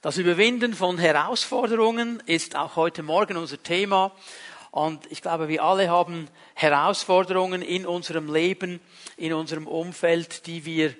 Das 0.00 0.16
Überwinden 0.16 0.74
von 0.74 0.96
Herausforderungen 0.96 2.22
ist 2.24 2.54
auch 2.54 2.76
heute 2.76 3.02
Morgen 3.02 3.36
unser 3.36 3.60
Thema. 3.60 4.12
Und 4.70 5.10
ich 5.10 5.22
glaube, 5.22 5.48
wir 5.48 5.64
alle 5.64 5.90
haben 5.90 6.28
Herausforderungen 6.54 7.62
in 7.62 7.84
unserem 7.84 8.32
Leben, 8.32 8.78
in 9.16 9.32
unserem 9.32 9.66
Umfeld, 9.66 10.46
die 10.46 10.64
wir 10.64 10.94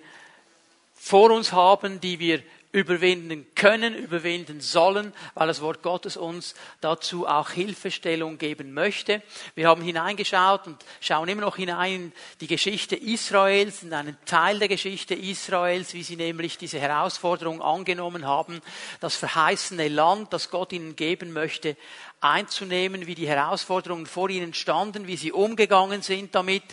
vor 0.94 1.30
uns 1.30 1.52
haben, 1.52 2.00
die 2.00 2.18
wir 2.18 2.42
überwinden 2.70 3.46
können, 3.54 3.94
überwinden 3.94 4.60
sollen, 4.60 5.14
weil 5.34 5.48
das 5.48 5.62
Wort 5.62 5.82
Gottes 5.82 6.18
uns 6.18 6.54
dazu 6.82 7.26
auch 7.26 7.50
Hilfestellung 7.50 8.36
geben 8.36 8.74
möchte. 8.74 9.22
Wir 9.54 9.68
haben 9.68 9.80
hineingeschaut 9.80 10.66
und 10.66 10.84
schauen 11.00 11.28
immer 11.28 11.40
noch 11.40 11.56
hinein 11.56 11.92
in 11.94 12.12
die 12.42 12.46
Geschichte 12.46 12.94
Israels, 12.94 13.82
in 13.82 13.94
einen 13.94 14.18
Teil 14.26 14.58
der 14.58 14.68
Geschichte 14.68 15.14
Israels, 15.14 15.94
wie 15.94 16.02
sie 16.02 16.16
nämlich 16.16 16.58
diese 16.58 16.78
Herausforderung 16.78 17.62
angenommen 17.62 18.26
haben, 18.26 18.60
das 19.00 19.16
verheißene 19.16 19.88
Land, 19.88 20.34
das 20.34 20.50
Gott 20.50 20.72
ihnen 20.74 20.94
geben 20.94 21.32
möchte, 21.32 21.74
einzunehmen, 22.20 23.06
wie 23.06 23.14
die 23.14 23.28
Herausforderungen 23.28 24.04
vor 24.04 24.28
ihnen 24.28 24.52
standen, 24.52 25.06
wie 25.06 25.16
sie 25.16 25.32
umgegangen 25.32 26.02
sind 26.02 26.34
damit. 26.34 26.64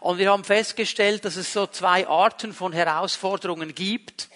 Und 0.00 0.16
wir 0.16 0.30
haben 0.30 0.44
festgestellt, 0.44 1.26
dass 1.26 1.36
es 1.36 1.52
so 1.52 1.66
zwei 1.66 2.08
Arten 2.08 2.54
von 2.54 2.72
Herausforderungen 2.72 3.74
gibt. 3.74 4.28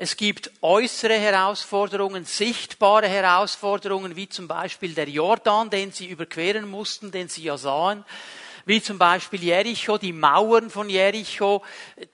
Es 0.00 0.16
gibt 0.16 0.52
äußere 0.62 1.14
Herausforderungen, 1.14 2.24
sichtbare 2.24 3.08
Herausforderungen, 3.08 4.14
wie 4.14 4.28
zum 4.28 4.46
Beispiel 4.46 4.94
der 4.94 5.08
Jordan, 5.08 5.70
den 5.70 5.90
sie 5.90 6.06
überqueren 6.06 6.70
mussten, 6.70 7.10
den 7.10 7.28
sie 7.28 7.42
ja 7.42 7.58
sahen 7.58 8.04
wie 8.64 8.82
zum 8.82 8.98
Beispiel 8.98 9.42
Jericho, 9.42 9.96
die 9.96 10.12
Mauern 10.12 10.68
von 10.68 10.90
Jericho, 10.90 11.64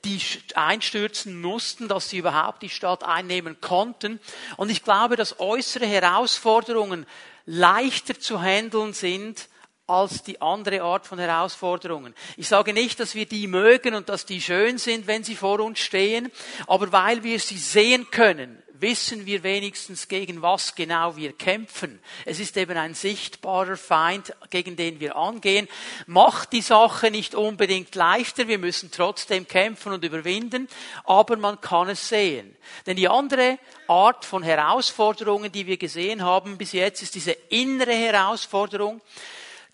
die 0.04 0.20
einstürzen 0.54 1.40
mussten, 1.40 1.88
dass 1.88 2.10
sie 2.10 2.18
überhaupt 2.18 2.62
die 2.62 2.68
Stadt 2.68 3.02
einnehmen 3.02 3.60
konnten. 3.60 4.20
Und 4.56 4.70
ich 4.70 4.84
glaube, 4.84 5.16
dass 5.16 5.40
äußere 5.40 5.84
Herausforderungen 5.84 7.06
leichter 7.44 8.20
zu 8.20 8.40
handeln 8.40 8.92
sind 8.92 9.48
als 9.86 10.22
die 10.22 10.40
andere 10.40 10.82
Art 10.82 11.06
von 11.06 11.18
Herausforderungen. 11.18 12.14
Ich 12.36 12.48
sage 12.48 12.72
nicht, 12.72 13.00
dass 13.00 13.14
wir 13.14 13.26
die 13.26 13.46
mögen 13.46 13.94
und 13.94 14.08
dass 14.08 14.24
die 14.24 14.40
schön 14.40 14.78
sind, 14.78 15.06
wenn 15.06 15.24
sie 15.24 15.36
vor 15.36 15.60
uns 15.60 15.78
stehen, 15.78 16.30
aber 16.66 16.90
weil 16.90 17.22
wir 17.22 17.38
sie 17.38 17.58
sehen 17.58 18.10
können, 18.10 18.62
wissen 18.84 19.24
wir 19.24 19.42
wenigstens, 19.42 20.08
gegen 20.08 20.42
was 20.42 20.74
genau 20.74 21.16
wir 21.16 21.32
kämpfen. 21.32 22.00
Es 22.24 22.40
ist 22.40 22.56
eben 22.56 22.76
ein 22.76 22.94
sichtbarer 22.94 23.76
Feind, 23.76 24.34
gegen 24.50 24.76
den 24.76 25.00
wir 25.00 25.16
angehen. 25.16 25.68
Macht 26.06 26.52
die 26.52 26.60
Sache 26.60 27.10
nicht 27.10 27.34
unbedingt 27.34 27.94
leichter, 27.94 28.48
wir 28.48 28.58
müssen 28.58 28.90
trotzdem 28.90 29.46
kämpfen 29.46 29.92
und 29.92 30.04
überwinden, 30.04 30.68
aber 31.04 31.36
man 31.36 31.60
kann 31.60 31.88
es 31.88 32.08
sehen. 32.08 32.56
Denn 32.86 32.96
die 32.96 33.08
andere 33.08 33.58
Art 33.86 34.24
von 34.24 34.42
Herausforderungen, 34.42 35.52
die 35.52 35.66
wir 35.66 35.76
gesehen 35.76 36.22
haben 36.22 36.58
bis 36.58 36.72
jetzt, 36.72 37.02
ist 37.02 37.14
diese 37.14 37.32
innere 37.50 37.92
Herausforderung, 37.92 39.00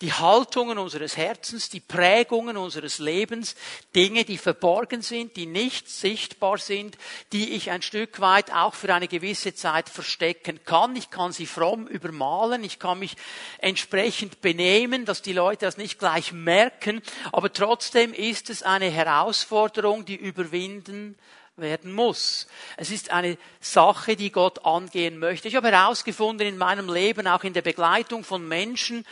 die 0.00 0.12
Haltungen 0.12 0.78
unseres 0.78 1.16
Herzens, 1.16 1.68
die 1.68 1.80
Prägungen 1.80 2.56
unseres 2.56 2.98
Lebens, 2.98 3.54
Dinge, 3.94 4.24
die 4.24 4.38
verborgen 4.38 5.02
sind, 5.02 5.36
die 5.36 5.46
nicht 5.46 5.90
sichtbar 5.90 6.58
sind, 6.58 6.96
die 7.32 7.50
ich 7.50 7.70
ein 7.70 7.82
Stück 7.82 8.20
weit 8.20 8.52
auch 8.52 8.74
für 8.74 8.94
eine 8.94 9.08
gewisse 9.08 9.54
Zeit 9.54 9.88
verstecken 9.88 10.60
kann. 10.64 10.96
Ich 10.96 11.10
kann 11.10 11.32
sie 11.32 11.46
fromm 11.46 11.86
übermalen, 11.86 12.64
ich 12.64 12.78
kann 12.78 12.98
mich 12.98 13.16
entsprechend 13.58 14.40
benehmen, 14.40 15.04
dass 15.04 15.20
die 15.20 15.34
Leute 15.34 15.66
das 15.66 15.76
nicht 15.76 15.98
gleich 15.98 16.32
merken, 16.32 17.02
aber 17.32 17.52
trotzdem 17.52 18.14
ist 18.14 18.48
es 18.48 18.62
eine 18.62 18.90
Herausforderung, 18.90 20.06
die 20.06 20.16
überwinden 20.16 21.16
werden 21.56 21.92
muss. 21.92 22.46
Es 22.78 22.90
ist 22.90 23.10
eine 23.10 23.36
Sache, 23.60 24.16
die 24.16 24.32
Gott 24.32 24.64
angehen 24.64 25.18
möchte. 25.18 25.48
Ich 25.48 25.56
habe 25.56 25.70
herausgefunden 25.70 26.46
in 26.46 26.56
meinem 26.56 26.92
Leben, 26.92 27.26
auch 27.26 27.44
in 27.44 27.52
der 27.52 27.62
Begleitung 27.62 28.24
von 28.24 28.46
Menschen, 28.46 29.04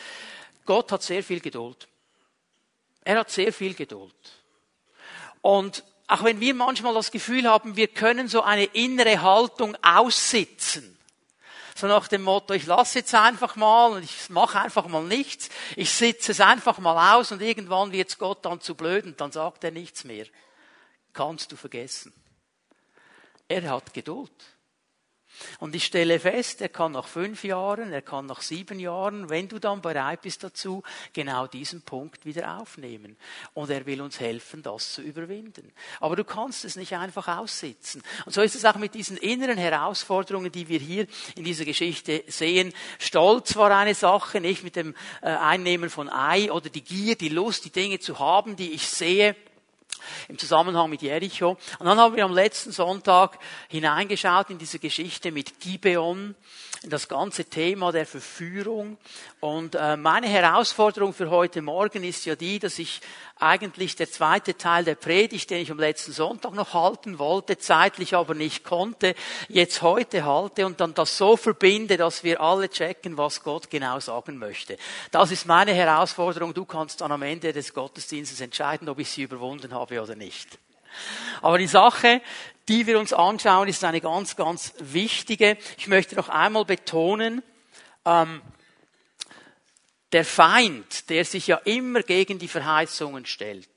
Gott 0.68 0.92
hat 0.92 1.02
sehr 1.02 1.24
viel 1.24 1.40
Geduld. 1.40 1.88
Er 3.02 3.20
hat 3.20 3.30
sehr 3.30 3.54
viel 3.54 3.72
Geduld. 3.72 4.14
Und 5.40 5.82
auch 6.06 6.24
wenn 6.24 6.40
wir 6.40 6.52
manchmal 6.52 6.92
das 6.92 7.10
Gefühl 7.10 7.48
haben, 7.48 7.74
wir 7.76 7.88
können 7.88 8.28
so 8.28 8.42
eine 8.42 8.64
innere 8.64 9.22
Haltung 9.22 9.78
aussitzen, 9.80 10.98
so 11.74 11.86
nach 11.86 12.06
dem 12.08 12.22
Motto, 12.22 12.52
ich 12.52 12.66
lasse 12.66 12.98
jetzt 12.98 13.14
einfach 13.14 13.56
mal 13.56 13.92
und 13.92 14.04
ich 14.04 14.28
mache 14.28 14.60
einfach 14.60 14.86
mal 14.88 15.04
nichts, 15.04 15.48
ich 15.74 15.90
sitze 15.90 16.32
es 16.32 16.40
einfach 16.42 16.76
mal 16.80 17.14
aus 17.14 17.32
und 17.32 17.40
irgendwann 17.40 17.92
wird 17.92 18.18
Gott 18.18 18.44
dann 18.44 18.60
zu 18.60 18.74
blöd 18.74 19.06
und 19.06 19.18
dann 19.22 19.32
sagt 19.32 19.64
er 19.64 19.70
nichts 19.70 20.04
mehr. 20.04 20.26
Kannst 21.14 21.50
du 21.50 21.56
vergessen. 21.56 22.12
Er 23.48 23.70
hat 23.70 23.94
Geduld. 23.94 24.57
Und 25.58 25.74
ich 25.74 25.84
stelle 25.84 26.20
fest, 26.20 26.60
er 26.60 26.68
kann 26.68 26.92
nach 26.92 27.06
fünf 27.06 27.44
Jahren, 27.44 27.92
er 27.92 28.02
kann 28.02 28.26
nach 28.26 28.42
sieben 28.42 28.78
Jahren, 28.78 29.28
wenn 29.28 29.48
du 29.48 29.58
dann 29.58 29.80
bereit 29.80 30.22
bist 30.22 30.44
dazu, 30.44 30.82
genau 31.12 31.46
diesen 31.46 31.82
Punkt 31.82 32.24
wieder 32.24 32.58
aufnehmen. 32.58 33.16
Und 33.54 33.70
er 33.70 33.86
will 33.86 34.00
uns 34.00 34.20
helfen, 34.20 34.62
das 34.62 34.92
zu 34.92 35.02
überwinden. 35.02 35.72
Aber 36.00 36.16
du 36.16 36.24
kannst 36.24 36.64
es 36.64 36.76
nicht 36.76 36.94
einfach 36.94 37.28
aussitzen. 37.28 38.02
Und 38.26 38.32
so 38.32 38.42
ist 38.42 38.54
es 38.54 38.64
auch 38.64 38.76
mit 38.76 38.94
diesen 38.94 39.16
inneren 39.16 39.58
Herausforderungen, 39.58 40.52
die 40.52 40.68
wir 40.68 40.78
hier 40.78 41.06
in 41.36 41.44
dieser 41.44 41.64
Geschichte 41.64 42.24
sehen. 42.26 42.72
Stolz 42.98 43.56
war 43.56 43.70
eine 43.70 43.94
Sache, 43.94 44.40
nicht 44.40 44.64
mit 44.64 44.76
dem 44.76 44.94
äh, 45.22 45.28
Einnehmen 45.28 45.90
von 45.90 46.08
Ei 46.08 46.50
oder 46.52 46.68
die 46.68 46.82
Gier, 46.82 47.16
die 47.16 47.28
Lust, 47.28 47.64
die 47.64 47.70
Dinge 47.70 47.98
zu 47.98 48.18
haben, 48.18 48.56
die 48.56 48.72
ich 48.72 48.86
sehe 48.88 49.36
im 50.28 50.38
Zusammenhang 50.38 50.90
mit 50.90 51.02
Jericho. 51.02 51.56
Und 51.78 51.86
dann 51.86 51.98
haben 51.98 52.16
wir 52.16 52.24
am 52.24 52.32
letzten 52.32 52.72
Sonntag 52.72 53.38
hineingeschaut 53.68 54.50
in 54.50 54.58
diese 54.58 54.78
Geschichte 54.78 55.32
mit 55.32 55.60
Gibeon, 55.60 56.34
das 56.82 57.08
ganze 57.08 57.44
Thema 57.44 57.92
der 57.92 58.06
Verführung. 58.06 58.98
Und 59.40 59.74
äh, 59.74 59.96
meine 59.96 60.28
Herausforderung 60.28 61.12
für 61.12 61.30
heute 61.30 61.60
Morgen 61.60 62.04
ist 62.04 62.24
ja 62.24 62.36
die, 62.36 62.58
dass 62.58 62.78
ich 62.78 63.00
eigentlich 63.36 63.96
der 63.96 64.10
zweite 64.10 64.56
Teil 64.56 64.84
der 64.84 64.94
Predigt, 64.94 65.50
den 65.50 65.62
ich 65.62 65.70
am 65.70 65.78
letzten 65.78 66.12
Sonntag 66.12 66.54
noch 66.54 66.74
halten 66.74 67.18
wollte, 67.18 67.58
zeitlich 67.58 68.14
aber 68.14 68.34
nicht 68.34 68.64
konnte, 68.64 69.14
jetzt 69.48 69.82
heute 69.82 70.24
halte 70.24 70.66
und 70.66 70.80
dann 70.80 70.94
das 70.94 71.16
so 71.16 71.36
verbinde, 71.36 71.96
dass 71.96 72.24
wir 72.24 72.40
alle 72.40 72.68
checken, 72.68 73.16
was 73.16 73.42
Gott 73.42 73.70
genau 73.70 74.00
sagen 74.00 74.38
möchte. 74.38 74.76
Das 75.10 75.30
ist 75.30 75.46
meine 75.46 75.72
Herausforderung. 75.72 76.54
Du 76.54 76.64
kannst 76.64 77.00
dann 77.00 77.12
am 77.12 77.22
Ende 77.22 77.52
des 77.52 77.74
Gottesdienstes 77.74 78.40
entscheiden, 78.40 78.88
ob 78.88 78.98
ich 78.98 79.10
sie 79.10 79.22
überwunden 79.22 79.72
habe 79.72 80.00
oder 80.00 80.14
nicht. 80.14 80.58
Aber 81.42 81.58
die 81.58 81.66
Sache, 81.66 82.20
die 82.68 82.86
wir 82.86 82.98
uns 82.98 83.12
anschauen, 83.12 83.68
ist 83.68 83.82
eine 83.84 84.00
ganz, 84.00 84.36
ganz 84.36 84.74
wichtige. 84.78 85.56
Ich 85.78 85.88
möchte 85.88 86.14
noch 86.16 86.28
einmal 86.28 86.64
betonen, 86.64 87.42
ähm, 88.04 88.42
der 90.12 90.24
Feind, 90.24 91.10
der 91.10 91.24
sich 91.24 91.46
ja 91.46 91.56
immer 91.64 92.02
gegen 92.02 92.38
die 92.38 92.48
Verheißungen 92.48 93.26
stellt, 93.26 93.68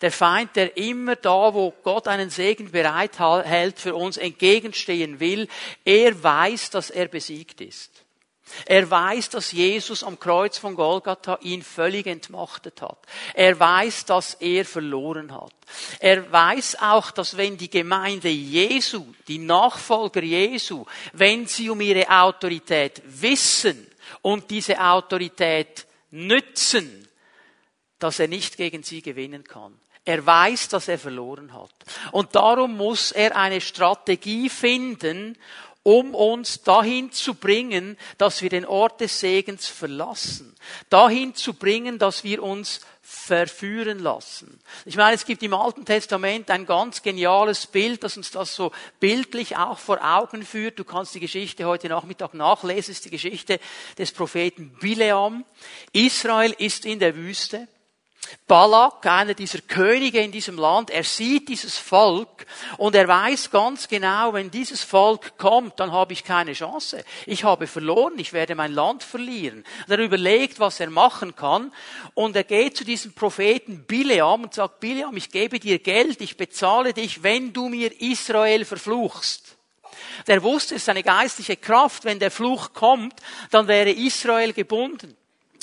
der 0.00 0.12
Feind, 0.12 0.56
der 0.56 0.76
immer 0.76 1.16
da, 1.16 1.54
wo 1.54 1.70
Gott 1.82 2.08
einen 2.08 2.30
Segen 2.30 2.70
bereithält, 2.70 3.78
für 3.78 3.94
uns 3.94 4.16
entgegenstehen 4.16 5.20
will, 5.20 5.48
er 5.84 6.22
weiß, 6.22 6.70
dass 6.70 6.90
er 6.90 7.08
besiegt 7.08 7.60
ist. 7.60 8.05
Er 8.64 8.88
weiß, 8.88 9.30
dass 9.30 9.52
Jesus 9.52 10.04
am 10.04 10.18
Kreuz 10.18 10.56
von 10.58 10.76
Golgatha 10.76 11.38
ihn 11.42 11.62
völlig 11.62 12.06
entmachtet 12.06 12.80
hat. 12.80 12.98
Er 13.34 13.58
weiß, 13.58 14.04
dass 14.04 14.34
er 14.34 14.64
verloren 14.64 15.34
hat. 15.34 15.52
Er 15.98 16.30
weiß 16.30 16.78
auch, 16.80 17.10
dass 17.10 17.36
wenn 17.36 17.56
die 17.56 17.70
Gemeinde 17.70 18.28
Jesu, 18.28 19.04
die 19.26 19.38
Nachfolger 19.38 20.22
Jesu, 20.22 20.84
wenn 21.12 21.46
sie 21.46 21.70
um 21.70 21.80
ihre 21.80 22.08
Autorität 22.08 23.02
wissen, 23.04 23.86
und 24.22 24.50
diese 24.50 24.80
Autorität 24.80 25.86
nützen, 26.10 27.08
dass 27.98 28.18
er 28.18 28.28
nicht 28.28 28.56
gegen 28.56 28.82
sie 28.82 29.02
gewinnen 29.02 29.44
kann. 29.44 29.78
Er 30.04 30.24
weiß, 30.24 30.68
dass 30.68 30.86
er 30.86 30.98
verloren 30.98 31.52
hat. 31.52 31.74
Und 32.12 32.36
darum 32.36 32.76
muss 32.76 33.10
er 33.10 33.36
eine 33.36 33.60
Strategie 33.60 34.48
finden, 34.48 35.36
um 35.86 36.16
uns 36.16 36.62
dahin 36.64 37.12
zu 37.12 37.34
bringen, 37.34 37.96
dass 38.18 38.42
wir 38.42 38.50
den 38.50 38.66
Ort 38.66 39.00
des 39.00 39.20
Segens 39.20 39.68
verlassen. 39.68 40.52
Dahin 40.90 41.36
zu 41.36 41.54
bringen, 41.54 42.00
dass 42.00 42.24
wir 42.24 42.42
uns 42.42 42.80
verführen 43.02 44.00
lassen. 44.00 44.58
Ich 44.84 44.96
meine, 44.96 45.14
es 45.14 45.24
gibt 45.24 45.44
im 45.44 45.54
Alten 45.54 45.84
Testament 45.84 46.50
ein 46.50 46.66
ganz 46.66 47.02
geniales 47.02 47.68
Bild, 47.68 48.02
das 48.02 48.16
uns 48.16 48.32
das 48.32 48.56
so 48.56 48.72
bildlich 48.98 49.56
auch 49.58 49.78
vor 49.78 50.00
Augen 50.02 50.44
führt. 50.44 50.76
Du 50.76 50.82
kannst 50.82 51.14
die 51.14 51.20
Geschichte 51.20 51.66
heute 51.66 51.88
Nachmittag 51.88 52.34
nachlesen, 52.34 52.80
es 52.80 52.88
ist 52.88 53.04
die 53.04 53.10
Geschichte 53.10 53.60
des 53.96 54.10
Propheten 54.10 54.70
Bileam. 54.80 55.44
Israel 55.92 56.52
ist 56.58 56.84
in 56.84 56.98
der 56.98 57.14
Wüste. 57.14 57.68
Balak, 58.46 59.06
einer 59.06 59.34
dieser 59.34 59.60
Könige 59.60 60.20
in 60.20 60.32
diesem 60.32 60.56
Land, 60.56 60.90
er 60.90 61.04
sieht 61.04 61.48
dieses 61.48 61.78
Volk 61.78 62.46
und 62.78 62.94
er 62.94 63.08
weiß 63.08 63.50
ganz 63.50 63.88
genau, 63.88 64.32
wenn 64.32 64.50
dieses 64.50 64.82
Volk 64.82 65.36
kommt, 65.38 65.80
dann 65.80 65.92
habe 65.92 66.12
ich 66.12 66.24
keine 66.24 66.52
Chance. 66.52 67.04
Ich 67.26 67.44
habe 67.44 67.66
verloren, 67.66 68.18
ich 68.18 68.32
werde 68.32 68.54
mein 68.54 68.72
Land 68.72 69.02
verlieren. 69.02 69.64
Und 69.86 69.92
er 69.92 69.98
überlegt, 69.98 70.60
was 70.60 70.80
er 70.80 70.90
machen 70.90 71.34
kann 71.34 71.72
und 72.14 72.36
er 72.36 72.44
geht 72.44 72.76
zu 72.76 72.84
diesem 72.84 73.12
Propheten 73.12 73.84
Bileam 73.84 74.44
und 74.44 74.54
sagt, 74.54 74.80
Bileam, 74.80 75.16
ich 75.16 75.30
gebe 75.30 75.58
dir 75.58 75.78
Geld, 75.78 76.20
ich 76.20 76.36
bezahle 76.36 76.92
dich, 76.92 77.22
wenn 77.22 77.52
du 77.52 77.68
mir 77.68 78.00
Israel 78.00 78.64
verfluchst. 78.64 79.56
Der 80.26 80.42
wusste, 80.42 80.74
es 80.74 80.82
ist 80.82 80.88
eine 80.88 81.02
geistliche 81.02 81.56
Kraft. 81.56 82.04
Wenn 82.04 82.18
der 82.18 82.30
Fluch 82.30 82.72
kommt, 82.72 83.14
dann 83.50 83.68
wäre 83.68 83.90
Israel 83.90 84.52
gebunden. 84.52 85.16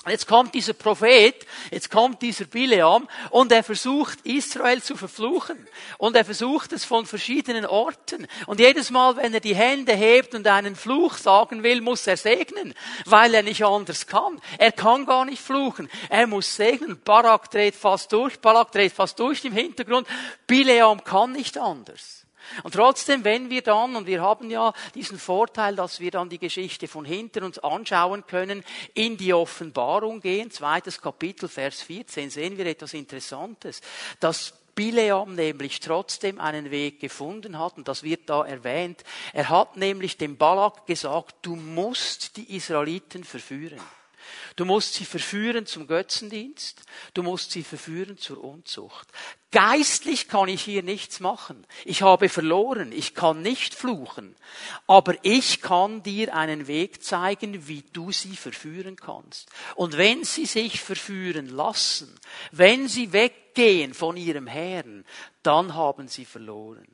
Jetzt 0.05 0.27
kommt 0.27 0.53
dieser 0.53 0.73
Prophet, 0.73 1.45
jetzt 1.71 1.89
kommt 1.89 2.21
dieser 2.21 2.44
Bileam 2.44 3.07
und 3.29 3.53
er 3.53 3.63
versucht 3.63 4.19
Israel 4.25 4.83
zu 4.83 4.97
verfluchen. 4.97 5.65
Und 5.97 6.17
er 6.17 6.25
versucht 6.25 6.73
es 6.73 6.83
von 6.83 7.05
verschiedenen 7.05 7.65
Orten. 7.65 8.27
Und 8.45 8.59
jedes 8.59 8.91
Mal, 8.91 9.15
wenn 9.15 9.33
er 9.33 9.39
die 9.39 9.55
Hände 9.55 9.94
hebt 9.94 10.35
und 10.35 10.45
einen 10.45 10.75
Fluch 10.75 11.13
sagen 11.15 11.63
will, 11.63 11.79
muss 11.79 12.05
er 12.05 12.17
segnen, 12.17 12.73
weil 13.05 13.33
er 13.33 13.44
nicht 13.44 13.63
anders 13.63 14.05
kann. 14.05 14.41
Er 14.57 14.73
kann 14.73 15.05
gar 15.05 15.23
nicht 15.23 15.41
fluchen. 15.41 15.89
Er 16.09 16.27
muss 16.27 16.53
segnen. 16.53 17.00
Barak 17.01 17.50
dreht 17.50 17.75
fast 17.75 18.11
durch, 18.11 18.41
Barak 18.41 18.73
dreht 18.73 18.91
fast 18.91 19.17
durch 19.19 19.45
im 19.45 19.53
Hintergrund. 19.53 20.05
Bileam 20.47 21.01
kann 21.05 21.31
nicht 21.31 21.57
anders. 21.57 22.22
Und 22.61 22.73
trotzdem, 22.73 23.23
wenn 23.23 23.50
wir 23.50 23.61
dann, 23.61 23.95
und 23.95 24.05
wir 24.05 24.21
haben 24.21 24.50
ja 24.50 24.73
diesen 24.94 25.17
Vorteil, 25.17 25.75
dass 25.75 26.00
wir 26.00 26.11
dann 26.11 26.29
die 26.29 26.39
Geschichte 26.39 26.88
von 26.88 27.05
hinten 27.05 27.44
uns 27.44 27.59
anschauen 27.59 28.27
können, 28.27 28.63
in 28.94 29.17
die 29.17 29.33
Offenbarung 29.33 30.21
gehen, 30.21 30.51
zweites 30.51 31.01
Kapitel, 31.01 31.50
Vers 31.50 31.81
14, 31.81 32.29
sehen 32.29 32.57
wir 32.57 32.65
etwas 32.65 32.94
Interessantes, 32.94 33.81
dass 34.19 34.53
Bileam 34.75 35.35
nämlich 35.35 35.79
trotzdem 35.79 36.39
einen 36.39 36.71
Weg 36.71 37.00
gefunden 37.00 37.59
hat, 37.59 37.77
und 37.77 37.88
das 37.88 38.03
wird 38.03 38.29
da 38.29 38.44
erwähnt. 38.44 39.03
Er 39.33 39.50
hat 39.50 39.77
nämlich 39.77 40.17
dem 40.17 40.38
Balak 40.38 40.85
gesagt, 40.88 41.35
du 41.44 41.55
musst 41.55 42.38
die 42.38 42.55
Israeliten 42.55 43.23
verführen. 43.23 43.79
Du 44.55 44.65
musst 44.65 44.94
sie 44.94 45.05
verführen 45.05 45.65
zum 45.65 45.88
Götzendienst. 45.88 46.81
Du 47.13 47.23
musst 47.23 47.51
sie 47.51 47.63
verführen 47.63 48.17
zur 48.17 48.44
Unzucht. 48.44 49.07
Geistlich 49.51 50.27
kann 50.27 50.50
ich 50.50 50.63
hier 50.63 50.83
nichts 50.83 51.19
machen. 51.19 51.65
Ich 51.85 52.01
habe 52.01 52.29
verloren. 52.29 52.91
Ich 52.91 53.15
kann 53.15 53.41
nicht 53.41 53.75
fluchen. 53.75 54.35
Aber 54.88 55.15
ich 55.23 55.61
kann 55.61 56.03
dir 56.03 56.35
einen 56.35 56.67
Weg 56.67 57.03
zeigen, 57.03 57.67
wie 57.67 57.83
du 57.94 58.11
sie 58.11 58.35
verführen 58.35 58.95
kannst. 58.95 59.50
Und 59.75 59.97
wenn 59.97 60.23
sie 60.23 60.45
sich 60.45 60.81
verführen 60.81 61.47
lassen, 61.47 62.13
wenn 62.51 62.88
sie 62.88 63.13
weggehen 63.13 63.94
von 63.94 64.17
ihrem 64.17 64.47
Herrn, 64.47 65.05
dann 65.41 65.73
haben 65.75 66.07
sie 66.07 66.25
verloren. 66.25 66.88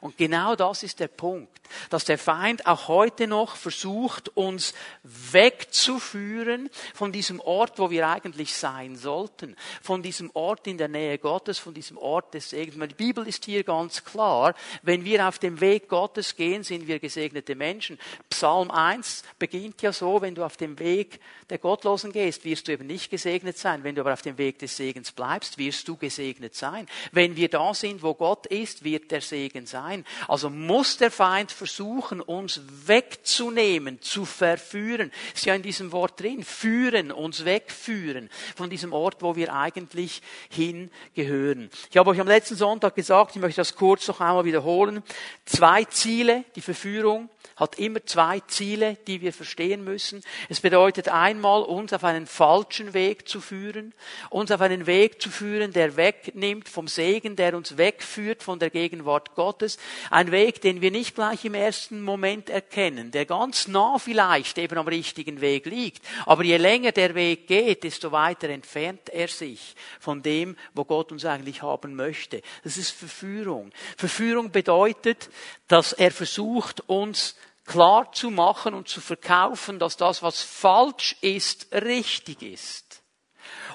Und 0.00 0.16
genau 0.16 0.56
das 0.56 0.82
ist 0.82 1.00
der 1.00 1.08
Punkt, 1.08 1.60
dass 1.90 2.04
der 2.04 2.18
Feind 2.18 2.66
auch 2.66 2.88
heute 2.88 3.26
noch 3.26 3.56
versucht, 3.56 4.28
uns 4.36 4.74
wegzuführen 5.02 6.70
von 6.94 7.12
diesem 7.12 7.40
Ort, 7.40 7.78
wo 7.78 7.90
wir 7.90 8.08
eigentlich 8.08 8.54
sein 8.54 8.96
sollten, 8.96 9.56
von 9.82 10.02
diesem 10.02 10.30
Ort 10.34 10.66
in 10.66 10.78
der 10.78 10.88
Nähe 10.88 11.18
Gottes, 11.18 11.58
von 11.58 11.74
diesem 11.74 11.98
Ort 11.98 12.34
des 12.34 12.50
Segens. 12.50 12.76
Die 12.88 12.94
Bibel 12.94 13.26
ist 13.26 13.44
hier 13.44 13.64
ganz 13.64 14.04
klar, 14.04 14.54
wenn 14.82 15.04
wir 15.04 15.28
auf 15.28 15.38
dem 15.38 15.60
Weg 15.60 15.88
Gottes 15.88 16.36
gehen, 16.36 16.62
sind 16.62 16.86
wir 16.86 16.98
gesegnete 16.98 17.54
Menschen. 17.54 17.98
Psalm 18.30 18.70
1 18.70 19.22
beginnt 19.38 19.82
ja 19.82 19.92
so, 19.92 20.20
wenn 20.20 20.34
du 20.34 20.44
auf 20.44 20.56
dem 20.56 20.78
Weg 20.78 21.20
der 21.50 21.58
Gottlosen 21.58 22.12
gehst, 22.12 22.44
wirst 22.44 22.66
du 22.66 22.72
eben 22.72 22.86
nicht 22.86 23.10
gesegnet 23.10 23.56
sein. 23.56 23.84
Wenn 23.84 23.94
du 23.94 24.00
aber 24.00 24.12
auf 24.12 24.22
dem 24.22 24.38
Weg 24.38 24.58
des 24.58 24.76
Segens 24.76 25.12
bleibst, 25.12 25.58
wirst 25.58 25.86
du 25.88 25.96
gesegnet 25.96 26.54
sein. 26.54 26.86
Wenn 27.12 27.36
wir 27.36 27.48
da 27.48 27.72
sind, 27.74 28.02
wo 28.02 28.14
Gott 28.14 28.46
ist, 28.46 28.84
wird 28.84 29.10
der 29.10 29.20
Segen 29.20 29.65
sein. 29.66 30.04
Also 30.28 30.50
muss 30.50 30.96
der 30.96 31.10
Feind 31.10 31.52
versuchen, 31.52 32.20
uns 32.20 32.60
wegzunehmen, 32.86 34.00
zu 34.00 34.24
verführen. 34.24 35.12
Ist 35.34 35.46
ja 35.46 35.54
in 35.54 35.62
diesem 35.62 35.92
Wort 35.92 36.20
drin. 36.20 36.44
Führen, 36.44 37.12
uns 37.12 37.44
wegführen 37.44 38.30
von 38.54 38.70
diesem 38.70 38.92
Ort, 38.92 39.22
wo 39.22 39.36
wir 39.36 39.54
eigentlich 39.54 40.22
hingehören. 40.48 41.70
Ich 41.90 41.96
habe 41.96 42.10
euch 42.10 42.20
am 42.20 42.28
letzten 42.28 42.56
Sonntag 42.56 42.94
gesagt, 42.94 43.36
ich 43.36 43.42
möchte 43.42 43.60
das 43.60 43.74
kurz 43.74 44.08
noch 44.08 44.20
einmal 44.20 44.44
wiederholen. 44.44 45.02
Zwei 45.44 45.84
Ziele, 45.84 46.44
die 46.54 46.60
Verführung 46.60 47.28
hat 47.54 47.78
immer 47.78 48.04
zwei 48.04 48.40
Ziele, 48.40 48.96
die 49.06 49.20
wir 49.20 49.32
verstehen 49.32 49.84
müssen. 49.84 50.22
Es 50.48 50.60
bedeutet 50.60 51.08
einmal, 51.08 51.62
uns 51.62 51.92
auf 51.92 52.04
einen 52.04 52.26
falschen 52.26 52.92
Weg 52.94 53.28
zu 53.28 53.40
führen, 53.40 53.94
uns 54.30 54.50
auf 54.50 54.60
einen 54.60 54.86
Weg 54.86 55.22
zu 55.22 55.30
führen, 55.30 55.72
der 55.72 55.96
wegnimmt 55.96 56.68
vom 56.68 56.88
Segen, 56.88 57.36
der 57.36 57.56
uns 57.56 57.76
wegführt 57.76 58.42
von 58.42 58.58
der 58.58 58.70
Gegenwart 58.70 59.34
Gottes. 59.34 59.78
Ein 60.10 60.32
Weg, 60.32 60.60
den 60.60 60.80
wir 60.80 60.90
nicht 60.90 61.14
gleich 61.14 61.44
im 61.44 61.54
ersten 61.54 62.02
Moment 62.02 62.50
erkennen, 62.50 63.10
der 63.10 63.26
ganz 63.26 63.68
nah 63.68 63.98
vielleicht 63.98 64.58
eben 64.58 64.78
am 64.78 64.88
richtigen 64.88 65.40
Weg 65.40 65.66
liegt. 65.66 66.04
Aber 66.26 66.42
je 66.42 66.56
länger 66.56 66.92
der 66.92 67.14
Weg 67.14 67.46
geht, 67.46 67.84
desto 67.84 68.12
weiter 68.12 68.48
entfernt 68.48 69.08
er 69.10 69.28
sich 69.28 69.74
von 70.00 70.22
dem, 70.22 70.56
wo 70.74 70.84
Gott 70.84 71.12
uns 71.12 71.24
eigentlich 71.24 71.62
haben 71.62 71.94
möchte. 71.94 72.42
Das 72.64 72.76
ist 72.76 72.90
Verführung. 72.90 73.70
Verführung 73.96 74.50
bedeutet, 74.50 75.30
dass 75.68 75.92
er 75.92 76.10
versucht, 76.10 76.88
uns 76.88 77.35
klar 77.66 78.12
zu 78.12 78.30
machen 78.30 78.74
und 78.74 78.88
zu 78.88 79.00
verkaufen, 79.00 79.78
dass 79.78 79.96
das, 79.96 80.22
was 80.22 80.40
falsch 80.42 81.16
ist, 81.20 81.68
richtig 81.72 82.42
ist. 82.42 83.02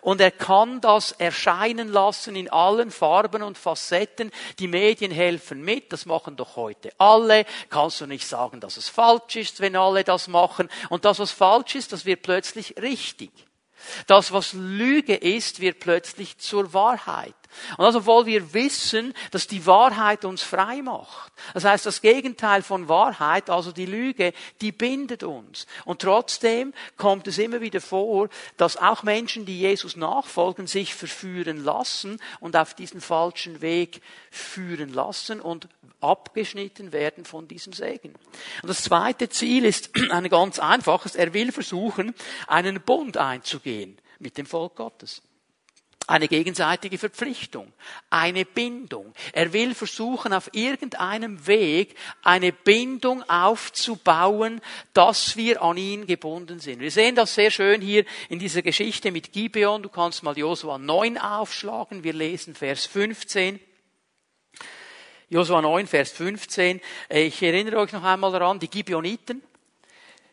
Und 0.02 0.20
er 0.20 0.32
kann 0.32 0.82
das 0.82 1.12
erscheinen 1.12 1.90
lassen 1.90 2.36
in 2.36 2.50
allen 2.50 2.90
Farben 2.90 3.44
und 3.44 3.58
Facetten. 3.58 4.32
Die 4.58 4.68
Medien 4.68 5.12
helfen 5.12 5.62
mit, 5.62 5.94
das 5.94 6.08
machen 6.08 6.36
doch 6.36 6.56
heute 6.56 6.92
alle. 6.98 7.46
Kannst 7.70 8.02
du 8.02 8.08
nicht 8.08 8.28
sagen, 8.28 8.60
dass 8.60 8.78
es 8.78 8.90
falsch 8.90 9.36
ist, 9.36 9.60
wenn 9.60 9.76
alle 9.76 10.04
das 10.04 10.28
machen. 10.28 10.70
Und 10.90 11.06
das, 11.06 11.20
was 11.20 11.32
falsch 11.32 11.76
ist, 11.76 11.94
das 11.94 12.06
wird 12.06 12.24
plötzlich 12.24 12.76
richtig. 12.82 13.32
Das, 14.08 14.32
was 14.32 14.54
Lüge 14.54 15.16
ist, 15.16 15.60
wird 15.60 15.80
plötzlich 15.80 16.38
zur 16.40 16.74
Wahrheit. 16.74 17.36
Und 17.78 17.86
also 17.86 18.06
wollen 18.06 18.26
wir 18.26 18.54
wissen, 18.54 19.14
dass 19.32 19.48
die 19.48 19.66
Wahrheit 19.66 20.26
uns 20.26 20.42
frei 20.42 20.82
macht. 20.82 21.32
Das 21.54 21.66
heißt, 21.66 21.86
das 21.86 22.02
Gegenteil 22.02 22.62
von 22.62 22.88
Wahrheit, 22.88 23.50
also 23.50 23.72
die 23.72 23.86
Lüge, 23.86 24.34
die 24.62 24.72
bindet 24.72 25.24
uns. 25.24 25.66
Und 25.86 26.02
trotzdem 26.02 26.74
kommt 26.98 27.28
es 27.28 27.38
immer 27.38 27.62
wieder 27.62 27.82
vor, 27.82 28.30
dass 28.58 28.78
auch 28.78 29.04
Menschen, 29.04 29.46
die 29.46 29.60
Jesus 29.60 29.96
nachfolgen, 29.96 30.68
sich 30.68 30.94
verführen 30.96 31.64
lassen 31.64 32.20
und 32.40 32.56
auf 32.56 32.74
diesen 32.74 33.02
falschen 33.02 33.62
Weg 33.62 34.02
führen 34.30 34.94
lassen 34.94 35.42
und 35.42 35.68
abgeschnitten 36.00 36.92
werden 36.92 37.26
von 37.26 37.48
diesem 37.48 37.74
Segen. 37.74 38.16
Und 38.62 38.70
das 38.70 38.84
zweite 38.84 39.30
Ziel 39.30 39.66
ist 39.66 39.92
ein 40.12 40.30
ganz 40.30 40.60
einfaches. 40.60 41.16
Er 41.16 41.34
will 41.34 41.52
versuchen, 41.52 42.14
einen 42.48 42.82
Bund 42.82 43.18
einzugehen 43.18 43.98
mit 44.20 44.38
dem 44.38 44.46
Volk 44.46 44.76
Gottes 44.76 45.22
eine 46.08 46.28
gegenseitige 46.28 46.98
Verpflichtung, 46.98 47.72
eine 48.10 48.46
Bindung. 48.46 49.14
Er 49.34 49.54
will 49.54 49.76
versuchen, 49.76 50.34
auf 50.34 50.50
irgendeinem 50.54 51.46
Weg 51.48 51.96
eine 52.24 52.52
Bindung 52.52 53.24
aufzubauen, 53.30 54.62
dass 54.94 55.38
wir 55.38 55.62
an 55.62 55.78
ihn 55.78 56.08
gebunden 56.08 56.60
sind. 56.60 56.80
Wir 56.80 56.92
sehen 56.92 57.16
das 57.16 57.36
sehr 57.36 57.52
schön 57.52 57.82
hier 57.82 58.06
in 58.30 58.40
dieser 58.40 58.62
Geschichte 58.62 59.12
mit 59.12 59.32
Gibeon. 59.32 59.84
Du 59.84 59.90
kannst 59.90 60.24
mal 60.24 60.38
Josua 60.38 60.78
9 60.78 61.18
aufschlagen. 61.18 62.04
Wir 62.04 62.14
lesen 62.14 62.56
Vers 62.56 62.86
15. 62.88 63.60
Josua 65.30 65.62
9, 65.62 65.88
Vers 65.88 66.12
15. 66.12 66.82
Ich 67.10 67.42
erinnere 67.42 67.78
euch 67.78 67.94
noch 67.94 68.04
einmal 68.04 68.34
daran, 68.34 68.60
die 68.60 68.68
Gibeoniten, 68.68 69.42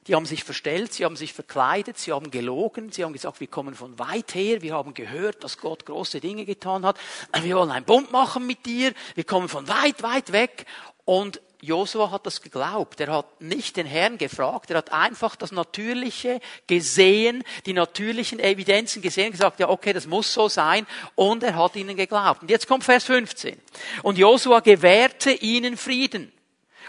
die 0.08 0.14
haben 0.14 0.26
sich 0.26 0.42
verstellt, 0.42 0.94
sie 0.94 1.04
haben 1.04 1.16
sich 1.16 1.34
verkleidet, 1.34 1.98
sie 1.98 2.12
haben 2.12 2.30
gelogen, 2.30 2.90
sie 2.90 3.04
haben 3.04 3.12
gesagt, 3.12 3.40
wir 3.40 3.46
kommen 3.46 3.74
von 3.74 3.98
weit 3.98 4.34
her, 4.34 4.62
wir 4.62 4.74
haben 4.74 4.94
gehört, 4.94 5.44
dass 5.44 5.58
Gott 5.58 5.84
große 5.84 6.20
Dinge 6.20 6.46
getan 6.46 6.84
hat, 6.84 6.98
wir 7.42 7.56
wollen 7.56 7.70
einen 7.70 7.84
Bund 7.84 8.10
machen 8.10 8.46
mit 8.46 8.64
dir, 8.64 8.92
wir 9.14 9.24
kommen 9.24 9.48
von 9.48 9.68
weit, 9.68 10.02
weit 10.02 10.32
weg. 10.32 10.64
Und 11.04 11.40
Josua 11.60 12.10
hat 12.10 12.24
das 12.24 12.40
geglaubt. 12.40 13.00
Er 13.00 13.12
hat 13.12 13.40
nicht 13.40 13.76
den 13.76 13.86
Herrn 13.86 14.16
gefragt. 14.16 14.70
Er 14.70 14.76
hat 14.76 14.92
einfach 14.92 15.34
das 15.34 15.50
Natürliche 15.50 16.40
gesehen, 16.68 17.42
die 17.66 17.72
natürlichen 17.72 18.38
Evidenzen 18.38 19.02
gesehen, 19.02 19.32
gesagt, 19.32 19.58
ja, 19.58 19.68
okay, 19.68 19.92
das 19.92 20.06
muss 20.06 20.32
so 20.32 20.48
sein. 20.48 20.86
Und 21.16 21.42
er 21.42 21.56
hat 21.56 21.74
ihnen 21.74 21.96
geglaubt. 21.96 22.42
Und 22.42 22.50
jetzt 22.50 22.68
kommt 22.68 22.84
Vers 22.84 23.04
15. 23.04 23.60
Und 24.02 24.18
Josua 24.18 24.60
gewährte 24.60 25.32
ihnen 25.32 25.76
Frieden 25.76 26.32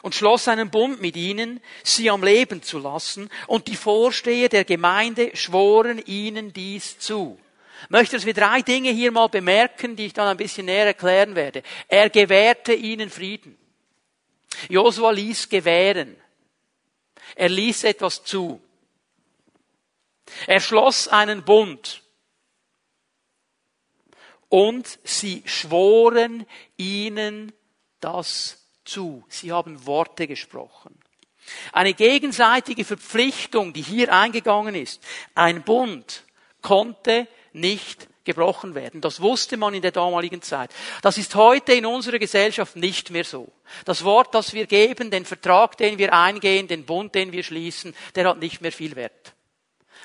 und 0.01 0.15
schloss 0.15 0.47
einen 0.47 0.69
Bund 0.69 1.01
mit 1.01 1.15
ihnen, 1.15 1.61
sie 1.83 2.09
am 2.09 2.23
Leben 2.23 2.61
zu 2.61 2.79
lassen, 2.79 3.29
und 3.47 3.67
die 3.67 3.75
Vorsteher 3.75 4.49
der 4.49 4.65
Gemeinde 4.65 5.35
schworen 5.35 5.99
ihnen 6.05 6.53
dies 6.53 6.99
zu. 6.99 7.39
Ich 7.83 7.89
möchte, 7.89 8.15
dass 8.17 8.25
wir 8.25 8.33
drei 8.33 8.61
Dinge 8.61 8.91
hier 8.91 9.11
mal 9.11 9.27
bemerken, 9.27 9.95
die 9.95 10.07
ich 10.07 10.13
dann 10.13 10.27
ein 10.27 10.37
bisschen 10.37 10.65
näher 10.65 10.85
erklären 10.85 11.35
werde. 11.35 11.63
Er 11.87 12.09
gewährte 12.09 12.73
ihnen 12.73 13.09
Frieden. 13.09 13.57
Josua 14.67 15.11
ließ 15.11 15.47
gewähren. 15.47 16.17
Er 17.35 17.49
ließ 17.49 17.85
etwas 17.85 18.23
zu. 18.23 18.61
Er 20.47 20.59
schloss 20.59 21.07
einen 21.07 21.43
Bund. 21.43 22.03
Und 24.49 24.99
sie 25.03 25.43
schworen 25.45 26.45
ihnen 26.75 27.53
das 27.99 28.57
zu. 28.89 29.23
Sie 29.29 29.51
haben 29.51 29.85
Worte 29.85 30.27
gesprochen. 30.27 30.97
Eine 31.71 31.93
gegenseitige 31.93 32.85
Verpflichtung, 32.85 33.73
die 33.73 33.81
hier 33.81 34.13
eingegangen 34.13 34.75
ist, 34.75 35.01
ein 35.35 35.63
Bund, 35.63 36.23
konnte 36.61 37.27
nicht 37.53 38.07
gebrochen 38.25 38.75
werden. 38.75 39.01
Das 39.01 39.21
wusste 39.21 39.57
man 39.57 39.73
in 39.73 39.81
der 39.81 39.91
damaligen 39.91 40.41
Zeit. 40.41 40.71
Das 41.01 41.17
ist 41.17 41.33
heute 41.35 41.73
in 41.73 41.85
unserer 41.85 42.19
Gesellschaft 42.19 42.75
nicht 42.75 43.09
mehr 43.09 43.23
so. 43.23 43.47
Das 43.85 44.03
Wort, 44.03 44.35
das 44.35 44.53
wir 44.53 44.67
geben, 44.67 45.09
den 45.09 45.25
Vertrag, 45.25 45.77
den 45.77 45.97
wir 45.97 46.13
eingehen, 46.13 46.67
den 46.67 46.85
Bund, 46.85 47.15
den 47.15 47.31
wir 47.31 47.43
schließen, 47.43 47.95
der 48.15 48.27
hat 48.27 48.39
nicht 48.39 48.61
mehr 48.61 48.71
viel 48.71 48.95
Wert 48.95 49.33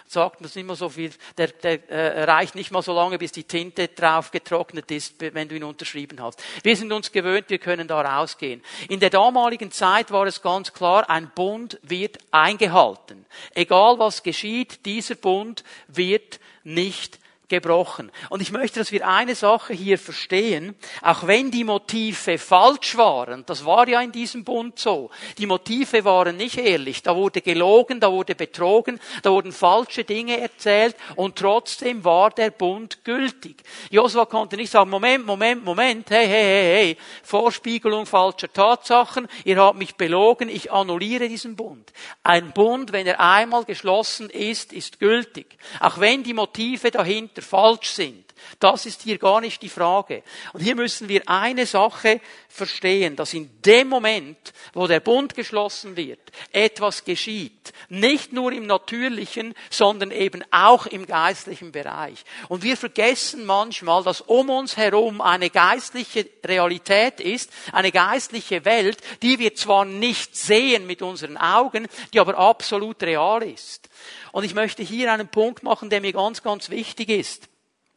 sagt 0.07 0.45
das 0.45 0.55
nicht 0.55 0.67
mehr 0.67 0.77
so 0.77 0.89
viel, 0.89 1.11
der, 1.37 1.49
der 1.49 1.91
äh, 1.91 2.25
reicht 2.25 2.55
nicht 2.55 2.71
mal 2.71 2.83
so 2.83 2.95
lange, 2.95 3.19
bis 3.19 3.33
die 3.33 3.45
Tinte 3.45 3.89
drauf 3.89 4.31
getrocknet 4.31 4.91
ist, 4.91 5.15
wenn 5.19 5.49
du 5.49 5.57
ihn 5.57 5.65
unterschrieben 5.65 6.23
hast. 6.23 6.43
Wir 6.63 6.77
sind 6.77 6.93
uns 6.93 7.13
gewöhnt, 7.13 7.51
wir 7.51 7.59
können 7.59 7.89
da 7.89 8.01
rausgehen. 8.01 8.63
In 8.89 9.01
der 9.01 9.11
damaligen 9.11 9.71
Zeit 9.71 10.11
war 10.11 10.27
es 10.27 10.43
ganz 10.43 10.73
klar, 10.73 11.09
ein 11.09 11.31
Bund 11.35 11.79
wird 11.83 12.19
eingehalten. 12.31 13.25
Egal 13.55 13.99
was 13.99 14.23
geschieht, 14.23 14.85
dieser 14.87 15.15
Bund 15.15 15.65
wird 15.89 16.41
nicht 16.65 17.19
gebrochen. 17.49 18.11
Und 18.31 18.41
ich 18.41 18.53
möchte, 18.53 18.81
dass 18.81 18.93
wir 18.93 19.07
eine 19.07 19.35
Sache 19.35 19.75
hier 19.75 19.99
verstehen, 19.99 20.75
auch 21.03 21.27
wenn 21.27 21.51
die 21.51 21.65
Motive 21.65 22.39
falsch 22.39 22.97
waren, 22.97 23.45
das 23.47 23.65
war 23.65 23.89
ja 23.89 24.01
in 24.01 24.13
diesem 24.13 24.45
Bund 24.45 24.79
so, 24.79 25.11
die 25.39 25.47
Motive 25.47 26.05
waren 26.05 26.37
nicht 26.37 26.59
ehrlich, 26.59 27.03
da 27.03 27.15
wurde 27.15 27.43
gelogen, 27.43 28.01
da 28.01 28.11
wurde 28.11 28.35
betrogen, 28.35 28.99
da 29.23 29.31
wurden 29.31 29.53
falsche 29.53 30.05
Dinge 30.05 30.41
erzählt 30.41 30.97
und 31.17 31.37
trotzdem 31.37 32.05
war 32.05 32.31
der 32.31 32.51
Bund 32.51 33.05
gültig. 33.05 33.63
Josua 33.91 34.25
konnte 34.25 34.57
nicht 34.57 34.71
sagen, 34.71 34.91
Moment, 34.91 35.27
Moment, 35.27 35.65
Moment, 35.65 36.11
hey, 36.11 36.27
hey, 36.27 36.43
hey, 36.43 36.75
hey, 36.75 36.97
Vorspiegelung 37.23 38.07
falscher 38.07 38.53
Tatsachen, 38.53 39.29
ihr 39.45 39.59
habt 39.59 39.79
mich 39.79 39.97
belogen, 39.97 40.49
ich 40.49 40.73
annulliere 40.73 41.29
diesen 41.29 41.57
Bund. 41.57 41.93
Ein 42.23 42.53
Bund, 42.53 42.93
wenn 42.93 43.07
er 43.07 43.21
einmal 43.21 43.65
geschlossen 43.65 44.31
ist, 44.31 44.73
ist 44.73 44.99
gültig. 44.99 45.59
Auch 45.81 45.99
wenn 45.99 46.23
die 46.23 46.35
Motive 46.35 46.91
dahinter 46.91 47.34
dahinter 47.35 47.43
falsch 47.43 47.91
sind. 47.91 48.24
Das 48.59 48.87
ist 48.87 49.03
hier 49.03 49.19
gar 49.19 49.41
nicht 49.41 49.63
die 49.63 49.69
Frage. 49.69 50.23
Und 50.53 50.61
hier 50.61 50.75
müssen 50.75 51.09
wir 51.09 51.29
eine 51.29 51.67
Sache 51.67 52.21
verstehen, 52.49 53.17
dass 53.17 53.35
in 53.35 53.51
dem 53.63 53.89
Moment, 53.89 54.53
wo 54.73 54.87
der 54.87 55.01
Bund 55.01 55.35
geschlossen 55.35 55.97
wird, 55.97 56.21
etwas 56.53 57.05
geschieht. 57.05 57.73
Nicht 57.89 58.33
nur 58.33 58.53
im 58.53 58.67
natürlichen, 58.67 59.55
sondern 59.71 60.11
eben 60.11 60.45
auch 60.51 60.87
im 60.87 61.07
geistlichen 61.07 61.73
Bereich. 61.73 62.25
Und 62.49 62.63
wir 62.63 62.77
vergessen 62.77 63.45
manchmal, 63.45 64.03
dass 64.05 64.21
um 64.21 64.51
uns 64.51 64.77
herum 64.77 65.21
eine 65.21 65.51
geistliche 65.51 66.29
Realität 66.45 67.21
ist, 67.21 67.51
eine 67.73 67.93
geistliche 67.93 68.65
Welt, 68.65 68.99
die 69.23 69.39
wir 69.39 69.55
zwar 69.55 69.85
nicht 69.85 70.37
sehen 70.37 70.87
mit 70.87 71.03
unseren 71.03 71.37
Augen, 71.37 71.89
die 72.13 72.21
aber 72.21 72.39
absolut 72.39 73.03
real 73.03 73.43
ist. 73.43 73.89
Und 74.33 74.45
ich 74.45 74.55
möchte 74.55 74.83
hier 74.83 75.13
einen 75.13 75.29
Punkt 75.29 75.63
machen, 75.63 75.91
der 75.91 76.01
mir 76.01 76.13
ganz, 76.13 76.43
ganz 76.43 76.71
wichtig 76.71 77.09
ist. 77.09 77.49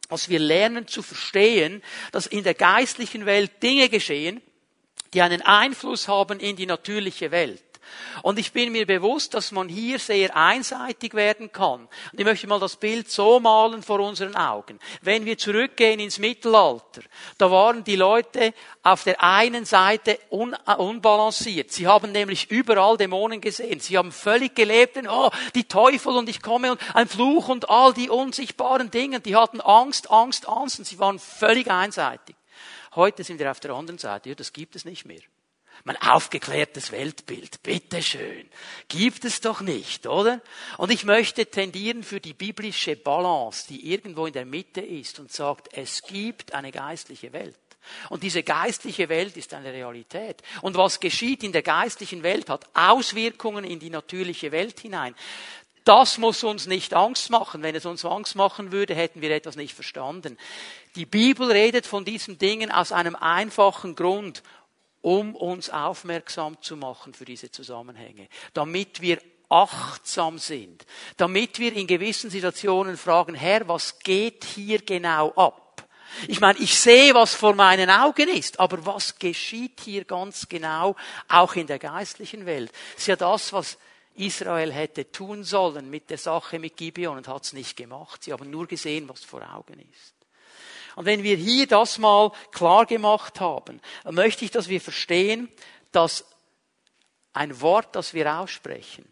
Dass 0.08 0.28
wir 0.28 0.38
lernen 0.38 0.86
zu 0.88 1.02
verstehen, 1.02 1.82
dass 2.12 2.26
in 2.26 2.44
der 2.44 2.54
geistlichen 2.54 3.26
Welt 3.26 3.62
Dinge 3.62 3.88
geschehen, 3.88 4.40
die 5.14 5.22
einen 5.22 5.42
Einfluss 5.42 6.08
haben 6.08 6.40
in 6.40 6.56
die 6.56 6.66
natürliche 6.66 7.30
Welt. 7.30 7.62
Und 8.22 8.38
ich 8.38 8.52
bin 8.52 8.72
mir 8.72 8.86
bewusst, 8.86 9.34
dass 9.34 9.52
man 9.52 9.68
hier 9.68 9.98
sehr 9.98 10.36
einseitig 10.36 11.14
werden 11.14 11.52
kann. 11.52 11.88
Und 12.12 12.18
ich 12.18 12.24
möchte 12.24 12.46
mal 12.46 12.60
das 12.60 12.76
Bild 12.76 13.10
so 13.10 13.40
malen 13.40 13.82
vor 13.82 14.00
unseren 14.00 14.34
Augen. 14.36 14.78
Wenn 15.02 15.24
wir 15.24 15.38
zurückgehen 15.38 16.00
ins 16.00 16.18
Mittelalter, 16.18 17.02
da 17.38 17.50
waren 17.50 17.84
die 17.84 17.96
Leute 17.96 18.54
auf 18.82 19.04
der 19.04 19.22
einen 19.22 19.64
Seite 19.64 20.18
un 20.30 20.54
unbalanciert. 20.54 21.72
Sie 21.72 21.86
haben 21.86 22.12
nämlich 22.12 22.50
überall 22.50 22.96
Dämonen 22.96 23.40
gesehen. 23.40 23.80
Sie 23.80 23.96
haben 23.96 24.12
völlig 24.12 24.54
gelebt 24.54 24.96
in, 24.96 25.08
oh, 25.08 25.30
die 25.54 25.64
Teufel 25.64 26.16
und 26.16 26.28
ich 26.28 26.42
komme 26.42 26.72
und 26.72 26.80
ein 26.94 27.08
Fluch 27.08 27.48
und 27.48 27.70
all 27.70 27.92
die 27.92 28.10
unsichtbaren 28.10 28.90
Dinge. 28.90 29.20
Die 29.20 29.36
hatten 29.36 29.60
Angst, 29.60 30.10
Angst, 30.10 30.48
Angst 30.48 30.78
und 30.78 30.84
sie 30.84 30.98
waren 30.98 31.18
völlig 31.18 31.70
einseitig. 31.70 32.36
Heute 32.94 33.22
sind 33.24 33.38
wir 33.38 33.50
auf 33.50 33.60
der 33.60 33.72
anderen 33.72 33.98
Seite. 33.98 34.30
Ja, 34.30 34.34
das 34.34 34.52
gibt 34.52 34.74
es 34.74 34.84
nicht 34.84 35.04
mehr. 35.04 35.20
Mein 35.88 36.02
aufgeklärtes 36.02 36.92
Weltbild, 36.92 37.62
bitteschön. 37.62 38.46
Gibt 38.88 39.24
es 39.24 39.40
doch 39.40 39.62
nicht, 39.62 40.06
oder? 40.06 40.42
Und 40.76 40.90
ich 40.90 41.04
möchte 41.06 41.46
tendieren 41.46 42.02
für 42.02 42.20
die 42.20 42.34
biblische 42.34 42.94
Balance, 42.94 43.66
die 43.70 43.90
irgendwo 43.90 44.26
in 44.26 44.34
der 44.34 44.44
Mitte 44.44 44.82
ist 44.82 45.18
und 45.18 45.32
sagt, 45.32 45.68
es 45.72 46.02
gibt 46.02 46.52
eine 46.52 46.72
geistliche 46.72 47.32
Welt. 47.32 47.56
Und 48.10 48.22
diese 48.22 48.42
geistliche 48.42 49.08
Welt 49.08 49.38
ist 49.38 49.54
eine 49.54 49.72
Realität. 49.72 50.42
Und 50.60 50.76
was 50.76 51.00
geschieht 51.00 51.42
in 51.42 51.52
der 51.52 51.62
geistlichen 51.62 52.22
Welt, 52.22 52.50
hat 52.50 52.66
Auswirkungen 52.74 53.64
in 53.64 53.78
die 53.78 53.88
natürliche 53.88 54.52
Welt 54.52 54.78
hinein. 54.80 55.14
Das 55.88 56.18
muss 56.18 56.44
uns 56.44 56.66
nicht 56.66 56.92
Angst 56.92 57.30
machen. 57.30 57.62
Wenn 57.62 57.74
es 57.74 57.86
uns 57.86 58.04
Angst 58.04 58.36
machen 58.36 58.72
würde, 58.72 58.94
hätten 58.94 59.22
wir 59.22 59.30
etwas 59.30 59.56
nicht 59.56 59.72
verstanden. 59.72 60.36
Die 60.96 61.06
Bibel 61.06 61.50
redet 61.50 61.86
von 61.86 62.04
diesen 62.04 62.36
Dingen 62.36 62.70
aus 62.70 62.92
einem 62.92 63.16
einfachen 63.16 63.94
Grund 63.96 64.42
um 65.00 65.34
uns 65.34 65.70
aufmerksam 65.70 66.60
zu 66.60 66.76
machen 66.76 67.14
für 67.14 67.24
diese 67.24 67.50
Zusammenhänge, 67.50 68.28
damit 68.52 69.00
wir 69.00 69.18
achtsam 69.48 70.38
sind, 70.38 70.84
damit 71.16 71.58
wir 71.58 71.72
in 71.72 71.86
gewissen 71.86 72.30
Situationen 72.30 72.96
fragen, 72.96 73.34
Herr, 73.34 73.66
was 73.68 73.98
geht 74.00 74.44
hier 74.44 74.80
genau 74.80 75.30
ab? 75.32 75.88
Ich 76.26 76.40
meine, 76.40 76.58
ich 76.58 76.78
sehe, 76.78 77.14
was 77.14 77.34
vor 77.34 77.54
meinen 77.54 77.90
Augen 77.90 78.28
ist, 78.28 78.60
aber 78.60 78.84
was 78.84 79.18
geschieht 79.18 79.80
hier 79.80 80.04
ganz 80.04 80.48
genau, 80.48 80.96
auch 81.28 81.54
in 81.54 81.66
der 81.66 81.78
geistlichen 81.78 82.46
Welt? 82.46 82.72
Das 82.94 83.02
ist 83.02 83.06
ja 83.06 83.16
das, 83.16 83.52
was 83.52 83.78
Israel 84.14 84.72
hätte 84.72 85.10
tun 85.12 85.44
sollen 85.44 85.90
mit 85.90 86.10
der 86.10 86.18
Sache 86.18 86.58
mit 86.58 86.76
Gibeon 86.76 87.18
und 87.18 87.28
hat 87.28 87.44
es 87.44 87.52
nicht 87.52 87.76
gemacht. 87.76 88.24
Sie 88.24 88.32
haben 88.32 88.50
nur 88.50 88.66
gesehen, 88.66 89.08
was 89.08 89.22
vor 89.22 89.42
Augen 89.54 89.78
ist. 89.78 90.17
Und 90.98 91.04
wenn 91.04 91.22
wir 91.22 91.36
hier 91.36 91.68
das 91.68 91.98
mal 91.98 92.32
klar 92.50 92.84
gemacht 92.84 93.38
haben, 93.38 93.80
möchte 94.10 94.44
ich, 94.44 94.50
dass 94.50 94.68
wir 94.68 94.80
verstehen, 94.80 95.48
dass 95.92 96.24
ein 97.32 97.60
Wort, 97.60 97.94
das 97.94 98.14
wir 98.14 98.40
aussprechen, 98.40 99.04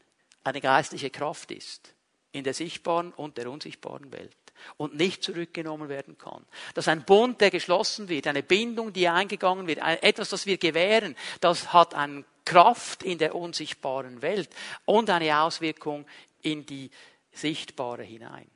eine 0.42 0.60
geistliche 0.60 1.10
Kraft 1.10 1.52
ist 1.52 1.94
in 2.32 2.42
der 2.42 2.54
sichtbaren 2.54 3.12
und 3.12 3.38
der 3.38 3.48
unsichtbaren 3.48 4.10
Welt 4.10 4.36
und 4.76 4.96
nicht 4.96 5.22
zurückgenommen 5.22 5.88
werden 5.88 6.18
kann. 6.18 6.44
Dass 6.74 6.88
ein 6.88 7.04
Bund, 7.04 7.40
der 7.40 7.52
geschlossen 7.52 8.08
wird, 8.08 8.26
eine 8.26 8.42
Bindung, 8.42 8.92
die 8.92 9.06
eingegangen 9.06 9.68
wird, 9.68 9.78
etwas, 9.78 10.30
das 10.30 10.44
wir 10.44 10.58
gewähren, 10.58 11.14
das 11.40 11.72
hat 11.72 11.94
eine 11.94 12.24
Kraft 12.44 13.04
in 13.04 13.18
der 13.18 13.36
unsichtbaren 13.36 14.22
Welt 14.22 14.50
und 14.86 15.08
eine 15.08 15.40
Auswirkung 15.40 16.04
in 16.42 16.66
die 16.66 16.90
sichtbare 17.30 18.02
hinein. 18.02 18.50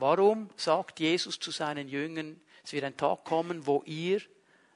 Warum 0.00 0.48
sagt 0.54 1.00
Jesus 1.00 1.40
zu 1.40 1.50
seinen 1.50 1.88
Jüngern, 1.88 2.40
es 2.62 2.72
wird 2.72 2.84
ein 2.84 2.96
Tag 2.96 3.24
kommen, 3.24 3.66
wo 3.66 3.82
ihr 3.84 4.20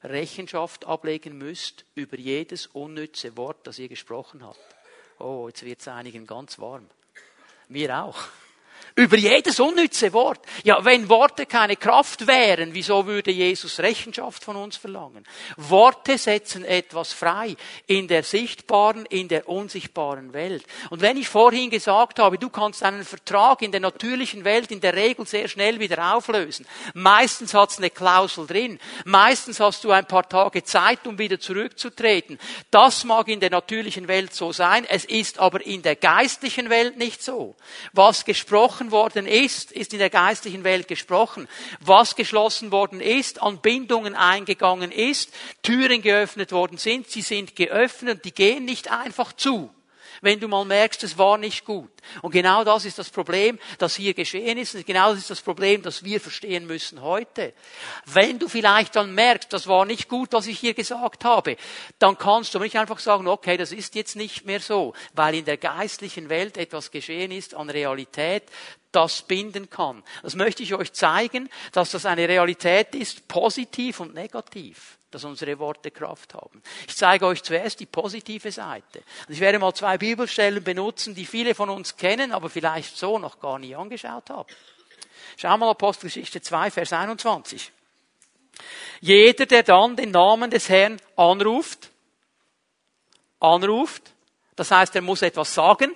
Rechenschaft 0.02 0.84
ablegen 0.84 1.38
müsst 1.38 1.84
über 1.94 2.18
jedes 2.18 2.66
unnütze 2.66 3.36
Wort, 3.36 3.64
das 3.68 3.78
ihr 3.78 3.88
gesprochen 3.88 4.44
habt. 4.44 4.58
Oh, 5.20 5.46
jetzt 5.46 5.64
wird 5.64 5.78
es 5.78 5.86
einigen 5.86 6.26
ganz 6.26 6.58
warm. 6.58 6.88
Mir 7.68 8.02
auch. 8.02 8.18
Über 8.94 9.16
jedes 9.16 9.58
unnütze 9.58 10.12
Wort. 10.12 10.40
Ja, 10.64 10.84
wenn 10.84 11.08
Worte 11.08 11.46
keine 11.46 11.76
Kraft 11.76 12.26
wären, 12.26 12.74
wieso 12.74 13.06
würde 13.06 13.30
Jesus 13.30 13.80
Rechenschaft 13.80 14.44
von 14.44 14.56
uns 14.56 14.76
verlangen? 14.76 15.24
Worte 15.56 16.18
setzen 16.18 16.64
etwas 16.64 17.12
frei 17.12 17.56
in 17.86 18.06
der 18.06 18.22
sichtbaren, 18.22 19.06
in 19.06 19.28
der 19.28 19.48
unsichtbaren 19.48 20.32
Welt. 20.32 20.64
Und 20.90 21.00
wenn 21.00 21.16
ich 21.16 21.28
vorhin 21.28 21.70
gesagt 21.70 22.18
habe, 22.18 22.38
du 22.38 22.50
kannst 22.50 22.82
einen 22.82 23.04
Vertrag 23.04 23.62
in 23.62 23.72
der 23.72 23.80
natürlichen 23.80 24.44
Welt 24.44 24.70
in 24.70 24.80
der 24.80 24.94
Regel 24.94 25.26
sehr 25.26 25.48
schnell 25.48 25.80
wieder 25.80 26.14
auflösen. 26.14 26.66
Meistens 26.94 27.54
hat 27.54 27.70
es 27.70 27.78
eine 27.78 27.90
Klausel 27.90 28.46
drin. 28.46 28.78
Meistens 29.04 29.60
hast 29.60 29.84
du 29.84 29.90
ein 29.90 30.06
paar 30.06 30.28
Tage 30.28 30.64
Zeit, 30.64 31.06
um 31.06 31.18
wieder 31.18 31.40
zurückzutreten. 31.40 32.38
Das 32.70 33.04
mag 33.04 33.28
in 33.28 33.40
der 33.40 33.50
natürlichen 33.50 34.08
Welt 34.08 34.34
so 34.34 34.52
sein. 34.52 34.84
Es 34.88 35.04
ist 35.04 35.38
aber 35.38 35.64
in 35.64 35.82
der 35.82 35.96
geistlichen 35.96 36.68
Welt 36.68 36.98
nicht 36.98 37.22
so. 37.22 37.54
Was 37.92 38.24
gesprochen 38.24 38.81
gesprochen 38.82 38.90
worden 38.90 39.26
ist, 39.26 39.72
ist 39.72 39.92
in 39.92 39.98
der 39.98 40.10
geistlichen 40.10 40.64
Welt 40.64 40.88
gesprochen. 40.88 41.48
Was 41.80 42.16
geschlossen 42.16 42.72
worden 42.72 43.00
ist, 43.00 43.42
an 43.42 43.58
Bindungen 43.58 44.14
eingegangen 44.14 44.90
ist, 44.90 45.32
Türen 45.62 46.02
geöffnet 46.02 46.52
worden 46.52 46.78
sind, 46.78 47.08
sie 47.08 47.22
sind 47.22 47.54
geöffnet 47.56 48.16
und 48.16 48.24
die 48.24 48.32
gehen 48.32 48.64
nicht 48.64 48.90
einfach 48.90 49.32
zu 49.32 49.70
wenn 50.22 50.40
du 50.40 50.48
mal 50.48 50.64
merkst, 50.64 51.02
es 51.02 51.18
war 51.18 51.36
nicht 51.36 51.64
gut. 51.64 51.90
Und 52.22 52.30
genau 52.30 52.64
das 52.64 52.84
ist 52.84 52.98
das 52.98 53.10
Problem, 53.10 53.58
das 53.78 53.96
hier 53.96 54.14
geschehen 54.14 54.56
ist. 54.56 54.74
Und 54.74 54.86
genau 54.86 55.10
das 55.10 55.18
ist 55.18 55.30
das 55.30 55.42
Problem, 55.42 55.82
das 55.82 56.04
wir 56.04 56.20
verstehen 56.20 56.66
müssen 56.66 57.02
heute. 57.02 57.52
Wenn 58.06 58.38
du 58.38 58.48
vielleicht 58.48 58.96
dann 58.96 59.14
merkst, 59.14 59.52
das 59.52 59.66
war 59.66 59.84
nicht 59.84 60.08
gut, 60.08 60.32
was 60.32 60.46
ich 60.46 60.58
hier 60.58 60.74
gesagt 60.74 61.24
habe, 61.24 61.56
dann 61.98 62.16
kannst 62.16 62.54
du 62.54 62.60
nicht 62.60 62.78
einfach 62.78 63.00
sagen, 63.00 63.26
okay, 63.26 63.56
das 63.56 63.72
ist 63.72 63.94
jetzt 63.96 64.16
nicht 64.16 64.46
mehr 64.46 64.60
so, 64.60 64.94
weil 65.12 65.34
in 65.34 65.44
der 65.44 65.56
geistlichen 65.56 66.28
Welt 66.28 66.56
etwas 66.56 66.90
geschehen 66.92 67.32
ist 67.32 67.54
an 67.54 67.68
Realität, 67.68 68.44
das 68.92 69.22
binden 69.22 69.70
kann. 69.70 70.04
Das 70.22 70.36
möchte 70.36 70.62
ich 70.62 70.74
euch 70.74 70.92
zeigen, 70.92 71.48
dass 71.72 71.90
das 71.90 72.06
eine 72.06 72.28
Realität 72.28 72.94
ist, 72.94 73.26
positiv 73.26 74.00
und 74.00 74.14
negativ 74.14 74.98
dass 75.14 75.24
unsere 75.24 75.58
Worte 75.58 75.90
Kraft 75.90 76.34
haben. 76.34 76.62
Ich 76.88 76.96
zeige 76.96 77.26
euch 77.26 77.42
zuerst 77.42 77.78
die 77.80 77.86
positive 77.86 78.50
Seite. 78.50 79.02
Ich 79.28 79.40
werde 79.40 79.58
mal 79.58 79.74
zwei 79.74 79.98
Bibelstellen 79.98 80.64
benutzen, 80.64 81.14
die 81.14 81.26
viele 81.26 81.54
von 81.54 81.70
uns 81.70 81.96
kennen, 81.96 82.32
aber 82.32 82.50
vielleicht 82.50 82.96
so 82.96 83.18
noch 83.18 83.38
gar 83.40 83.58
nie 83.58 83.76
angeschaut 83.76 84.30
haben. 84.30 84.48
Schau 85.36 85.56
mal 85.56 85.70
Apostelgeschichte 85.70 86.40
2, 86.40 86.70
Vers 86.70 86.92
21. 86.92 87.70
Jeder, 89.00 89.46
der 89.46 89.62
dann 89.62 89.96
den 89.96 90.10
Namen 90.10 90.50
des 90.50 90.68
Herrn 90.68 91.00
anruft, 91.16 91.90
anruft, 93.40 94.12
das 94.56 94.70
heißt, 94.70 94.94
er 94.94 95.02
muss 95.02 95.22
etwas 95.22 95.54
sagen, 95.54 95.94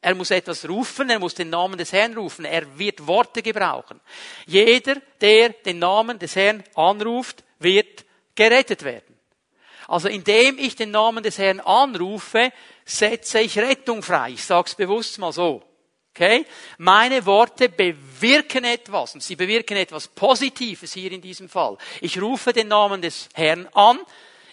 er 0.00 0.14
muss 0.14 0.30
etwas 0.30 0.68
rufen, 0.68 1.10
er 1.10 1.18
muss 1.18 1.34
den 1.34 1.50
Namen 1.50 1.76
des 1.76 1.92
Herrn 1.92 2.16
rufen, 2.16 2.44
er 2.44 2.78
wird 2.78 3.06
Worte 3.06 3.42
gebrauchen. 3.42 4.00
Jeder, 4.46 4.96
der 5.20 5.50
den 5.50 5.80
Namen 5.80 6.18
des 6.18 6.36
Herrn 6.36 6.62
anruft, 6.74 7.42
wird 7.58 8.04
gerettet 8.38 8.84
werden. 8.84 9.18
Also 9.88 10.08
indem 10.08 10.58
ich 10.58 10.76
den 10.76 10.92
Namen 10.92 11.24
des 11.24 11.38
Herrn 11.38 11.60
anrufe, 11.60 12.52
setze 12.84 13.40
ich 13.40 13.58
Rettung 13.58 14.02
frei. 14.02 14.30
Ich 14.30 14.44
sage 14.44 14.68
es 14.68 14.74
bewusst 14.76 15.18
mal 15.18 15.32
so. 15.32 15.62
Okay? 16.14 16.46
Meine 16.78 17.26
Worte 17.26 17.68
bewirken 17.68 18.64
etwas 18.64 19.14
und 19.14 19.22
sie 19.22 19.34
bewirken 19.34 19.76
etwas 19.76 20.06
Positives 20.08 20.92
hier 20.92 21.10
in 21.10 21.20
diesem 21.20 21.48
Fall. 21.48 21.76
Ich 22.00 22.20
rufe 22.20 22.52
den 22.52 22.68
Namen 22.68 23.02
des 23.02 23.28
Herrn 23.34 23.66
an, 23.72 23.98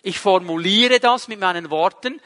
ich 0.01 0.19
formuliere 0.19 0.99
das 0.99 1.27
mit 1.27 1.39
meinen 1.39 1.69
Worten, 1.69 2.19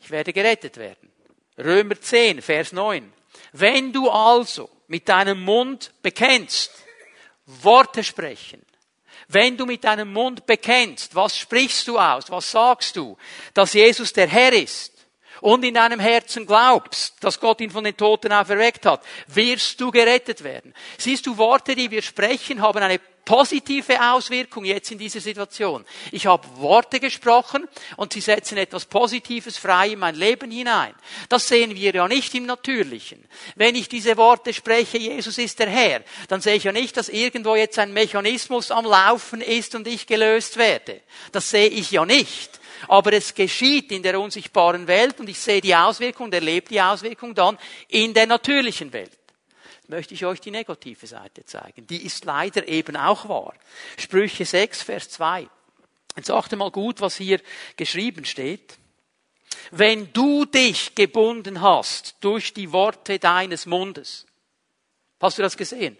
ich 0.00 0.10
werde 0.10 0.32
gerettet 0.32 0.76
werden. 0.76 1.10
Römer 1.58 1.98
10, 1.98 2.42
Vers 2.42 2.72
9. 2.72 3.10
Wenn 3.52 3.92
du 3.92 4.10
also 4.10 4.68
mit 4.88 5.08
deinem 5.08 5.42
Mund 5.42 5.92
bekennst, 6.02 6.72
Worte 7.46 8.02
sprechen, 8.02 8.64
wenn 9.28 9.56
du 9.56 9.66
mit 9.66 9.84
deinem 9.84 10.12
Mund 10.12 10.46
bekennst, 10.46 11.14
was 11.14 11.38
sprichst 11.38 11.88
du 11.88 11.98
aus, 11.98 12.30
was 12.30 12.50
sagst 12.50 12.96
du, 12.96 13.16
dass 13.52 13.72
Jesus 13.72 14.12
der 14.12 14.28
Herr 14.28 14.52
ist, 14.52 14.93
und 15.44 15.62
in 15.62 15.74
deinem 15.74 16.00
Herzen 16.00 16.46
glaubst, 16.46 17.22
dass 17.22 17.38
Gott 17.38 17.60
ihn 17.60 17.68
von 17.68 17.84
den 17.84 17.94
Toten 17.94 18.32
auferweckt 18.32 18.86
hat, 18.86 19.04
wirst 19.26 19.78
du 19.78 19.90
gerettet 19.90 20.42
werden. 20.42 20.72
Siehst 20.96 21.26
du, 21.26 21.36
Worte, 21.36 21.74
die 21.74 21.90
wir 21.90 22.00
sprechen, 22.00 22.62
haben 22.62 22.82
eine 22.82 22.98
positive 23.26 24.00
Auswirkung 24.10 24.64
jetzt 24.64 24.90
in 24.90 24.96
dieser 24.96 25.20
Situation. 25.20 25.84
Ich 26.12 26.24
habe 26.24 26.48
Worte 26.56 26.98
gesprochen 26.98 27.68
und 27.98 28.14
sie 28.14 28.22
setzen 28.22 28.56
etwas 28.56 28.86
Positives 28.86 29.58
frei 29.58 29.88
in 29.88 29.98
mein 29.98 30.14
Leben 30.14 30.50
hinein. 30.50 30.94
Das 31.28 31.46
sehen 31.46 31.74
wir 31.76 31.94
ja 31.94 32.08
nicht 32.08 32.34
im 32.34 32.46
Natürlichen. 32.46 33.22
Wenn 33.54 33.74
ich 33.74 33.90
diese 33.90 34.16
Worte 34.16 34.54
spreche, 34.54 34.96
Jesus 34.96 35.36
ist 35.36 35.58
der 35.58 35.68
Herr, 35.68 36.00
dann 36.28 36.40
sehe 36.40 36.54
ich 36.54 36.64
ja 36.64 36.72
nicht, 36.72 36.96
dass 36.96 37.10
irgendwo 37.10 37.54
jetzt 37.54 37.78
ein 37.78 37.92
Mechanismus 37.92 38.70
am 38.70 38.86
Laufen 38.86 39.42
ist 39.42 39.74
und 39.74 39.86
ich 39.86 40.06
gelöst 40.06 40.56
werde. 40.56 41.02
Das 41.32 41.50
sehe 41.50 41.68
ich 41.68 41.90
ja 41.90 42.06
nicht. 42.06 42.63
Aber 42.88 43.12
es 43.12 43.34
geschieht 43.34 43.92
in 43.92 44.02
der 44.02 44.18
unsichtbaren 44.20 44.86
Welt 44.86 45.20
und 45.20 45.28
ich 45.28 45.38
sehe 45.38 45.60
die 45.60 45.74
Auswirkung 45.74 46.26
und 46.26 46.34
erlebe 46.34 46.68
die 46.68 46.80
Auswirkung 46.80 47.34
dann 47.34 47.58
in 47.88 48.14
der 48.14 48.26
natürlichen 48.26 48.92
Welt. 48.92 49.18
Möchte 49.88 50.14
ich 50.14 50.24
euch 50.24 50.40
die 50.40 50.50
negative 50.50 51.06
Seite 51.06 51.44
zeigen. 51.44 51.86
Die 51.86 52.04
ist 52.04 52.24
leider 52.24 52.66
eben 52.66 52.96
auch 52.96 53.28
wahr. 53.28 53.54
Sprüche 53.98 54.46
6, 54.46 54.82
Vers 54.82 55.10
2. 55.10 55.48
Jetzt 56.16 56.30
achte 56.30 56.56
mal 56.56 56.70
gut, 56.70 57.00
was 57.00 57.16
hier 57.16 57.40
geschrieben 57.76 58.24
steht. 58.24 58.78
Wenn 59.70 60.12
du 60.12 60.44
dich 60.44 60.94
gebunden 60.94 61.60
hast 61.60 62.16
durch 62.20 62.54
die 62.54 62.72
Worte 62.72 63.18
deines 63.18 63.66
Mundes. 63.66 64.26
Hast 65.20 65.38
du 65.38 65.42
das 65.42 65.56
gesehen? 65.56 65.96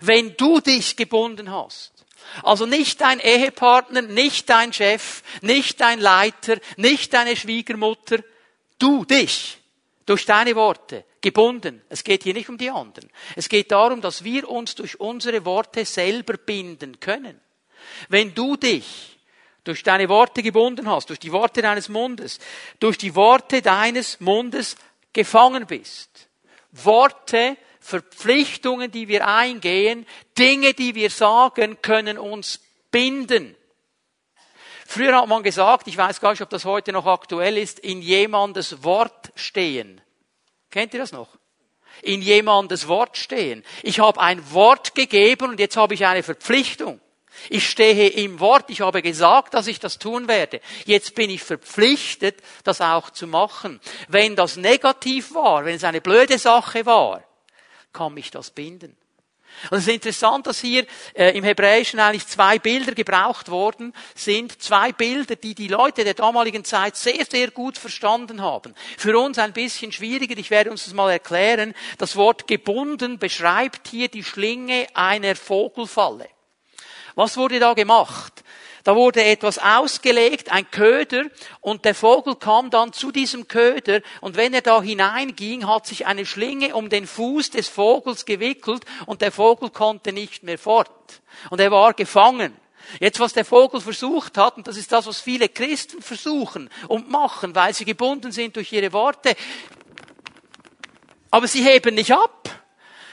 Wenn 0.00 0.36
du 0.36 0.60
dich 0.60 0.96
gebunden 0.96 1.50
hast. 1.50 1.97
Also 2.42 2.66
nicht 2.66 3.00
dein 3.00 3.20
Ehepartner, 3.20 4.02
nicht 4.02 4.48
dein 4.50 4.72
Chef, 4.72 5.22
nicht 5.42 5.80
dein 5.80 6.00
Leiter, 6.00 6.58
nicht 6.76 7.12
deine 7.14 7.36
Schwiegermutter, 7.36 8.18
du 8.78 9.04
dich 9.04 9.58
durch 10.06 10.24
deine 10.24 10.54
Worte 10.54 11.04
gebunden. 11.20 11.82
Es 11.88 12.04
geht 12.04 12.22
hier 12.22 12.34
nicht 12.34 12.48
um 12.48 12.58
die 12.58 12.70
anderen. 12.70 13.10
Es 13.36 13.48
geht 13.48 13.70
darum, 13.72 14.00
dass 14.00 14.24
wir 14.24 14.48
uns 14.48 14.74
durch 14.74 15.00
unsere 15.00 15.44
Worte 15.44 15.84
selber 15.84 16.34
binden 16.34 17.00
können. 17.00 17.40
Wenn 18.08 18.34
du 18.34 18.56
dich 18.56 19.18
durch 19.64 19.82
deine 19.82 20.08
Worte 20.08 20.42
gebunden 20.42 20.88
hast, 20.88 21.10
durch 21.10 21.18
die 21.18 21.32
Worte 21.32 21.60
deines 21.60 21.88
Mundes, 21.88 22.38
durch 22.80 22.96
die 22.96 23.14
Worte 23.14 23.60
deines 23.60 24.18
Mundes 24.20 24.76
gefangen 25.12 25.66
bist. 25.66 26.28
Worte 26.72 27.56
Verpflichtungen, 27.88 28.90
die 28.90 29.08
wir 29.08 29.26
eingehen, 29.26 30.04
Dinge, 30.36 30.74
die 30.74 30.94
wir 30.94 31.08
sagen, 31.08 31.80
können 31.80 32.18
uns 32.18 32.60
binden. 32.90 33.56
Früher 34.86 35.16
hat 35.16 35.26
man 35.26 35.42
gesagt, 35.42 35.88
ich 35.88 35.96
weiß 35.96 36.20
gar 36.20 36.32
nicht, 36.32 36.42
ob 36.42 36.50
das 36.50 36.66
heute 36.66 36.92
noch 36.92 37.06
aktuell 37.06 37.56
ist, 37.56 37.78
in 37.78 38.02
jemandes 38.02 38.84
Wort 38.84 39.32
stehen. 39.36 40.02
Kennt 40.70 40.92
ihr 40.92 41.00
das 41.00 41.12
noch? 41.12 41.28
In 42.02 42.20
jemandes 42.20 42.88
Wort 42.88 43.16
stehen. 43.16 43.64
Ich 43.82 44.00
habe 44.00 44.20
ein 44.20 44.52
Wort 44.52 44.94
gegeben 44.94 45.48
und 45.48 45.58
jetzt 45.58 45.78
habe 45.78 45.94
ich 45.94 46.04
eine 46.04 46.22
Verpflichtung. 46.22 47.00
Ich 47.48 47.70
stehe 47.70 48.08
im 48.08 48.38
Wort, 48.38 48.68
ich 48.68 48.82
habe 48.82 49.00
gesagt, 49.00 49.54
dass 49.54 49.66
ich 49.66 49.80
das 49.80 49.98
tun 49.98 50.28
werde. 50.28 50.60
Jetzt 50.84 51.14
bin 51.14 51.30
ich 51.30 51.42
verpflichtet, 51.42 52.42
das 52.64 52.82
auch 52.82 53.08
zu 53.08 53.26
machen. 53.26 53.80
Wenn 54.08 54.36
das 54.36 54.56
negativ 54.56 55.34
war, 55.34 55.64
wenn 55.64 55.76
es 55.76 55.84
eine 55.84 56.02
blöde 56.02 56.36
Sache 56.36 56.84
war, 56.84 57.22
kann 57.92 58.14
mich 58.14 58.30
das 58.30 58.50
binden. 58.50 58.96
Und 59.70 59.78
es 59.78 59.88
ist 59.88 59.94
interessant, 59.94 60.46
dass 60.46 60.60
hier 60.60 60.86
äh, 61.14 61.36
im 61.36 61.42
Hebräischen 61.42 61.98
eigentlich 61.98 62.26
zwei 62.26 62.58
Bilder 62.58 62.92
gebraucht 62.92 63.50
worden 63.50 63.92
sind. 64.14 64.62
Zwei 64.62 64.92
Bilder, 64.92 65.36
die 65.36 65.54
die 65.54 65.68
Leute 65.68 66.04
der 66.04 66.14
damaligen 66.14 66.64
Zeit 66.64 66.96
sehr, 66.96 67.24
sehr 67.28 67.50
gut 67.50 67.76
verstanden 67.76 68.40
haben. 68.40 68.74
Für 68.96 69.18
uns 69.18 69.38
ein 69.38 69.52
bisschen 69.52 69.90
schwieriger. 69.90 70.38
Ich 70.38 70.50
werde 70.50 70.70
uns 70.70 70.84
das 70.84 70.94
mal 70.94 71.10
erklären. 71.10 71.74
Das 71.98 72.14
Wort 72.16 72.46
gebunden 72.46 73.18
beschreibt 73.18 73.88
hier 73.88 74.08
die 74.08 74.24
Schlinge 74.24 74.86
einer 74.94 75.34
Vogelfalle. 75.34 76.28
Was 77.14 77.36
wurde 77.36 77.58
da 77.58 77.74
gemacht? 77.74 78.44
Da 78.88 78.96
wurde 78.96 79.22
etwas 79.22 79.58
ausgelegt, 79.58 80.50
ein 80.50 80.70
Köder, 80.70 81.24
und 81.60 81.84
der 81.84 81.94
Vogel 81.94 82.36
kam 82.36 82.70
dann 82.70 82.94
zu 82.94 83.12
diesem 83.12 83.46
Köder, 83.46 84.00
und 84.22 84.34
wenn 84.38 84.54
er 84.54 84.62
da 84.62 84.80
hineinging, 84.80 85.68
hat 85.68 85.86
sich 85.86 86.06
eine 86.06 86.24
Schlinge 86.24 86.74
um 86.74 86.88
den 86.88 87.06
Fuß 87.06 87.50
des 87.50 87.68
Vogels 87.68 88.24
gewickelt, 88.24 88.86
und 89.04 89.20
der 89.20 89.30
Vogel 89.30 89.68
konnte 89.68 90.14
nicht 90.14 90.42
mehr 90.42 90.56
fort. 90.56 91.20
Und 91.50 91.60
er 91.60 91.70
war 91.70 91.92
gefangen. 91.92 92.56
Jetzt, 92.98 93.20
was 93.20 93.34
der 93.34 93.44
Vogel 93.44 93.82
versucht 93.82 94.38
hat, 94.38 94.56
und 94.56 94.66
das 94.66 94.78
ist 94.78 94.90
das, 94.90 95.04
was 95.04 95.20
viele 95.20 95.50
Christen 95.50 96.00
versuchen 96.00 96.70
und 96.86 97.10
machen, 97.10 97.54
weil 97.54 97.74
sie 97.74 97.84
gebunden 97.84 98.32
sind 98.32 98.56
durch 98.56 98.72
ihre 98.72 98.94
Worte, 98.94 99.36
aber 101.30 101.46
sie 101.46 101.62
heben 101.62 101.94
nicht 101.94 102.14
ab. 102.14 102.57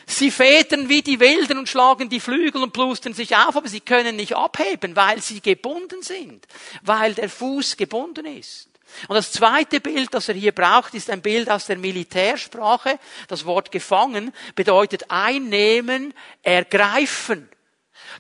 Sie 0.07 0.29
federn 0.29 0.87
wie 0.87 1.01
die 1.01 1.19
Wilden 1.19 1.57
und 1.57 1.67
schlagen 1.67 2.09
die 2.09 2.19
Flügel 2.19 2.61
und 2.61 2.73
plustern 2.73 3.13
sich 3.13 3.35
auf, 3.35 3.55
aber 3.55 3.67
sie 3.67 3.79
können 3.79 4.15
nicht 4.15 4.35
abheben, 4.35 4.95
weil 4.95 5.21
sie 5.21 5.41
gebunden 5.41 6.03
sind, 6.03 6.45
weil 6.83 7.13
der 7.15 7.29
Fuß 7.29 7.75
gebunden 7.75 8.25
ist. 8.25 8.69
Und 9.07 9.15
das 9.15 9.31
zweite 9.31 9.81
Bild, 9.81 10.13
das 10.13 10.29
er 10.29 10.35
hier 10.35 10.51
braucht, 10.51 10.93
ist 10.93 11.09
ein 11.09 11.21
Bild 11.21 11.49
aus 11.49 11.65
der 11.65 11.77
Militärsprache. 11.77 12.99
Das 13.27 13.45
Wort 13.45 13.71
gefangen 13.71 14.31
bedeutet 14.53 15.09
einnehmen, 15.09 16.13
ergreifen. 16.43 17.49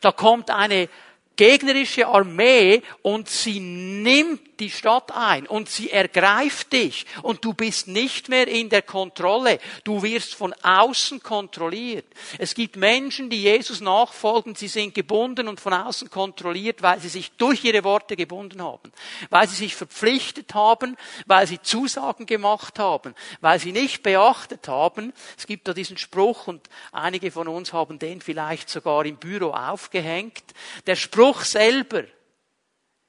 Da 0.01 0.11
kommt 0.11 0.49
eine 0.49 0.89
gegnerische 1.35 2.07
Armee 2.07 2.81
und 3.01 3.29
sie 3.29 3.59
nimmt 3.59 4.41
die 4.59 4.69
Stadt 4.69 5.11
ein 5.13 5.47
und 5.47 5.69
sie 5.69 5.91
ergreift 5.91 6.73
dich 6.73 7.05
und 7.21 7.43
du 7.43 7.53
bist 7.53 7.87
nicht 7.87 8.29
mehr 8.29 8.47
in 8.47 8.69
der 8.69 8.81
Kontrolle. 8.81 9.59
Du 9.83 10.03
wirst 10.03 10.35
von 10.35 10.53
außen 10.63 11.21
kontrolliert. 11.21 12.05
Es 12.37 12.55
gibt 12.55 12.75
Menschen, 12.75 13.29
die 13.29 13.41
Jesus 13.41 13.81
nachfolgen, 13.81 14.55
sie 14.55 14.67
sind 14.67 14.93
gebunden 14.93 15.47
und 15.47 15.59
von 15.59 15.73
außen 15.73 16.09
kontrolliert, 16.09 16.81
weil 16.81 16.99
sie 16.99 17.09
sich 17.09 17.31
durch 17.33 17.63
ihre 17.63 17.83
Worte 17.83 18.15
gebunden 18.15 18.61
haben, 18.61 18.91
weil 19.29 19.47
sie 19.47 19.55
sich 19.55 19.75
verpflichtet 19.75 20.53
haben, 20.53 20.97
weil 21.25 21.47
sie 21.47 21.61
Zusagen 21.61 22.25
gemacht 22.25 22.79
haben, 22.79 23.15
weil 23.41 23.59
sie 23.59 23.71
nicht 23.71 24.03
beachtet 24.03 24.67
haben. 24.67 25.13
Es 25.37 25.47
gibt 25.47 25.67
da 25.67 25.73
diesen 25.73 25.97
Spruch 25.97 26.47
und 26.47 26.69
einige 26.91 27.31
von 27.31 27.47
uns 27.47 27.73
haben 27.73 27.99
den 27.99 28.21
vielleicht 28.21 28.69
sogar 28.69 29.05
im 29.05 29.17
Büro 29.17 29.51
aufgehängt. 29.51 30.43
Der 30.87 30.95
Spruch 30.95 31.41
selber 31.41 32.03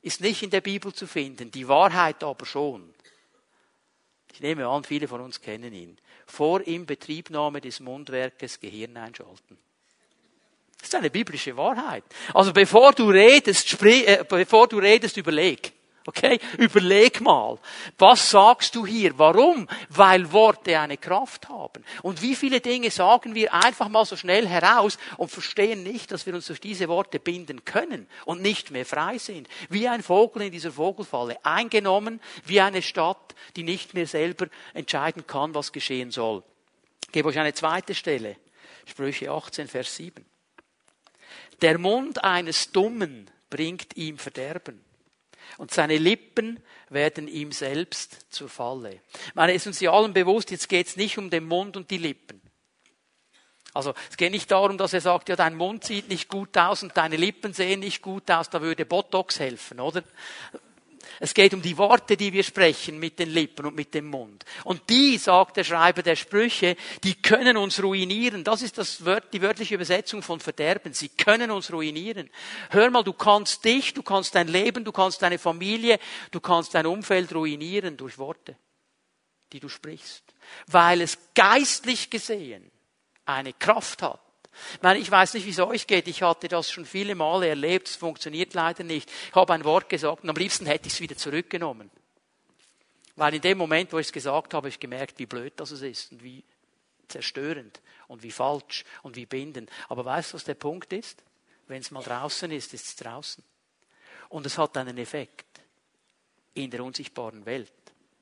ist 0.07 0.21
nicht 0.21 0.45
in 0.45 0.51
der 0.51 0.61
Bibel 0.61 0.95
zu 0.95 1.09
finden, 1.09 1.51
die 1.51 1.67
Wahrheit 1.67 2.23
aber 2.23 2.47
schon. 2.47 2.95
Ich 4.33 4.41
nehme 4.41 4.69
an, 4.69 4.85
viele 4.85 5.09
von 5.09 5.21
uns 5.21 5.41
kennen 5.41 5.73
ihn. 5.73 5.99
Vor 6.27 6.61
Inbetriebnahme 6.61 7.61
des 7.61 7.81
Mundwerkes 7.81 8.61
Gehirn 8.61 8.97
einschalten. 8.97 9.59
Das 10.79 10.91
ist 10.91 10.95
eine 10.95 11.11
biblische 11.11 11.57
Wahrheit. 11.57 12.05
Also 12.33 12.53
bevor 12.53 12.93
du 12.93 13.11
redest, 13.11 13.69
sprich, 13.69 14.07
äh, 14.07 14.25
bevor 14.29 14.69
du 14.69 14.79
redest, 14.79 15.17
überleg. 15.17 15.73
Okay? 16.07 16.39
Überleg 16.59 17.21
mal. 17.21 17.59
Was 17.99 18.31
sagst 18.31 18.77
du 18.77 18.87
hier? 18.87 19.19
Warum? 19.19 19.69
Weil 19.89 20.31
Worte 20.31 20.79
eine 20.79 20.97
Kraft 20.97 21.49
haben. 21.49 21.85
Und 22.03 22.23
wie 22.23 22.37
viele 22.37 22.61
Dinge 22.61 22.93
sagen 22.93 23.35
wir 23.35 23.53
einfach 23.53 23.89
mal 23.89 24.05
so 24.05 24.17
schnell 24.17 24.47
heraus 24.47 24.99
und 25.17 25.33
verstehen 25.33 25.83
nicht, 25.83 26.13
dass 26.13 26.25
wir 26.25 26.35
uns 26.35 26.47
durch 26.47 26.61
diese 26.61 26.89
Worte 26.89 27.19
binden 27.19 27.65
können 27.65 28.07
und 28.25 28.41
nicht 28.41 28.71
mehr 28.71 28.87
frei 28.87 29.19
sind. 29.19 29.49
Wie 29.69 29.89
ein 29.89 30.03
Vogel 30.03 30.43
in 30.43 30.53
dieser 30.53 30.71
Vogelfalle. 30.71 31.45
Eingenommen 31.45 32.21
wie 32.45 32.61
eine 32.61 32.83
Stadt, 32.83 33.35
die 33.57 33.65
nicht 33.65 33.95
mehr 33.95 34.07
selber 34.07 34.47
entscheiden 34.75 35.27
kann, 35.27 35.55
was 35.55 35.73
geschehen 35.73 36.13
soll. 36.13 36.45
Ich 37.07 37.13
gebe 37.13 37.29
euch 37.29 37.39
eine 37.39 37.55
zweite 37.55 37.97
Stelle. 37.97 38.37
Sprüche 38.85 39.33
18, 39.33 39.67
Vers 39.67 39.97
7. 39.97 40.25
Der 41.63 41.79
Mund 41.79 42.23
eines 42.23 42.71
Dummen 42.71 43.29
bringt 43.51 43.97
ihm 43.97 44.19
Verderben 44.19 44.86
und 45.59 45.73
seine 45.73 45.99
Lippen 45.99 46.61
werden 46.89 47.29
ihm 47.29 47.53
selbst 47.53 48.27
zur 48.31 48.49
Falle. 48.49 49.01
Ich 49.29 49.35
meine, 49.35 49.55
ist 49.55 49.67
uns 49.67 49.81
ja 49.81 49.93
allen 49.93 50.13
bewusst, 50.13 50.51
jetzt 50.51 50.69
geht 50.69 50.87
es 50.87 50.97
nicht 50.97 51.19
um 51.19 51.31
den 51.31 51.45
Mund 51.45 51.77
und 51.77 51.91
die 51.91 51.99
Lippen. 51.99 52.41
Also 53.75 53.93
es 54.11 54.17
geht 54.17 54.33
nicht 54.33 54.51
darum, 54.51 54.79
dass 54.79 54.95
er 54.95 55.03
sagt, 55.03 55.29
ja, 55.29 55.37
dein 55.37 55.55
Mund 55.55 55.85
sieht 55.85 56.09
nicht 56.09 56.29
gut 56.29 56.57
aus 56.57 56.83
und 56.83 56.97
deine 56.97 57.17
Lippen 57.17 57.53
sehen 57.53 57.81
nicht 57.81 58.01
gut 58.01 58.31
aus, 58.31 58.49
da 58.49 58.63
würde 58.63 58.87
Botox 58.87 59.39
helfen, 59.39 59.81
oder? 59.81 60.03
Es 61.21 61.35
geht 61.35 61.55
um 61.55 61.63
die 61.63 61.79
Worte, 61.79 62.17
die 62.17 62.33
wir 62.33 62.43
sprechen 62.43 62.99
mit 62.99 63.19
den 63.19 63.31
Lippen 63.31 63.67
und 63.67 63.75
mit 63.75 63.95
dem 63.95 64.07
Mund. 64.07 64.45
Und 64.65 64.89
die, 64.91 65.19
sagt 65.19 65.57
der 65.57 65.65
Schreiber 65.65 66.03
der 66.03 66.17
Sprüche, 66.17 66.77
die 67.05 67.15
können 67.15 67.57
uns 67.57 67.83
ruinieren. 67.83 68.45
Das 68.45 68.63
ist 68.63 68.79
das 68.79 69.03
die 69.33 69.43
wörtliche 69.43 69.75
Übersetzung 69.75 70.23
von 70.23 70.41
Verderben. 70.41 70.93
Sie 70.93 71.09
können 71.09 71.51
uns 71.51 71.73
ruinieren. 71.73 72.29
Hör 72.71 72.91
mal, 72.91 73.03
du 73.03 73.13
kannst 73.13 73.65
dich, 73.65 73.95
du 73.95 74.03
kannst 74.03 74.35
dein 74.35 74.49
Leben, 74.49 74.85
du 74.85 74.93
kannst 74.93 75.23
deine 75.23 75.39
Familie, 75.39 75.99
du 76.31 76.41
kannst 76.41 76.75
dein 76.75 76.87
Umfeld 76.87 77.35
ruinieren 77.35 77.97
durch 77.97 78.19
Worte, 78.19 78.57
die 79.53 79.61
du 79.61 79.69
sprichst. 79.69 80.25
Weil 80.67 81.01
es 81.01 81.19
geistlich 81.35 82.11
gesehen 82.11 82.71
eine 83.25 83.53
Kraft 83.53 84.03
hat 84.03 84.26
ich 84.75 84.83
meine, 84.83 84.99
ich 84.99 85.11
weiß 85.11 85.35
nicht, 85.35 85.47
wie 85.47 85.51
es 85.51 85.59
euch 85.59 85.87
geht. 85.87 86.09
Ich 86.09 86.23
hatte 86.23 86.49
das 86.49 86.71
schon 86.71 86.87
viele 86.87 87.15
Male 87.15 87.49
erlebt. 87.49 87.89
Es 87.89 87.97
funktioniert 87.97 88.55
leider 88.55 88.85
nicht. 88.85 89.11
Ich 89.29 89.35
habe 89.35 89.53
ein 89.53 89.65
Wort 89.65 89.89
gesagt 89.89 90.23
und 90.23 90.31
am 90.31 90.37
liebsten 90.37 90.67
hätte 90.67 90.87
ich 90.87 90.95
es 90.95 91.01
wieder 91.01 91.17
zurückgenommen. 91.17 91.91
Weil 93.17 93.35
in 93.35 93.41
dem 93.41 93.59
Moment, 93.59 93.93
wo 93.93 93.99
ich 93.99 94.07
es 94.07 94.13
gesagt 94.13 94.53
habe, 94.53 94.57
habe 94.57 94.69
ich 94.69 94.81
gemerkt, 94.81 95.19
wie 95.19 95.27
blöd 95.27 95.55
das 95.57 95.73
ist 95.73 96.13
und 96.13 96.23
wie 96.23 96.45
zerstörend 97.09 97.81
und 98.09 98.23
wie 98.23 98.31
falsch 98.31 98.85
und 99.03 99.17
wie 99.17 99.27
bindend. 99.27 99.71
Aber 99.89 100.05
weißt 100.05 100.33
du, 100.33 100.35
was 100.35 100.45
der 100.45 100.55
Punkt 100.55 100.93
ist? 100.93 101.23
Wenn 101.69 101.81
es 101.81 101.91
mal 101.91 102.03
draußen 102.03 102.51
ist, 102.51 102.75
ist 102.75 102.87
es 102.87 102.97
draußen. 102.97 103.43
Und 104.29 104.47
es 104.47 104.59
hat 104.59 104.77
einen 104.77 104.99
Effekt 104.99 105.47
in 106.55 106.71
der 106.71 106.85
unsichtbaren 106.85 107.45
Welt 107.47 107.73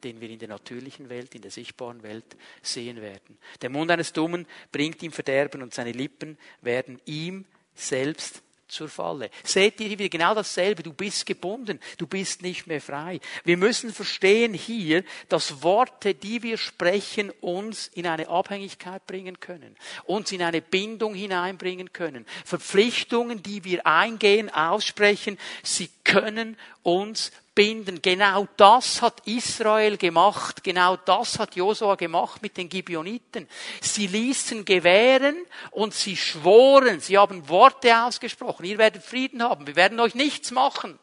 den 0.05 0.21
wir 0.21 0.31
in 0.31 0.39
der 0.39 0.49
natürlichen 0.49 1.09
Welt, 1.09 1.35
in 1.35 1.43
der 1.43 1.51
sichtbaren 1.51 2.03
Welt 2.03 2.37
sehen 2.63 3.01
werden. 3.01 3.39
Der 3.63 3.71
Mund 3.71 3.91
eines 3.91 4.13
Dummen 4.13 4.47
bringt 4.71 5.03
ihm 5.03 5.13
Verderben 5.13 5.63
und 5.63 5.75
seine 5.75 5.93
Lippen 5.93 6.39
werden 6.63 7.01
ihm 7.07 7.45
selbst 7.75 8.43
zur 8.69 8.89
Falle. 8.89 9.31
Seht 9.43 9.81
ihr 9.81 9.91
wieder 9.91 10.09
genau 10.09 10.35
dasselbe. 10.35 10.83
Du 10.83 10.93
bist 10.93 11.27
gebunden. 11.27 11.79
Du 11.99 12.07
bist 12.07 12.43
nicht 12.43 12.67
mehr 12.67 12.81
frei. 12.81 13.21
Wir 13.45 13.57
müssen 13.57 13.93
verstehen 13.93 14.55
hier, 14.55 15.05
dass 15.29 15.63
Worte, 15.63 16.15
die 16.15 16.43
wir 16.43 16.59
sprechen, 16.59 17.31
uns 17.41 17.89
in 17.89 18.07
eine 18.07 18.29
Abhängigkeit 18.29 19.07
bringen 19.07 19.39
können. 19.39 19.77
Uns 20.05 20.33
in 20.33 20.43
eine 20.43 20.61
Bindung 20.61 21.15
hineinbringen 21.15 21.93
können. 21.93 22.27
Verpflichtungen, 22.45 23.43
die 23.43 23.65
wir 23.65 23.87
eingehen, 23.87 24.51
aussprechen, 24.51 25.39
sie 25.63 25.89
können 26.03 26.57
uns 26.85 27.33
binden. 27.55 28.03
Genau 28.03 28.47
das 28.57 29.03
hat 29.03 29.27
Israel 29.27 29.97
gemacht. 29.97 30.63
Genau 30.63 30.97
das 30.97 31.39
hat 31.39 31.57
Josua 31.57 31.97
gemacht 31.97 32.43
mit 32.43 32.57
den 32.57 32.69
Gibeoniten. 32.69 33.49
Sie 33.81 34.07
ließen 34.07 34.65
gewähren 34.65 35.37
und 35.73 35.95
sie 35.95 36.17
schworen. 36.17 37.01
Sie 37.01 37.19
haben 37.19 37.49
Worte 37.49 37.97
ausgesprochen. 38.05 38.65
Ihr 38.65 38.79
werdet 38.79 39.03
Frieden 39.03 39.43
haben. 39.43 39.67
Wir 39.67 39.77
werden 39.77 39.99
euch 39.99 40.15
nichts 40.15 40.51
machen. 40.51 40.99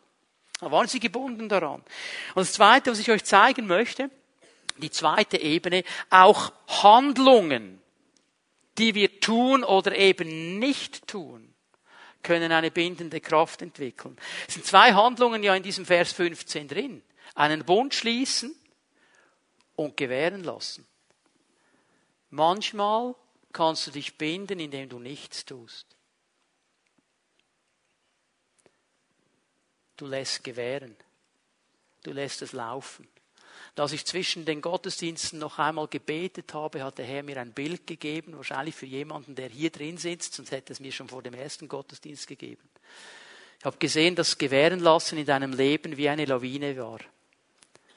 Da 0.60 0.72
waren 0.72 0.88
sie 0.88 1.00
gebunden 1.00 1.50
daran. 1.50 1.82
Und 2.36 2.42
das 2.42 2.54
Zweite, 2.54 2.92
was 2.92 3.00
ich 3.00 3.10
euch 3.10 3.24
zeigen 3.24 3.66
möchte, 3.66 4.10
die 4.78 4.92
zweite 4.92 5.38
Ebene, 5.38 5.84
auch 6.10 6.54
Handlungen, 6.68 7.82
die 8.78 8.96
wir 8.96 9.20
tun 9.20 9.64
oder 9.64 9.96
eben 9.96 10.60
nicht 10.60 11.08
tun 11.08 11.51
können 12.24 12.52
eine 12.52 12.72
bindende 12.72 13.22
Kraft 13.22 13.62
entwickeln. 13.62 14.18
Es 14.48 14.56
sind 14.56 14.66
zwei 14.66 14.94
Handlungen 14.94 15.44
ja 15.44 15.56
in 15.56 15.64
diesem 15.64 15.86
Vers 15.86 16.14
15 16.14 16.68
drin. 16.68 17.04
Einen 17.36 17.66
Bund 17.66 17.94
schließen 17.94 18.56
und 19.76 19.98
gewähren 19.98 20.44
lassen. 20.44 20.86
Manchmal 22.30 23.16
kannst 23.52 23.88
du 23.88 23.92
dich 23.92 24.18
binden, 24.18 24.60
indem 24.60 24.90
du 24.90 25.00
nichts 25.00 25.46
tust. 25.46 25.86
Du 29.98 30.08
lässt 30.08 30.44
gewähren. 30.44 30.96
Du 32.04 32.12
lässt 32.12 32.42
es 32.42 32.54
laufen. 32.54 33.08
Als 33.78 33.94
ich 33.94 34.06
zwischen 34.06 34.46
den 34.46 34.62
Gottesdiensten 34.62 35.40
noch 35.40 35.58
einmal 35.58 35.88
gebetet 35.88 36.54
habe, 36.54 36.84
hat 36.84 36.98
der 36.98 37.06
Herr 37.06 37.24
mir 37.24 37.38
ein 37.38 37.54
Bild 37.54 37.88
gegeben, 37.88 38.36
wahrscheinlich 38.36 38.76
für 38.76 38.86
jemanden, 38.86 39.36
der 39.36 39.50
hier 39.50 39.70
drin 39.70 39.98
sitzt, 39.98 40.34
sonst 40.34 40.52
hätte 40.52 40.74
es 40.74 40.80
mir 40.80 40.92
schon 40.92 41.08
vor 41.08 41.24
dem 41.24 41.34
ersten 41.34 41.68
Gottesdienst 41.68 42.28
gegeben. 42.28 42.70
Ich 43.60 43.66
habe 43.66 43.78
gesehen, 43.78 44.16
dass 44.16 44.38
Gewähren 44.38 44.80
lassen 44.80 45.18
in 45.18 45.26
deinem 45.26 45.54
Leben 45.54 45.96
wie 45.96 46.10
eine 46.10 46.26
Lawine 46.26 46.78
war. 46.78 47.00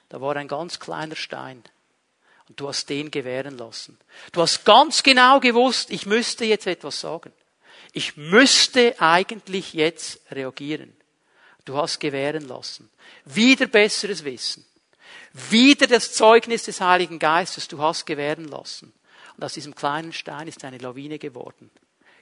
Da 0.08 0.20
war 0.20 0.36
ein 0.36 0.46
ganz 0.48 0.78
kleiner 0.78 1.16
Stein. 1.16 1.62
Und 2.48 2.60
du 2.60 2.68
hast 2.68 2.88
den 2.88 3.10
gewähren 3.10 3.56
lassen. 3.56 3.98
Du 4.32 4.42
hast 4.42 4.64
ganz 4.64 5.02
genau 5.02 5.40
gewusst, 5.40 5.90
ich 5.90 6.06
müsste 6.06 6.44
jetzt 6.44 6.66
etwas 6.66 7.00
sagen. 7.00 7.32
Ich 7.92 8.16
müsste 8.16 9.00
eigentlich 9.00 9.72
jetzt 9.72 10.20
reagieren. 10.30 10.94
Du 11.64 11.76
hast 11.76 11.98
gewähren 12.00 12.46
lassen. 12.46 12.90
Wieder 13.24 13.66
besseres 13.66 14.24
Wissen. 14.24 14.64
Wieder 15.34 15.88
das 15.88 16.12
Zeugnis 16.12 16.62
des 16.62 16.80
Heiligen 16.80 17.18
Geistes, 17.18 17.66
du 17.66 17.78
hast 17.80 18.06
gewähren 18.06 18.46
lassen. 18.46 18.92
Und 19.36 19.42
aus 19.42 19.54
diesem 19.54 19.74
kleinen 19.74 20.12
Stein 20.12 20.46
ist 20.46 20.62
eine 20.64 20.78
Lawine 20.78 21.18
geworden, 21.18 21.70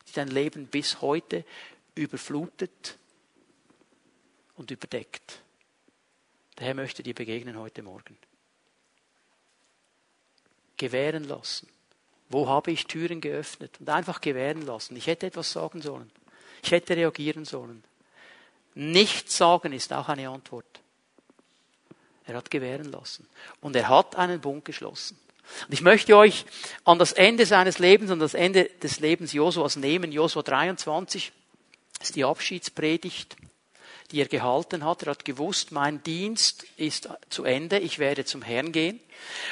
die 0.08 0.12
dein 0.14 0.28
Leben 0.28 0.66
bis 0.66 1.02
heute 1.02 1.44
überflutet 1.94 2.96
und 4.56 4.70
überdeckt. 4.70 5.40
Der 6.58 6.68
Herr 6.68 6.74
möchte 6.74 7.02
dir 7.02 7.14
begegnen 7.14 7.58
heute 7.58 7.82
Morgen. 7.82 8.16
Gewähren 10.78 11.24
lassen. 11.24 11.68
Wo 12.30 12.48
habe 12.48 12.70
ich 12.70 12.86
Türen 12.86 13.20
geöffnet? 13.20 13.76
Und 13.78 13.90
einfach 13.90 14.22
gewähren 14.22 14.62
lassen. 14.62 14.96
Ich 14.96 15.06
hätte 15.06 15.26
etwas 15.26 15.52
sagen 15.52 15.82
sollen. 15.82 16.10
Ich 16.62 16.70
hätte 16.70 16.96
reagieren 16.96 17.44
sollen. 17.44 17.84
Nichts 18.74 19.36
sagen 19.36 19.74
ist 19.74 19.92
auch 19.92 20.08
eine 20.08 20.30
Antwort. 20.30 20.81
Er 22.32 22.38
hat 22.38 22.50
gewähren 22.50 22.90
lassen. 22.90 23.28
Und 23.60 23.76
er 23.76 23.90
hat 23.90 24.16
einen 24.16 24.40
Bund 24.40 24.64
geschlossen. 24.64 25.18
Und 25.66 25.74
ich 25.74 25.82
möchte 25.82 26.16
euch 26.16 26.46
an 26.82 26.98
das 26.98 27.12
Ende 27.12 27.44
seines 27.44 27.78
Lebens 27.78 28.10
und 28.10 28.20
das 28.20 28.32
Ende 28.32 28.70
des 28.82 29.00
Lebens 29.00 29.34
Josuas 29.34 29.76
nehmen. 29.76 30.12
Josua 30.12 30.42
23 30.42 31.30
ist 32.00 32.16
die 32.16 32.24
Abschiedspredigt, 32.24 33.36
die 34.12 34.20
er 34.20 34.28
gehalten 34.28 34.84
hat. 34.84 35.02
Er 35.02 35.10
hat 35.10 35.24
gewusst, 35.24 35.72
mein 35.72 36.02
Dienst 36.02 36.64
ist 36.76 37.08
zu 37.30 37.44
Ende, 37.44 37.78
ich 37.78 37.98
werde 37.98 38.24
zum 38.24 38.42
Herrn 38.42 38.72
gehen. 38.72 39.00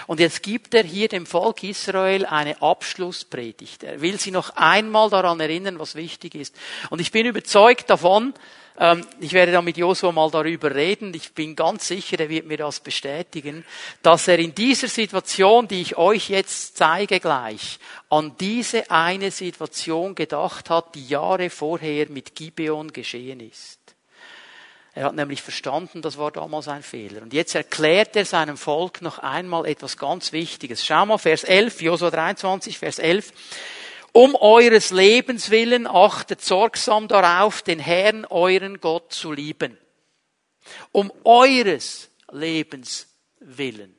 Und 0.06 0.20
jetzt 0.20 0.42
gibt 0.42 0.74
er 0.74 0.84
hier 0.84 1.08
dem 1.08 1.26
Volk 1.26 1.62
Israel 1.62 2.26
eine 2.26 2.60
Abschlusspredigt. 2.60 3.82
Er 3.84 4.00
will 4.00 4.18
sie 4.18 4.30
noch 4.30 4.56
einmal 4.56 5.10
daran 5.10 5.40
erinnern, 5.40 5.78
was 5.78 5.94
wichtig 5.94 6.34
ist. 6.34 6.54
Und 6.90 7.00
ich 7.00 7.12
bin 7.12 7.26
überzeugt 7.26 7.88
davon, 7.88 8.34
ähm, 8.78 9.06
ich 9.20 9.32
werde 9.32 9.52
dann 9.52 9.64
mit 9.64 9.76
Josua 9.76 10.10
mal 10.10 10.30
darüber 10.30 10.74
reden. 10.74 11.12
Ich 11.14 11.32
bin 11.32 11.54
ganz 11.54 11.86
sicher, 11.86 12.18
er 12.18 12.28
wird 12.28 12.46
mir 12.46 12.56
das 12.56 12.80
bestätigen, 12.80 13.64
dass 14.02 14.26
er 14.26 14.38
in 14.38 14.54
dieser 14.54 14.88
Situation, 14.88 15.68
die 15.68 15.82
ich 15.82 15.96
euch 15.96 16.30
jetzt 16.30 16.76
zeige 16.76 17.20
gleich, 17.20 17.78
an 18.08 18.34
diese 18.40 18.90
eine 18.90 19.30
Situation 19.30 20.14
gedacht 20.14 20.70
hat, 20.70 20.94
die 20.94 21.06
Jahre 21.06 21.50
vorher 21.50 22.08
mit 22.08 22.34
Gibeon 22.34 22.92
geschehen 22.92 23.40
ist. 23.40 23.79
Er 24.94 25.04
hat 25.04 25.14
nämlich 25.14 25.40
verstanden, 25.40 26.02
das 26.02 26.18
war 26.18 26.32
damals 26.32 26.66
ein 26.66 26.82
Fehler. 26.82 27.22
Und 27.22 27.32
jetzt 27.32 27.54
erklärt 27.54 28.16
er 28.16 28.24
seinem 28.24 28.56
Volk 28.56 29.02
noch 29.02 29.18
einmal 29.18 29.66
etwas 29.66 29.96
ganz 29.96 30.32
Wichtiges. 30.32 30.84
Schau 30.84 31.06
mal, 31.06 31.18
Vers 31.18 31.44
11, 31.44 31.80
Josua 31.80 32.10
23, 32.10 32.78
Vers 32.78 32.98
11. 32.98 33.32
Um 34.12 34.34
eures 34.34 34.90
Lebens 34.90 35.50
willen 35.50 35.86
achtet 35.86 36.40
sorgsam 36.42 37.06
darauf, 37.06 37.62
den 37.62 37.78
Herrn, 37.78 38.24
euren 38.24 38.80
Gott 38.80 39.12
zu 39.12 39.32
lieben. 39.32 39.78
Um 40.90 41.12
eures 41.22 42.10
Lebens 42.32 43.06
willen. 43.38 43.94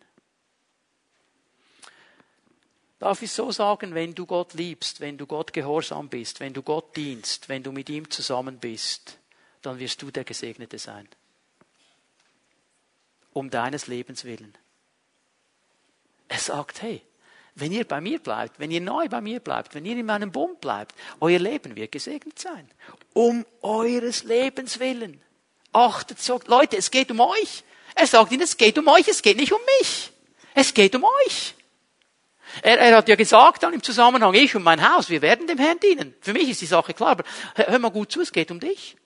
Darf 3.00 3.22
ich 3.22 3.32
so 3.32 3.52
sagen, 3.52 3.96
wenn 3.96 4.14
du 4.14 4.26
Gott 4.26 4.54
liebst, 4.54 5.00
wenn 5.00 5.18
du 5.18 5.26
Gott 5.26 5.54
gehorsam 5.54 6.10
bist, 6.10 6.40
wenn 6.42 6.54
du 6.54 6.62
Gott 6.62 6.96
dienst, 6.96 7.50
wenn 7.50 7.64
du 7.64 7.72
mit 7.72 7.90
ihm 7.90 8.12
zusammen 8.12 8.60
bist, 8.60 9.18
dann 9.62 9.80
wirst 9.80 10.02
du 10.02 10.12
der 10.12 10.24
Gesegnete 10.24 10.80
sein. 10.80 11.08
Um 13.34 13.50
deines 13.50 13.88
Lebens 13.88 14.26
willen. 14.26 14.58
Er 16.28 16.40
sagt, 16.40 16.82
hey, 16.82 17.02
wenn 17.56 17.72
ihr 17.72 17.86
bei 17.86 18.02
mir 18.02 18.20
bleibt, 18.20 18.60
wenn 18.60 18.72
ihr 18.72 18.82
neu 18.82 19.08
bei 19.10 19.22
mir 19.22 19.40
bleibt, 19.40 19.76
wenn 19.76 19.86
ihr 19.86 19.98
in 19.98 20.06
meinem 20.06 20.32
Bund 20.32 20.62
bleibt, 20.62 20.96
euer 21.20 21.40
Leben 21.40 21.76
wird 21.76 21.92
gesegnet 21.92 22.40
sein. 22.40 22.70
Um 23.14 23.46
eures 23.62 24.24
Lebens 24.24 24.80
willen. 24.80 25.22
Achtet 25.74 26.20
so, 26.20 26.40
Leute, 26.48 26.78
es 26.78 26.92
geht 26.92 27.12
um 27.12 27.20
euch. 27.20 27.64
Er 27.96 28.08
sagt 28.08 28.32
ihnen, 28.32 28.42
es 28.42 28.58
geht 28.58 28.78
um 28.78 28.88
euch, 28.88 29.08
es 29.08 29.22
geht 29.22 29.38
nicht 29.38 29.52
um 29.52 29.60
mich. 29.80 30.12
Es 30.54 30.74
geht 30.74 30.96
um 30.96 31.04
euch. 31.04 31.56
Er, 32.62 32.80
er 32.80 32.98
hat 32.98 33.08
ja 33.08 33.16
gesagt 33.16 33.64
dann 33.64 33.74
im 33.74 33.84
Zusammenhang, 33.84 34.34
ich 34.34 34.56
und 34.56 34.64
mein 34.64 34.94
Haus, 34.94 35.10
wir 35.10 35.22
werden 35.22 35.48
dem 35.48 35.58
Herrn 35.58 35.80
dienen. 35.80 36.14
Für 36.22 36.34
mich 36.34 36.50
ist 36.50 36.62
die 36.62 36.66
Sache 36.66 36.94
klar, 36.94 37.12
aber 37.12 37.24
hör 37.56 37.80
mal 37.80 37.92
gut 37.92 38.12
zu, 38.12 38.22
es 38.22 38.32
geht 38.32 38.52
um 38.52 38.60
dich. 38.60 38.98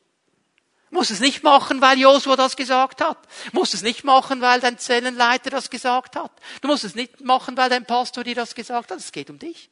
Muss 0.91 1.09
es 1.09 1.19
nicht 1.19 1.43
machen, 1.43 1.81
weil 1.81 1.99
Josua 1.99 2.35
das 2.35 2.55
gesagt 2.55 3.01
hat. 3.01 3.17
Muss 3.51 3.73
es 3.73 3.81
nicht 3.81 4.03
machen, 4.03 4.41
weil 4.41 4.59
dein 4.59 4.77
Zellenleiter 4.77 5.49
das 5.49 5.69
gesagt 5.69 6.15
hat. 6.15 6.31
Du 6.61 6.67
musst 6.67 6.83
es 6.83 6.95
nicht 6.95 7.21
machen, 7.21 7.57
weil 7.57 7.69
dein 7.69 7.85
Pastor 7.85 8.23
dir 8.23 8.35
das 8.35 8.55
gesagt 8.55 8.91
hat. 8.91 8.99
Es 8.99 9.11
geht 9.11 9.29
um 9.29 9.39
dich. 9.39 9.69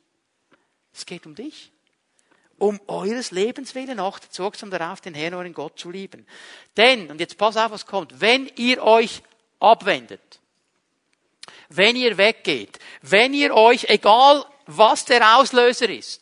Es 0.94 1.06
geht 1.06 1.26
um 1.26 1.36
dich. 1.36 1.72
Um 2.58 2.80
eures 2.88 3.32
Lebens 3.32 3.76
willen 3.76 4.00
achtet 4.00 4.34
sorgsam 4.34 4.70
darauf, 4.70 5.02
den 5.02 5.14
Herrn, 5.14 5.34
euren 5.34 5.54
Gott 5.54 5.78
zu 5.80 5.90
lieben. 5.90 6.26
Denn, 6.78 7.10
und 7.10 7.20
jetzt 7.20 7.38
pass 7.38 7.58
auf, 7.58 7.72
was 7.72 7.86
kommt, 7.86 8.22
wenn 8.22 8.50
ihr 8.56 8.84
euch 8.84 9.22
abwendet, 9.60 10.40
wenn 11.70 11.96
ihr 11.96 12.18
weggeht, 12.18 12.80
wenn 13.02 13.34
ihr 13.34 13.54
euch, 13.54 13.86
egal 13.90 14.46
was 14.66 15.06
der 15.06 15.38
Auslöser 15.38 15.90
ist, 15.90 16.22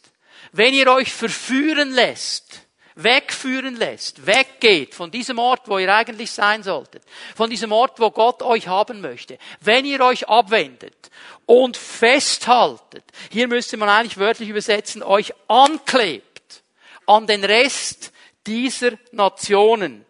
wenn 0.51 0.73
ihr 0.73 0.87
euch 0.87 1.11
verführen 1.11 1.91
lässt, 1.91 2.60
wegführen 2.95 3.75
lässt, 3.75 4.25
weggeht 4.25 4.95
von 4.95 5.11
diesem 5.11 5.39
Ort, 5.39 5.67
wo 5.67 5.77
ihr 5.77 5.93
eigentlich 5.93 6.31
sein 6.31 6.63
solltet, 6.63 7.03
von 7.35 7.49
diesem 7.49 7.71
Ort, 7.71 7.99
wo 7.99 8.11
Gott 8.11 8.41
euch 8.41 8.67
haben 8.67 9.01
möchte, 9.01 9.37
wenn 9.61 9.85
ihr 9.85 10.01
euch 10.01 10.27
abwendet 10.27 11.09
und 11.45 11.77
festhaltet, 11.77 13.03
hier 13.29 13.47
müsste 13.47 13.77
man 13.77 13.89
eigentlich 13.89 14.17
wörtlich 14.17 14.49
übersetzen, 14.49 15.03
euch 15.03 15.33
anklebt 15.47 16.63
an 17.05 17.27
den 17.27 17.43
Rest 17.43 18.11
dieser 18.45 18.91
Nationen. 19.11 20.05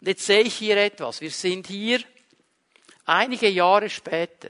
Und 0.00 0.08
jetzt 0.08 0.26
sehe 0.26 0.42
ich 0.42 0.54
hier 0.54 0.76
etwas. 0.76 1.20
Wir 1.20 1.30
sind 1.30 1.66
hier 1.66 2.00
einige 3.04 3.48
Jahre 3.48 3.88
später. 3.88 4.48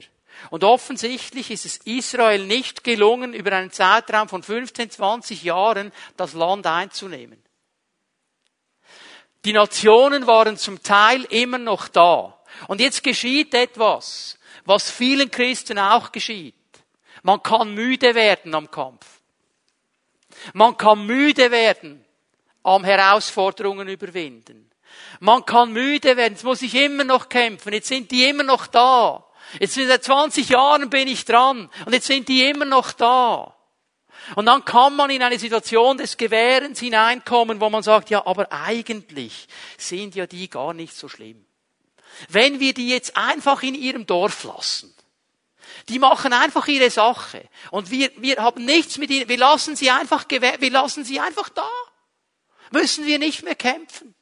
Und 0.49 0.63
offensichtlich 0.63 1.51
ist 1.51 1.65
es 1.65 1.77
Israel 1.77 2.45
nicht 2.45 2.83
gelungen, 2.83 3.33
über 3.33 3.51
einen 3.51 3.71
Zeitraum 3.71 4.29
von 4.29 4.43
15, 4.43 4.91
20 4.91 5.43
Jahren 5.43 5.91
das 6.15 6.33
Land 6.33 6.65
einzunehmen. 6.65 7.43
Die 9.45 9.53
Nationen 9.53 10.27
waren 10.27 10.57
zum 10.57 10.81
Teil 10.83 11.23
immer 11.25 11.57
noch 11.57 11.87
da. 11.87 12.37
Und 12.67 12.81
jetzt 12.81 13.03
geschieht 13.03 13.53
etwas, 13.53 14.37
was 14.65 14.91
vielen 14.91 15.31
Christen 15.31 15.79
auch 15.79 16.11
geschieht. 16.11 16.55
Man 17.23 17.41
kann 17.43 17.73
müde 17.73 18.15
werden 18.15 18.53
am 18.55 18.69
Kampf. 18.69 19.05
Man 20.53 20.77
kann 20.77 21.05
müde 21.05 21.51
werden 21.51 22.05
am 22.63 22.83
Herausforderungen 22.83 23.87
überwinden. 23.87 24.69
Man 25.19 25.45
kann 25.45 25.71
müde 25.71 26.17
werden. 26.17 26.33
Jetzt 26.33 26.43
muss 26.43 26.61
ich 26.61 26.75
immer 26.75 27.03
noch 27.03 27.29
kämpfen. 27.29 27.73
Jetzt 27.73 27.87
sind 27.87 28.11
die 28.11 28.27
immer 28.29 28.43
noch 28.43 28.67
da. 28.67 29.26
Jetzt 29.59 29.75
seit 29.75 30.03
20 30.03 30.49
Jahren 30.49 30.89
bin 30.89 31.07
ich 31.07 31.25
dran 31.25 31.69
und 31.85 31.93
jetzt 31.93 32.07
sind 32.07 32.27
die 32.27 32.49
immer 32.49 32.65
noch 32.65 32.91
da. 32.91 33.53
Und 34.35 34.45
dann 34.45 34.65
kann 34.65 34.95
man 34.95 35.09
in 35.09 35.23
eine 35.23 35.39
Situation 35.39 35.97
des 35.97 36.17
Gewährens 36.17 36.79
hineinkommen, 36.79 37.61
wo 37.61 37.69
man 37.69 37.83
sagt, 37.83 38.09
ja, 38.09 38.25
aber 38.25 38.51
eigentlich 38.51 39.47
sind 39.77 40.15
ja 40.15 40.27
die 40.27 40.49
gar 40.49 40.73
nicht 40.73 40.95
so 40.95 41.07
schlimm. 41.07 41.45
Wenn 42.29 42.59
wir 42.59 42.73
die 42.73 42.89
jetzt 42.89 43.15
einfach 43.15 43.63
in 43.63 43.75
ihrem 43.75 44.05
Dorf 44.05 44.43
lassen, 44.43 44.93
die 45.87 45.99
machen 45.99 46.33
einfach 46.33 46.67
ihre 46.67 46.89
Sache 46.89 47.47
und 47.71 47.91
wir, 47.91 48.11
wir 48.17 48.37
haben 48.37 48.65
nichts 48.65 48.97
mit 48.97 49.09
ihnen, 49.11 49.29
wir 49.29 49.37
lassen 49.37 49.75
sie 49.75 49.91
einfach, 49.91 50.25
wir 50.29 50.71
lassen 50.71 51.05
sie 51.05 51.19
einfach 51.19 51.49
da. 51.49 51.69
Müssen 52.71 53.05
wir 53.05 53.19
nicht 53.19 53.43
mehr 53.43 53.55
kämpfen. 53.55 54.13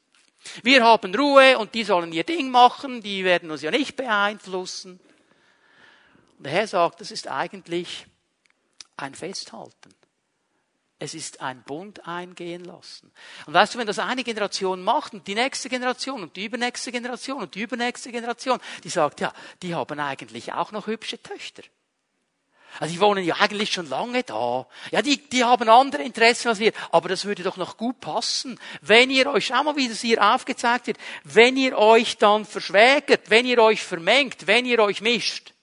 Wir 0.62 0.84
haben 0.84 1.12
Ruhe 1.14 1.58
und 1.58 1.74
die 1.74 1.82
sollen 1.82 2.12
ihr 2.12 2.22
Ding 2.22 2.50
machen, 2.50 3.02
die 3.02 3.24
werden 3.24 3.50
uns 3.50 3.62
ja 3.62 3.72
nicht 3.72 3.96
beeinflussen. 3.96 5.00
Und 6.36 6.44
der 6.44 6.52
Herr 6.52 6.66
sagt, 6.66 7.00
das 7.00 7.10
ist 7.10 7.28
eigentlich 7.28 8.06
ein 8.96 9.14
Festhalten. 9.14 9.94
Es 10.98 11.12
ist 11.12 11.42
ein 11.42 11.62
Bund 11.62 12.06
eingehen 12.06 12.64
lassen. 12.64 13.12
Und 13.46 13.52
weißt 13.52 13.74
du, 13.74 13.78
wenn 13.78 13.86
das 13.86 13.98
eine 13.98 14.24
Generation 14.24 14.82
macht 14.82 15.12
und 15.12 15.26
die 15.26 15.34
nächste 15.34 15.68
Generation 15.68 16.22
und 16.22 16.36
die 16.36 16.46
übernächste 16.46 16.90
Generation 16.90 17.42
und 17.42 17.54
die 17.54 17.62
übernächste 17.62 18.10
Generation, 18.10 18.58
die 18.82 18.88
sagt, 18.88 19.20
ja, 19.20 19.32
die 19.60 19.74
haben 19.74 20.00
eigentlich 20.00 20.54
auch 20.54 20.72
noch 20.72 20.86
hübsche 20.86 21.22
Töchter. 21.22 21.62
Also 22.80 22.94
die 22.94 23.00
wohnen 23.00 23.24
ja 23.24 23.36
eigentlich 23.36 23.72
schon 23.72 23.88
lange 23.88 24.22
da. 24.22 24.66
Ja, 24.90 25.02
die, 25.02 25.18
die 25.28 25.44
haben 25.44 25.68
andere 25.68 26.02
Interessen 26.02 26.48
als 26.48 26.58
wir. 26.58 26.72
Aber 26.90 27.08
das 27.08 27.24
würde 27.24 27.42
doch 27.42 27.56
noch 27.56 27.76
gut 27.76 28.00
passen. 28.00 28.58
Wenn 28.80 29.10
ihr 29.10 29.30
euch, 29.30 29.46
schau 29.46 29.62
mal, 29.64 29.76
wie 29.76 29.88
das 29.88 30.00
hier 30.00 30.22
aufgezeigt 30.22 30.86
wird, 30.86 30.98
wenn 31.24 31.56
ihr 31.56 31.76
euch 31.76 32.18
dann 32.18 32.44
verschwägert, 32.44 33.30
wenn 33.30 33.46
ihr 33.46 33.62
euch 33.62 33.82
vermengt, 33.82 34.46
wenn 34.46 34.66
ihr 34.66 34.78
euch 34.80 35.00
mischt, 35.00 35.54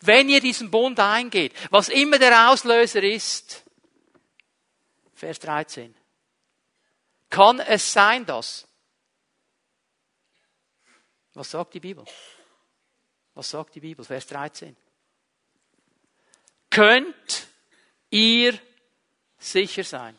wenn 0.00 0.28
ihr 0.28 0.40
diesen 0.40 0.70
Bund 0.70 0.98
eingeht, 1.00 1.52
was 1.70 1.88
immer 1.88 2.18
der 2.18 2.50
Auslöser 2.50 3.02
ist, 3.02 3.64
Vers 5.14 5.38
13, 5.40 5.94
kann 7.30 7.60
es 7.60 7.92
sein, 7.92 8.24
dass, 8.26 8.66
was 11.34 11.50
sagt 11.50 11.74
die 11.74 11.80
Bibel? 11.80 12.04
Was 13.34 13.50
sagt 13.50 13.74
die 13.74 13.80
Bibel? 13.80 14.04
Vers 14.04 14.26
13. 14.26 14.76
Könnt 16.70 17.48
ihr 18.10 18.58
sicher 19.38 19.84
sein. 19.84 20.18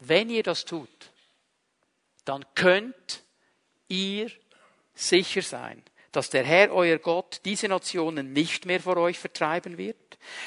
Wenn 0.00 0.30
ihr 0.30 0.42
das 0.42 0.64
tut, 0.64 0.88
dann 2.24 2.44
könnt 2.54 3.22
ihr 3.88 4.30
sicher 4.94 5.42
sein 5.42 5.82
dass 6.16 6.30
der 6.30 6.44
Herr, 6.44 6.72
euer 6.72 6.98
Gott, 6.98 7.40
diese 7.44 7.68
Nationen 7.68 8.32
nicht 8.32 8.66
mehr 8.66 8.80
vor 8.80 8.96
euch 8.96 9.18
vertreiben 9.18 9.78
wird. 9.78 9.96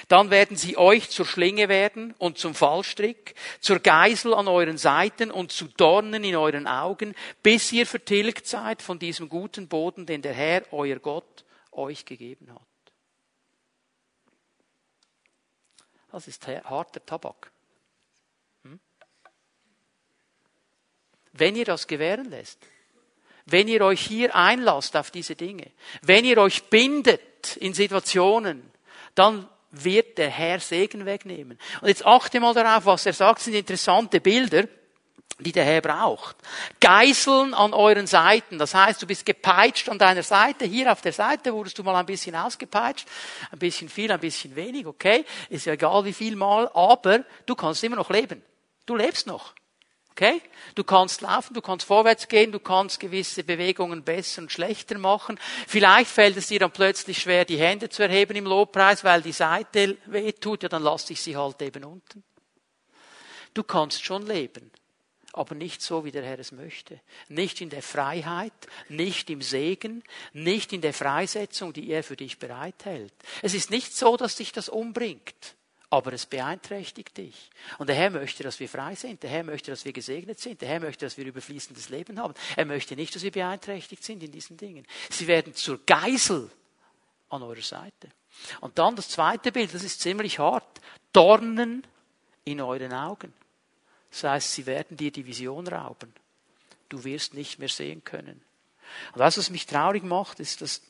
Dann 0.08 0.32
werden 0.32 0.56
sie 0.56 0.77
euch 0.77 1.10
zur 1.10 1.25
Schlinge 1.25 1.69
werden 1.69 2.13
und 2.17 2.38
zum 2.38 2.56
Fallstrick, 2.56 3.36
zur 3.60 3.80
Geisel 3.80 4.34
an 4.34 4.47
euren 4.47 4.77
Seiten 4.77 5.30
und 5.30 5.51
zu 5.51 5.65
Dornen 5.67 6.23
in 6.23 6.36
euren 6.36 6.67
Augen, 6.67 7.15
bis 7.43 7.71
ihr 7.71 7.86
vertilgt 7.86 8.47
seid 8.47 8.82
von 8.82 8.97
diesem 8.97 9.30
guten 9.30 9.67
Boden, 9.67 10.06
den 10.06 10.21
der 10.21 10.34
Herr, 10.34 10.63
euer 10.71 10.99
Gott, 10.99 11.45
euch 11.71 12.06
gegeben 12.06 12.53
hat. 12.53 12.62
Das 16.12 16.27
ist 16.27 16.47
harter 16.47 17.06
Tabak. 17.06 17.51
Hm? 18.63 18.80
Wenn 21.34 21.56
ihr 21.56 21.65
das 21.65 21.86
gewähren 21.86 22.30
lässt, 22.30 22.65
wenn 23.48 23.68
ihr 23.68 23.82
euch 23.82 24.02
hier 24.02 24.36
einlasst 24.36 24.96
auf 24.96 25.10
diese 25.10 25.36
Dinge, 25.36 25.68
wenn 26.02 26.26
ihr 26.26 26.38
euch 26.38 26.64
bindet 26.66 27.58
in 27.58 27.74
Situationen, 27.74 28.72
dann 29.16 29.48
wird 29.72 30.18
der 30.18 30.30
Herr 30.30 30.60
Segen 30.60 31.06
wegnehmen. 31.06 31.58
Und 31.82 31.88
jetzt 31.88 32.06
achte 32.06 32.40
mal 32.40 32.54
darauf, 32.54 32.86
was 32.86 33.06
er 33.06 33.14
sagt, 33.14 33.42
sind 33.42 33.56
interessante 33.56 34.20
Bilder, 34.20 34.66
die 35.40 35.52
der 35.52 35.66
Herr 35.66 35.82
braucht. 35.82 36.36
Geißeln 36.80 37.54
an 37.54 37.74
euren 37.74 38.08
Seiten. 38.08 38.58
Das 38.58 38.74
heißt, 38.74 39.02
du 39.02 39.08
bist 39.08 39.26
gepeitscht 39.26 39.88
an 39.88 40.00
deiner 40.00 40.24
Seite. 40.24 40.66
Hier 40.66 40.92
auf 40.92 41.02
der 41.02 41.14
Seite 41.14 41.54
wurdest 41.54 41.78
du 41.78 41.84
mal 41.84 41.96
ein 41.96 42.06
bisschen 42.06 42.36
ausgepeitscht. 42.36 43.08
Ein 43.52 43.60
bisschen 43.60 43.88
viel, 43.88 44.12
ein 44.12 44.20
bisschen 44.20 44.56
wenig, 44.56 44.88
okay? 44.88 45.26
Ist 45.50 45.66
ja 45.66 45.74
egal 45.74 46.06
wie 46.06 46.14
viel 46.14 46.36
mal, 46.36 46.70
aber 46.74 47.24
du 47.46 47.56
kannst 47.56 47.84
immer 47.84 47.98
noch 47.98 48.10
leben. 48.10 48.42
Du 48.86 48.96
lebst 48.96 49.28
noch. 49.28 49.54
Okay? 50.19 50.41
Du 50.73 50.84
kannst 50.84 51.21
laufen, 51.21 51.53
du 51.53 51.62
kannst 51.62 51.86
vorwärts 51.86 52.27
gehen, 52.27 52.51
du 52.51 52.60
kannst 52.60 52.99
gewisse 52.99 53.43
Bewegungen 53.43 54.03
besser 54.03 54.41
und 54.41 54.51
schlechter 54.51 54.97
machen. 54.97 55.39
Vielleicht 55.67 56.10
fällt 56.10 56.36
es 56.38 56.47
dir 56.47 56.60
dann 56.60 56.71
plötzlich 56.71 57.19
schwer, 57.19 57.45
die 57.45 57.60
Hände 57.60 57.88
zu 57.88 58.01
erheben 58.01 58.36
im 58.36 58.45
Lobpreis, 58.45 59.03
weil 59.03 59.21
die 59.21 59.32
Seite 59.32 59.95
weh 60.08 60.32
tut, 60.32 60.63
ja, 60.63 60.69
dann 60.69 60.82
lass 60.82 61.08
ich 61.12 61.21
sie 61.21 61.38
halt 61.38 61.62
eben 61.62 61.84
unten. 61.84 62.23
Du 63.53 63.62
kannst 63.62 64.03
schon 64.03 64.25
leben, 64.25 64.71
aber 65.34 65.53
nicht 65.53 65.84
so, 65.84 66.03
wie 66.03 66.12
der 66.12 66.23
Herr 66.23 66.39
es 66.39 66.51
möchte. 66.51 66.99
Nicht 67.27 67.62
in 67.62 67.69
der 67.69 67.84
Freiheit, 67.84 68.53
nicht 68.89 69.30
im 69.30 69.43
Segen, 69.43 70.03
nicht 70.34 70.73
in 70.73 70.82
der 70.82 70.95
Freisetzung, 70.95 71.73
die 71.73 71.91
er 71.91 72.03
für 72.03 72.15
dich 72.15 72.39
bereithält. 72.39 73.13
Es 73.43 73.53
ist 73.53 73.69
nicht 73.69 73.95
so, 73.95 74.17
dass 74.17 74.36
dich 74.36 74.51
das 74.51 74.67
umbringt 74.67 75.56
aber 75.89 76.13
es 76.13 76.26
beeinträchtigt 76.26 77.17
dich. 77.17 77.50
Und 77.78 77.88
der 77.88 77.95
Herr 77.95 78.10
möchte, 78.10 78.43
dass 78.43 78.60
wir 78.60 78.67
frei 78.67 78.95
sind. 78.95 79.23
Der 79.23 79.30
Herr 79.30 79.43
möchte, 79.43 79.71
dass 79.71 79.86
wir 79.86 79.93
gesegnet 79.93 80.39
sind. 80.39 80.62
Der 80.62 80.67
Herr 80.67 80.80
möchte, 80.82 81.06
dass 81.06 81.17
wir 81.17 81.26
überfließendes 81.26 81.89
Leben 81.89 82.19
haben. 82.19 82.34
Er 82.56 82.65
möchte 82.65 82.95
nicht, 82.95 83.15
dass 83.15 83.23
wir 83.23 83.32
beeinträchtigt 83.32 84.04
sind 84.04 84.21
in 84.21 84.32
diesen 84.32 84.58
Dingen. 84.58 84.86
Sie 85.10 85.28
werden 85.28 85.56
zur 85.56 85.80
Geisel 85.86 86.50
an 87.30 87.41
eurer 87.41 87.62
Seite. 87.62 88.10
Und 88.60 88.78
dann 88.78 88.95
das 88.95 89.10
zweite 89.10 89.52
Bild, 89.52 89.73
das 89.73 89.84
ist 89.84 90.02
ziemlich 90.02 90.39
hart. 90.39 90.82
Dornen 91.13 91.86
in 92.43 92.62
euren 92.62 92.93
Augen. 92.93 93.34
Das 94.12 94.23
heißt, 94.23 94.54
sie 94.54 94.65
werden 94.65 94.97
dir 94.97 95.12
die 95.12 95.26
Vision 95.26 95.67
rauben. 95.67 96.13
Du 96.89 97.04
wirst 97.04 97.34
nicht 97.34 97.60
mehr 97.60 97.69
sehen 97.69 98.04
können. 98.04 98.41
Und 99.13 99.19
das, 99.19 99.38
was 99.38 99.50
mich 99.50 99.65
traurig 99.65 100.04
macht, 100.04 100.39
ist, 100.39 100.62
dass 100.62 100.82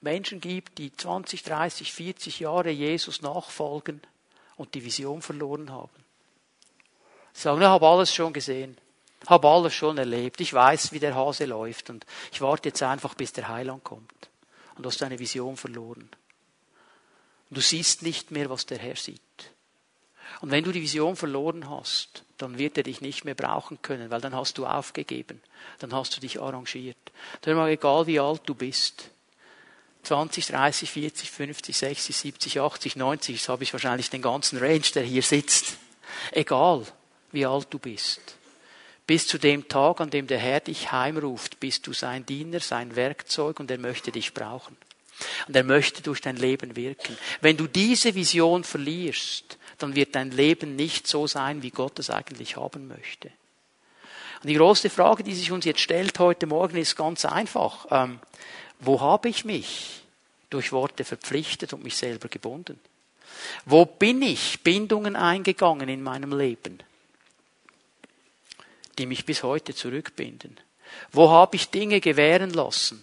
Menschen 0.00 0.40
gibt, 0.40 0.78
die 0.78 0.92
20, 0.92 1.42
30, 1.42 1.92
40 1.92 2.40
Jahre 2.40 2.70
Jesus 2.70 3.22
nachfolgen 3.22 4.00
und 4.56 4.74
die 4.74 4.84
Vision 4.84 5.22
verloren 5.22 5.70
haben. 5.70 5.90
Sie 7.32 7.42
sagen, 7.42 7.60
ich 7.60 7.66
habe 7.66 7.86
alles 7.86 8.14
schon 8.14 8.32
gesehen. 8.32 8.76
Habe 9.26 9.48
alles 9.48 9.74
schon 9.74 9.98
erlebt. 9.98 10.40
Ich 10.40 10.52
weiß, 10.52 10.92
wie 10.92 11.00
der 11.00 11.14
Hase 11.14 11.44
läuft 11.44 11.90
und 11.90 12.06
ich 12.32 12.40
warte 12.40 12.68
jetzt 12.68 12.82
einfach, 12.82 13.14
bis 13.14 13.32
der 13.32 13.48
Heiland 13.48 13.82
kommt. 13.82 14.28
Und 14.76 14.84
du 14.84 14.88
hast 14.88 15.02
deine 15.02 15.18
Vision 15.18 15.56
verloren. 15.56 16.08
Und 17.50 17.56
du 17.56 17.60
siehst 17.60 18.02
nicht 18.02 18.30
mehr, 18.30 18.48
was 18.48 18.66
der 18.66 18.78
Herr 18.78 18.96
sieht. 18.96 19.20
Und 20.40 20.50
wenn 20.50 20.62
du 20.62 20.70
die 20.70 20.82
Vision 20.82 21.16
verloren 21.16 21.68
hast, 21.68 22.24
dann 22.36 22.58
wird 22.58 22.76
er 22.76 22.84
dich 22.84 23.00
nicht 23.00 23.24
mehr 23.24 23.34
brauchen 23.34 23.82
können, 23.82 24.10
weil 24.10 24.20
dann 24.20 24.34
hast 24.34 24.58
du 24.58 24.66
aufgegeben. 24.66 25.42
Dann 25.80 25.92
hast 25.92 26.16
du 26.16 26.20
dich 26.20 26.40
arrangiert. 26.40 26.98
Dann 27.40 27.56
mal 27.56 27.70
egal 27.70 28.06
wie 28.06 28.20
alt 28.20 28.42
du 28.46 28.54
bist. 28.54 29.10
20, 30.08 30.46
30, 30.46 30.90
40, 30.90 31.30
50, 31.30 31.76
60, 31.76 32.16
70, 32.16 32.60
80, 32.60 32.96
90, 32.96 33.36
jetzt 33.36 33.48
habe 33.50 33.62
ich 33.62 33.74
wahrscheinlich 33.74 34.08
den 34.08 34.22
ganzen 34.22 34.58
Range, 34.58 34.80
der 34.94 35.02
hier 35.02 35.22
sitzt. 35.22 35.76
Egal 36.32 36.86
wie 37.30 37.44
alt 37.44 37.66
du 37.68 37.78
bist. 37.78 38.20
Bis 39.06 39.26
zu 39.26 39.36
dem 39.36 39.68
Tag, 39.68 40.00
an 40.00 40.08
dem 40.08 40.26
der 40.26 40.38
Herr 40.38 40.60
dich 40.60 40.92
heimruft, 40.92 41.60
bist 41.60 41.86
du 41.86 41.92
sein 41.92 42.24
Diener, 42.24 42.60
sein 42.60 42.96
Werkzeug 42.96 43.60
und 43.60 43.70
er 43.70 43.76
möchte 43.76 44.10
dich 44.10 44.32
brauchen. 44.32 44.78
Und 45.46 45.54
er 45.54 45.64
möchte 45.64 46.00
durch 46.00 46.22
dein 46.22 46.36
Leben 46.36 46.74
wirken. 46.74 47.18
Wenn 47.42 47.58
du 47.58 47.66
diese 47.66 48.14
Vision 48.14 48.64
verlierst, 48.64 49.58
dann 49.76 49.94
wird 49.94 50.14
dein 50.14 50.30
Leben 50.30 50.74
nicht 50.74 51.06
so 51.06 51.26
sein, 51.26 51.62
wie 51.62 51.70
Gott 51.70 51.98
es 51.98 52.08
eigentlich 52.08 52.56
haben 52.56 52.88
möchte. 52.88 53.30
Und 54.42 54.48
die 54.48 54.54
große 54.54 54.88
Frage, 54.88 55.22
die 55.22 55.34
sich 55.34 55.52
uns 55.52 55.66
jetzt 55.66 55.80
stellt 55.80 56.18
heute 56.18 56.46
Morgen, 56.46 56.78
ist 56.78 56.96
ganz 56.96 57.26
einfach. 57.26 57.86
Ähm, 57.90 58.20
wo 58.80 59.00
habe 59.00 59.28
ich 59.28 59.44
mich 59.44 60.02
durch 60.50 60.72
Worte 60.72 61.04
verpflichtet 61.04 61.72
und 61.72 61.82
mich 61.82 61.96
selber 61.96 62.28
gebunden? 62.28 62.80
Wo 63.64 63.84
bin 63.84 64.22
ich 64.22 64.62
Bindungen 64.62 65.16
eingegangen 65.16 65.88
in 65.88 66.02
meinem 66.02 66.36
Leben? 66.36 66.82
die 68.98 69.06
mich 69.06 69.24
bis 69.24 69.42
heute 69.42 69.74
zurückbinden? 69.74 70.58
Wo 71.12 71.30
habe 71.30 71.56
ich 71.56 71.70
Dinge 71.70 72.00
gewähren 72.00 72.50
lassen, 72.50 73.02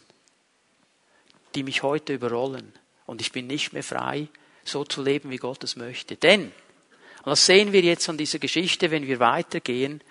die 1.55 1.63
mich 1.63 1.83
heute 1.83 2.13
überrollen? 2.13 2.73
Und 3.05 3.21
ich 3.21 3.31
bin 3.31 3.47
nicht 3.47 3.73
mehr 3.73 3.83
frei, 3.83 4.27
so 4.63 4.83
zu 4.83 5.01
leben, 5.01 5.29
wie 5.29 5.37
Gott 5.37 5.63
es 5.63 5.75
möchte. 5.75 6.15
Denn, 6.15 6.45
und 6.45 7.27
das 7.27 7.45
sehen 7.45 7.71
wir 7.71 7.81
jetzt 7.81 8.09
an 8.09 8.17
dieser 8.17 8.39
Geschichte, 8.39 8.91
wenn 8.91 9.07
wir 9.07 9.19
weitergehen, 9.19 10.01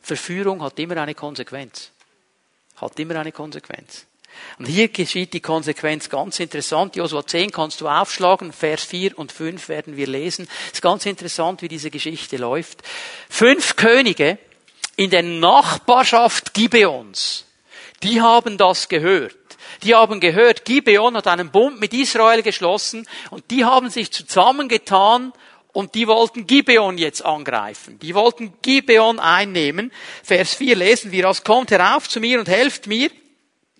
Verführung 0.00 0.62
hat 0.62 0.78
immer 0.78 0.96
eine 0.98 1.14
Konsequenz. 1.14 1.90
Hat 2.76 2.98
immer 2.98 3.16
eine 3.16 3.32
Konsequenz. 3.32 4.06
Und 4.58 4.66
hier 4.66 4.88
geschieht 4.88 5.32
die 5.32 5.40
Konsequenz 5.40 6.08
ganz 6.08 6.40
interessant. 6.40 6.96
Josua 6.96 7.26
10 7.26 7.52
kannst 7.52 7.80
du 7.80 7.88
aufschlagen, 7.88 8.52
Vers 8.52 8.84
4 8.84 9.18
und 9.18 9.32
5 9.32 9.68
werden 9.68 9.96
wir 9.96 10.06
lesen. 10.06 10.48
Es 10.66 10.74
ist 10.74 10.82
ganz 10.82 11.06
interessant, 11.06 11.62
wie 11.62 11.68
diese 11.68 11.90
Geschichte 11.90 12.36
läuft. 12.36 12.82
Fünf 13.28 13.76
Könige 13.76 14.38
in 14.96 15.10
der 15.10 15.22
Nachbarschaft 15.22 16.54
Gibeons, 16.54 17.44
die 18.02 18.20
haben 18.20 18.56
das 18.58 18.88
gehört. 18.88 19.36
Die 19.82 19.94
haben 19.94 20.20
gehört, 20.20 20.64
Gibeon 20.64 21.16
hat 21.16 21.26
einen 21.26 21.50
Bund 21.50 21.80
mit 21.80 21.92
Israel 21.92 22.42
geschlossen 22.42 23.06
und 23.30 23.50
die 23.50 23.64
haben 23.64 23.90
sich 23.90 24.10
zusammengetan 24.10 25.32
und 25.76 25.94
die 25.94 26.06
wollten 26.08 26.46
Gibeon 26.46 26.96
jetzt 26.96 27.22
angreifen. 27.22 27.98
Die 27.98 28.14
wollten 28.14 28.54
Gibeon 28.62 29.18
einnehmen. 29.20 29.92
Vers 30.22 30.54
4 30.54 30.74
lesen 30.74 31.12
wir, 31.12 31.28
als 31.28 31.44
kommt 31.44 31.70
herauf 31.70 32.08
zu 32.08 32.18
mir 32.18 32.38
und 32.38 32.48
helft 32.48 32.86
mir 32.86 33.10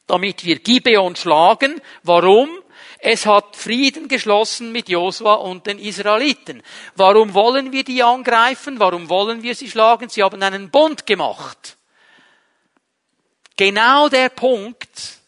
damit 0.07 0.45
wir 0.45 0.61
Gibeon 0.61 1.17
schlagen. 1.17 1.81
Warum? 2.03 2.49
Es 2.99 3.27
hat 3.27 3.57
Frieden 3.57 4.09
geschlossen 4.09 4.73
mit 4.73 4.89
Josua 4.89 5.35
und 5.35 5.67
den 5.67 5.79
Israeliten. 5.79 6.63
Warum 6.95 7.35
wollen 7.35 7.73
wir 7.73 7.85
die 7.85 8.03
angreifen? 8.03 8.79
Warum 8.79 9.09
wollen 9.09 9.43
wir 9.43 9.55
sie 9.55 9.69
schlagen? 9.69 10.09
Sie 10.09 10.23
haben 10.23 10.43
einen 10.43 10.71
Bund 10.71 11.07
gemacht. 11.07 11.77
Genau 13.57 14.09
der 14.09 14.29
Punkt, 14.29 15.19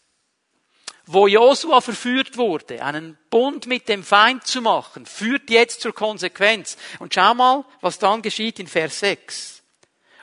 wo 1.11 1.25
Josua 1.25 1.81
verführt 1.81 2.37
wurde, 2.37 2.83
einen 2.85 3.17
Bund 3.31 3.65
mit 3.65 3.89
dem 3.89 4.03
Feind 4.03 4.45
zu 4.45 4.61
machen, 4.61 5.07
führt 5.07 5.49
jetzt 5.49 5.81
zur 5.81 5.91
Konsequenz. 5.91 6.77
Und 6.99 7.15
schau 7.15 7.33
mal, 7.33 7.65
was 7.81 7.97
dann 7.97 8.21
geschieht 8.21 8.59
in 8.59 8.67
Vers 8.67 8.99
6. 8.99 9.63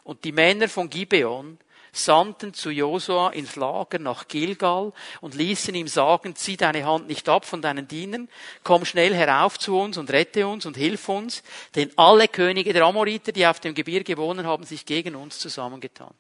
Und 0.05 0.23
die 0.23 0.31
Männer 0.31 0.69
von 0.69 0.89
Gibeon 0.89 1.59
sandten 1.91 2.55
zu 2.55 2.71
Josua 2.71 3.31
ins 3.31 3.57
Lager 3.57 3.99
nach 3.99 4.29
Gilgal 4.29 4.93
und 5.21 5.35
ließen 5.35 5.75
ihm 5.75 5.89
sagen, 5.89 6.37
zieh 6.37 6.57
deine 6.57 6.85
Hand 6.85 7.09
nicht 7.09 7.29
ab 7.29 7.47
von 7.47 7.61
deinen 7.61 7.89
Dienern, 7.89 8.29
komm 8.63 8.85
schnell 8.85 9.13
herauf 9.13 9.59
zu 9.59 9.77
uns 9.77 9.99
und 9.99 10.13
rette 10.13 10.47
uns 10.47 10.67
und 10.67 10.77
hilf 10.77 11.09
uns, 11.09 11.43
denn 11.75 11.91
alle 11.97 12.29
Könige 12.29 12.73
der 12.73 12.85
Amoriter, 12.85 13.33
die 13.33 13.45
auf 13.45 13.59
dem 13.59 13.75
Gebirge 13.75 14.15
gewonnen 14.15 14.47
haben, 14.47 14.63
sich 14.63 14.87
gegen 14.87 15.17
uns 15.17 15.41
zusammengetan. 15.41 16.15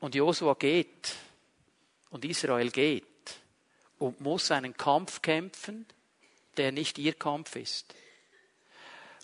Und 0.00 0.16
Josua 0.16 0.54
geht 0.54 1.14
und 2.10 2.24
Israel 2.24 2.70
geht 2.70 3.04
und 3.98 4.20
muss 4.20 4.50
einen 4.50 4.76
Kampf 4.76 5.22
kämpfen, 5.22 5.86
der 6.56 6.72
nicht 6.72 6.98
ihr 6.98 7.14
Kampf 7.14 7.56
ist. 7.56 7.94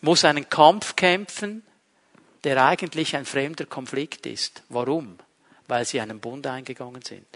Muss 0.01 0.25
einen 0.25 0.49
Kampf 0.49 0.97
kämpfen, 0.97 1.63
der 2.45 2.65
eigentlich 2.65 3.17
ein 3.17 3.25
fremder 3.25 3.67
Konflikt 3.67 4.27
ist. 4.27 4.63
Warum? 4.69 5.19
Weil 5.67 5.85
sie 5.85 6.01
einen 6.01 6.21
Bund 6.21 6.47
eingegangen 6.47 7.03
sind. 7.03 7.27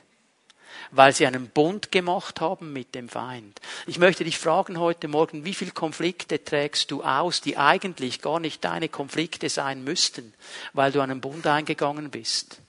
Weil 0.93 1.13
sie 1.13 1.27
einen 1.27 1.49
Bund 1.49 1.91
gemacht 1.91 2.41
haben 2.41 2.73
mit 2.73 2.95
dem 2.95 3.09
Feind. 3.09 3.61
Ich 3.87 3.99
möchte 3.99 4.23
dich 4.23 4.39
fragen 4.39 4.79
heute 4.79 5.09
Morgen, 5.09 5.45
wie 5.45 5.55
viele 5.55 5.73
Konflikte 5.73 6.45
trägst 6.45 6.93
du 6.93 7.03
aus, 7.03 7.41
die 7.41 7.57
eigentlich 7.57 8.21
gar 8.21 8.39
nicht 8.39 8.65
deine 8.65 8.89
Konflikte 8.89 9.49
sein 9.49 9.83
müssten, 9.83 10.33
weil 10.75 10.93
du 10.93 11.01
einen 11.01 11.21
Bund 11.21 11.45
eingegangen 11.47 12.11
bist, 12.11 12.61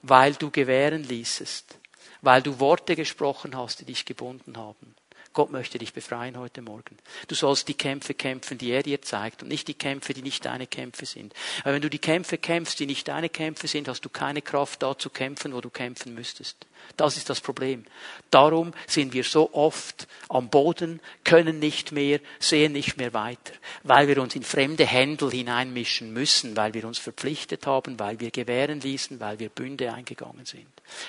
weil 0.00 0.34
du 0.34 0.50
gewähren 0.50 1.02
ließest, 1.02 1.78
weil 2.26 2.42
du 2.42 2.58
Worte 2.58 2.96
gesprochen 2.96 3.56
hast, 3.56 3.80
die 3.80 3.84
dich 3.84 4.04
gebunden 4.04 4.56
haben. 4.56 4.95
Gott 5.36 5.50
möchte 5.50 5.76
dich 5.76 5.92
befreien 5.92 6.38
heute 6.38 6.62
Morgen. 6.62 6.96
Du 7.28 7.34
sollst 7.34 7.68
die 7.68 7.74
Kämpfe 7.74 8.14
kämpfen, 8.14 8.56
die 8.56 8.70
er 8.70 8.82
dir 8.82 9.02
zeigt 9.02 9.42
und 9.42 9.48
nicht 9.48 9.68
die 9.68 9.74
Kämpfe, 9.74 10.14
die 10.14 10.22
nicht 10.22 10.46
deine 10.46 10.66
Kämpfe 10.66 11.04
sind. 11.04 11.34
Weil 11.62 11.74
wenn 11.74 11.82
du 11.82 11.90
die 11.90 11.98
Kämpfe 11.98 12.38
kämpfst, 12.38 12.80
die 12.80 12.86
nicht 12.86 13.06
deine 13.06 13.28
Kämpfe 13.28 13.68
sind, 13.68 13.86
hast 13.86 14.00
du 14.00 14.08
keine 14.08 14.40
Kraft 14.40 14.82
da 14.82 14.96
zu 14.96 15.10
kämpfen, 15.10 15.52
wo 15.52 15.60
du 15.60 15.68
kämpfen 15.68 16.14
müsstest. 16.14 16.56
Das 16.96 17.18
ist 17.18 17.28
das 17.28 17.42
Problem. 17.42 17.84
Darum 18.30 18.72
sind 18.86 19.12
wir 19.12 19.24
so 19.24 19.52
oft 19.52 20.08
am 20.30 20.48
Boden, 20.48 21.00
können 21.22 21.58
nicht 21.58 21.92
mehr, 21.92 22.20
sehen 22.38 22.72
nicht 22.72 22.96
mehr 22.96 23.12
weiter, 23.12 23.52
weil 23.82 24.08
wir 24.08 24.22
uns 24.22 24.36
in 24.36 24.42
fremde 24.42 24.86
Händel 24.86 25.30
hineinmischen 25.30 26.14
müssen, 26.14 26.56
weil 26.56 26.72
wir 26.72 26.86
uns 26.86 26.98
verpflichtet 26.98 27.66
haben, 27.66 28.00
weil 28.00 28.20
wir 28.20 28.30
gewähren 28.30 28.80
ließen, 28.80 29.20
weil 29.20 29.38
wir 29.38 29.50
Bünde 29.50 29.92
eingegangen 29.92 30.46
sind. 30.46 30.66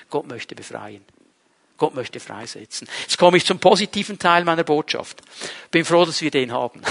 Gott 0.09 0.27
möchte 0.27 0.53
befreien. 0.53 1.05
Gott 1.77 1.95
möchte 1.95 2.19
freisetzen. 2.19 2.87
Jetzt 3.01 3.17
komme 3.17 3.37
ich 3.37 3.45
zum 3.45 3.59
positiven 3.59 4.19
Teil 4.19 4.43
meiner 4.43 4.63
Botschaft. 4.63 5.21
Bin 5.71 5.85
froh, 5.85 6.05
dass 6.05 6.21
wir 6.21 6.31
den 6.31 6.51
haben. 6.51 6.81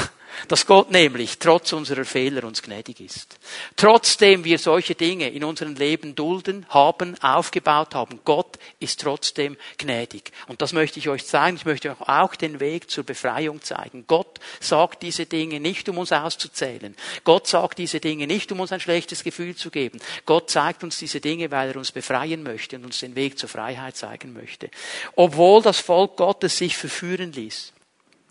Dass 0.49 0.66
Gott 0.66 0.90
nämlich 0.90 1.38
trotz 1.38 1.72
unserer 1.72 2.05
Fehler 2.05 2.44
uns 2.44 2.62
gnädig 2.62 3.01
ist. 3.01 3.38
Trotzdem 3.77 4.44
wir 4.44 4.59
solche 4.59 4.94
Dinge 4.94 5.29
in 5.31 5.44
unserem 5.44 5.75
Leben 5.75 6.14
dulden, 6.14 6.66
haben, 6.68 7.20
aufgebaut 7.22 7.94
haben. 7.94 8.20
Gott 8.25 8.59
ist 8.79 9.01
trotzdem 9.01 9.57
gnädig. 9.79 10.33
Und 10.46 10.62
das 10.62 10.72
möchte 10.72 10.99
ich 10.99 11.09
euch 11.09 11.27
zeigen. 11.27 11.57
Ich 11.57 11.64
möchte 11.64 11.90
euch 11.90 12.01
auch 12.09 12.35
den 12.35 12.61
Weg 12.61 12.90
zur 12.90 13.05
Befreiung 13.05 13.62
zeigen. 13.62 14.05
Gott 14.07 14.38
sagt 14.61 15.03
diese 15.03 15.27
Dinge 15.27 15.61
nicht, 15.61 15.88
um 15.88 15.99
uns 15.99 16.12
auszuzählen. 16.12 16.94
Gott 17.25 17.46
sagt 17.46 17.79
diese 17.79 18.01
Dinge 18.01 18.27
nicht, 18.27 18.51
um 18.53 18.61
uns 18.61 18.72
ein 18.72 18.81
schlechtes 18.81 19.25
Gefühl 19.25 19.57
zu 19.57 19.70
geben. 19.70 20.01
Gott 20.25 20.51
zeigt 20.51 20.85
uns 20.85 20.99
diese 20.99 21.20
Dinge, 21.20 21.51
weil 21.51 21.70
er 21.70 21.77
uns 21.77 21.92
befreien 21.92 22.42
möchte 22.42 22.77
und 22.77 22.85
uns 22.85 23.01
den 23.01 23.14
Weg 23.14 23.38
zur 23.38 23.49
Freiheit 23.49 23.96
zeigen 23.96 24.33
möchte. 24.33 24.70
Obwohl 25.14 25.62
das 25.62 25.81
Volk 25.81 26.16
Gottes 26.16 26.59
sich 26.59 26.77
verführen 26.77 27.33
ließ 27.33 27.72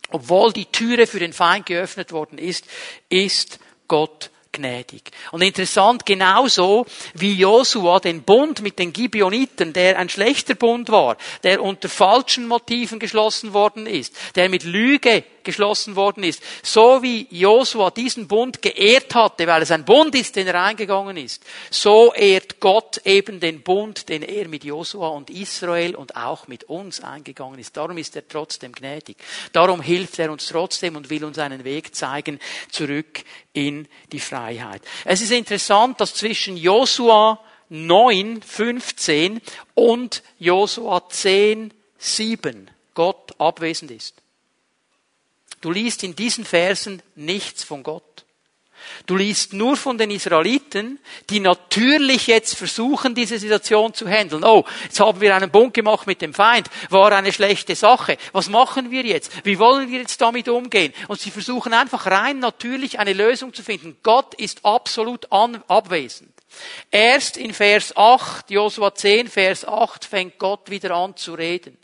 obwohl 0.10 0.54
die 0.54 0.66
Türe 0.66 1.08
für 1.08 1.20
den 1.20 1.34
Feind 1.34 1.66
geöffnet 1.66 2.12
worden 2.12 2.38
ist, 2.38 2.66
ist 3.10 3.60
Gott 3.88 4.30
gnädig. 4.52 5.12
Und 5.32 5.42
interessant, 5.42 6.06
genauso 6.06 6.86
wie 7.14 7.34
Josua 7.34 8.00
den 8.00 8.24
Bund 8.24 8.62
mit 8.62 8.80
den 8.80 8.94
Gibeoniten, 8.94 9.74
der 9.74 10.00
ein 10.00 10.10
schlechter 10.10 10.56
Bund 10.56 10.90
war, 10.90 11.18
der 11.44 11.62
unter 11.62 11.90
falschen 11.90 12.48
Motiven 12.48 13.00
geschlossen 13.00 13.54
worden 13.54 13.86
ist, 13.86 14.16
der 14.36 14.50
mit 14.50 14.64
Lüge 14.64 15.24
geschlossen 15.46 15.96
worden 15.96 16.24
ist, 16.24 16.42
so 16.64 17.02
wie 17.02 17.28
Josua 17.30 17.92
diesen 17.92 18.28
Bund 18.28 18.62
geehrt 18.62 19.16
hatte, 19.16 19.48
weil 19.48 19.62
es 19.62 19.72
ein 19.72 19.86
Bund 19.86 20.14
ist, 20.16 20.36
den 20.36 20.48
er 20.48 20.62
eingegangen 20.62 21.16
ist, 21.16 21.44
so 21.70 22.14
ehrt 22.14 22.60
Gott 22.60 23.02
eben 23.06 23.40
den 23.40 23.62
Bund, 23.62 24.10
den 24.10 24.24
er 24.24 24.48
mit 24.48 24.64
Josua 24.64 25.10
und 25.10 25.30
Israel 25.30 25.96
und 25.96 26.16
auch 26.16 26.48
mit 26.48 26.66
uns 26.66 27.02
eingegangen 27.02 27.60
ist. 27.60 27.78
Darum 27.78 27.98
ist 27.98 28.16
er 28.16 28.28
trotzdem 28.28 28.74
gnädig. 28.74 29.18
Darum 29.54 29.82
hilft 29.82 30.20
er 30.20 30.32
uns 30.32 30.48
trotzdem 30.48 30.96
und 30.96 31.10
will 31.10 31.24
uns 31.24 31.40
einen 31.40 31.64
Weg 31.64 31.96
zeigen 31.96 32.40
zurück 32.70 33.24
in 33.54 33.88
die 34.12 34.20
Freiheit. 34.20 34.82
Es 35.06 35.22
ist 35.22 35.32
interessant, 35.32 36.02
dass 36.02 36.14
zwischen 36.14 36.58
Josua 36.58 37.40
9, 37.70 38.42
15 38.42 39.42
und 39.74 40.24
Josua 40.40 41.08
10, 41.10 41.74
7 41.98 42.70
Gott 42.94 43.34
abwesend 43.40 43.92
ist. 43.92 44.25
Du 45.66 45.72
liest 45.72 46.04
in 46.04 46.16
diesen 46.16 46.46
Versen 46.46 47.02
nichts 47.16 47.64
von 47.64 47.82
Gott. 47.82 48.24
Du 49.08 49.16
liest 49.16 49.52
nur 49.52 49.76
von 49.76 49.98
den 49.98 50.12
Israeliten, 50.12 51.00
die 51.32 51.40
natürlich 51.40 52.28
jetzt 52.28 52.54
versuchen, 52.54 53.16
diese 53.16 53.40
Situation 53.40 53.92
zu 53.92 54.08
handeln. 54.08 54.44
Oh, 54.44 54.64
jetzt 54.84 55.00
haben 55.00 55.22
wir 55.22 55.36
einen 55.36 55.50
Bund 55.50 55.74
gemacht 55.74 56.06
mit 56.06 56.22
dem 56.22 56.36
Feind, 56.36 56.70
war 56.92 57.12
eine 57.14 57.34
schlechte 57.34 57.76
Sache. 57.76 58.18
Was 58.32 58.48
machen 58.48 58.92
wir 58.92 59.02
jetzt? 59.06 59.44
Wie 59.44 59.58
wollen 59.58 59.90
wir 59.90 60.02
jetzt 60.02 60.22
damit 60.22 60.50
umgehen? 60.50 60.94
Und 61.08 61.20
sie 61.20 61.32
versuchen 61.32 61.74
einfach 61.74 62.06
rein 62.06 62.38
natürlich 62.38 63.00
eine 63.00 63.14
Lösung 63.14 63.52
zu 63.52 63.64
finden. 63.64 63.98
Gott 64.04 64.36
ist 64.36 64.64
absolut 64.66 65.32
abwesend. 65.32 66.32
Erst 66.92 67.38
in 67.38 67.56
Vers 67.56 67.98
8, 67.98 68.52
Josua 68.52 68.94
10, 68.94 69.30
Vers 69.30 69.68
8 69.68 70.06
fängt 70.06 70.38
Gott 70.38 70.70
wieder 70.70 70.92
an 70.92 71.18
zu 71.18 71.34
reden. 71.34 71.76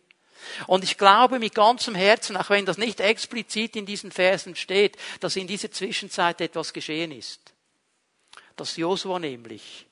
Und 0.68 0.84
ich 0.84 0.98
glaube 0.98 1.40
mit 1.40 1.56
ganzem 1.56 1.96
Herzen, 1.96 2.38
auch 2.38 2.50
wenn 2.50 2.66
das 2.66 2.78
nicht 2.78 3.00
explizit 3.00 3.76
in 3.76 3.86
diesen 3.86 4.12
Versen 4.12 4.56
steht, 4.56 4.98
dass 5.20 5.36
in 5.36 5.48
dieser 5.48 5.72
Zwischenzeit 5.72 6.42
etwas 6.42 6.74
geschehen 6.74 7.12
ist. 7.12 7.54
Dass 8.56 8.78
Josua 8.78 9.20
nämlich 9.20 9.88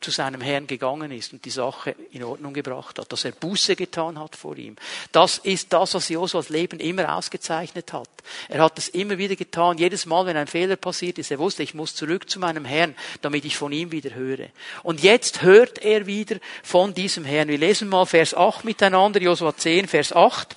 zu 0.00 0.10
seinem 0.10 0.40
Herrn 0.40 0.66
gegangen 0.66 1.10
ist 1.10 1.32
und 1.32 1.44
die 1.44 1.50
Sache 1.50 1.94
in 2.10 2.24
Ordnung 2.24 2.54
gebracht 2.54 2.98
hat, 2.98 3.12
dass 3.12 3.24
er 3.24 3.32
Buße 3.32 3.76
getan 3.76 4.18
hat 4.18 4.34
vor 4.34 4.56
ihm. 4.56 4.76
Das 5.12 5.38
ist 5.38 5.72
das, 5.72 5.94
was 5.94 6.08
Josuas 6.08 6.48
Leben 6.48 6.80
immer 6.80 7.16
ausgezeichnet 7.16 7.92
hat. 7.92 8.08
Er 8.48 8.62
hat 8.62 8.78
es 8.78 8.88
immer 8.88 9.18
wieder 9.18 9.36
getan. 9.36 9.76
Jedes 9.76 10.06
Mal, 10.06 10.24
wenn 10.26 10.36
ein 10.36 10.46
Fehler 10.46 10.76
passiert 10.76 11.18
ist, 11.18 11.30
er 11.30 11.38
wusste, 11.38 11.62
ich 11.62 11.74
muss 11.74 11.94
zurück 11.94 12.30
zu 12.30 12.40
meinem 12.40 12.64
Herrn, 12.64 12.94
damit 13.20 13.44
ich 13.44 13.56
von 13.56 13.72
ihm 13.72 13.92
wieder 13.92 14.14
höre. 14.14 14.48
Und 14.82 15.02
jetzt 15.02 15.42
hört 15.42 15.78
er 15.78 16.06
wieder 16.06 16.36
von 16.62 16.94
diesem 16.94 17.24
Herrn. 17.24 17.48
Wir 17.48 17.58
lesen 17.58 17.88
mal 17.88 18.06
Vers 18.06 18.34
8 18.34 18.64
miteinander, 18.64 19.20
Josua 19.20 19.54
10, 19.54 19.86
Vers 19.86 20.12
8. 20.14 20.56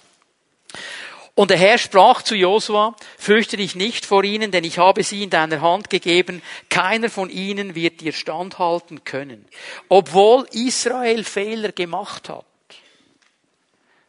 Und 1.36 1.49
der 1.49 1.57
Herr 1.57 1.79
sprach 1.79 2.21
zu 2.21 2.36
Josua, 2.36 2.95
fürchte 3.17 3.57
dich 3.57 3.73
nicht 3.75 4.05
vor 4.05 4.23
ihnen, 4.23 4.51
denn 4.51 4.63
ich 4.63 4.77
habe 4.77 5.01
sie 5.01 5.23
in 5.23 5.31
deiner 5.31 5.61
Hand 5.61 5.89
gegeben. 5.89 6.43
Keiner 6.69 7.09
von 7.09 7.29
ihnen 7.31 7.73
wird 7.73 8.01
dir 8.01 8.13
standhalten 8.13 9.03
können. 9.03 9.45
Obwohl 9.89 10.45
Israel 10.51 11.23
Fehler 11.23 11.71
gemacht 11.71 12.29
hat, 12.29 12.45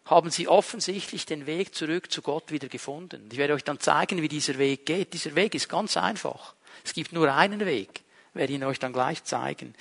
haben 0.05 0.31
sie 0.31 0.49
offensichtlich 0.49 1.25
den 1.25 1.47
Weg 1.47 1.75
zurück 1.75 2.13
zu 2.13 2.21
Gott 2.21 2.51
wieder 2.51 2.69
gefunden. 2.69 3.27
Ich 3.33 3.39
werde 3.39 3.55
euch 3.55 3.65
dann 3.65 3.81
zeigen, 3.81 4.21
wie 4.21 4.29
dieser 4.29 4.59
Weg 4.59 4.85
geht. 4.85 5.15
Dieser 5.15 5.35
Weg 5.35 5.55
ist 5.55 5.71
ganz 5.71 5.97
einfach. 5.97 6.55
Es 6.85 6.93
gibt 6.93 7.15
nur 7.15 7.33
einen 7.33 7.61
Weg. 7.65 8.03
Ich 8.31 8.37
werde 8.39 8.53
ihn 8.53 8.65
euch 8.65 8.79
dann 8.79 8.93
gleich 8.93 9.25
zeigen. 9.25 9.75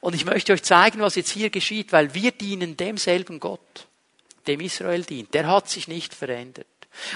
Und 0.00 0.14
ich 0.14 0.24
möchte 0.24 0.52
euch 0.52 0.62
zeigen, 0.62 1.00
was 1.00 1.16
jetzt 1.16 1.30
hier 1.30 1.50
geschieht, 1.50 1.92
weil 1.92 2.14
wir 2.14 2.30
dienen 2.30 2.76
demselben 2.76 3.40
Gott, 3.40 3.88
dem 4.46 4.60
Israel 4.60 5.02
dient. 5.02 5.34
Der 5.34 5.48
hat 5.48 5.68
sich 5.68 5.88
nicht 5.88 6.14
verändert. 6.14 6.66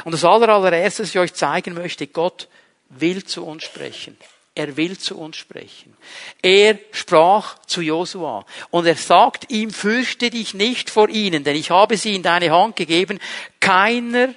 Und 0.05 0.13
das 0.13 0.25
allererste, 0.25 1.03
was 1.03 1.11
ich 1.11 1.19
euch 1.19 1.35
zeigen 1.35 1.75
möchte, 1.75 2.07
Gott 2.07 2.49
will 2.89 3.25
zu 3.25 3.45
uns 3.45 3.65
sprechen. 3.65 4.17
Er 4.55 4.77
will 4.77 4.99
zu 4.99 5.17
uns 5.17 5.37
sprechen. 5.37 5.97
Er 6.43 6.79
sprach 6.91 7.59
zu 7.67 7.83
Josua 7.83 8.45
und 8.71 8.85
er 8.85 8.97
sagt 8.97 9.51
ihm, 9.51 9.71
fürchte 9.71 10.29
dich 10.29 10.55
nicht 10.55 10.91
vor 10.91 11.09
ihnen, 11.09 11.45
denn 11.45 11.57
ich 11.57 11.71
habe 11.71 11.97
sie 11.97 12.17
in 12.17 12.23
deine 12.23 12.51
Hand 12.51 12.75
gegeben. 12.75 13.21
Keiner 13.61 14.35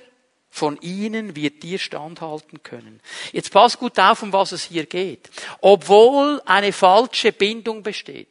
von 0.54 0.80
ihnen 0.82 1.36
wird 1.36 1.64
dir 1.64 1.80
standhalten 1.80 2.62
können. 2.62 2.99
Jetzt 3.32 3.51
pass 3.51 3.80
gut 3.80 3.97
auf, 3.97 4.22
um 4.22 4.32
was 4.32 4.51
es 4.51 4.64
hier 4.64 4.86
geht. 4.86 5.32
Obwohl 5.62 6.43
eine 6.45 6.72
falsche 6.72 7.32
Bindung 7.32 7.82
besteht, 7.82 8.28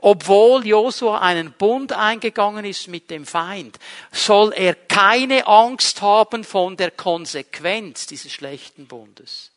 obwohl 0.00 0.66
Josua 0.66 1.20
einen 1.20 1.52
Bund 1.52 1.92
eingegangen 1.92 2.64
ist 2.64 2.88
mit 2.88 3.12
dem 3.12 3.24
Feind, 3.24 3.78
soll 4.10 4.52
er 4.52 4.74
keine 4.74 5.46
Angst 5.46 6.02
haben 6.02 6.42
von 6.42 6.76
der 6.76 6.90
Konsequenz 6.90 8.08
dieses 8.08 8.32
schlechten 8.32 8.88
Bundes. 8.88 9.51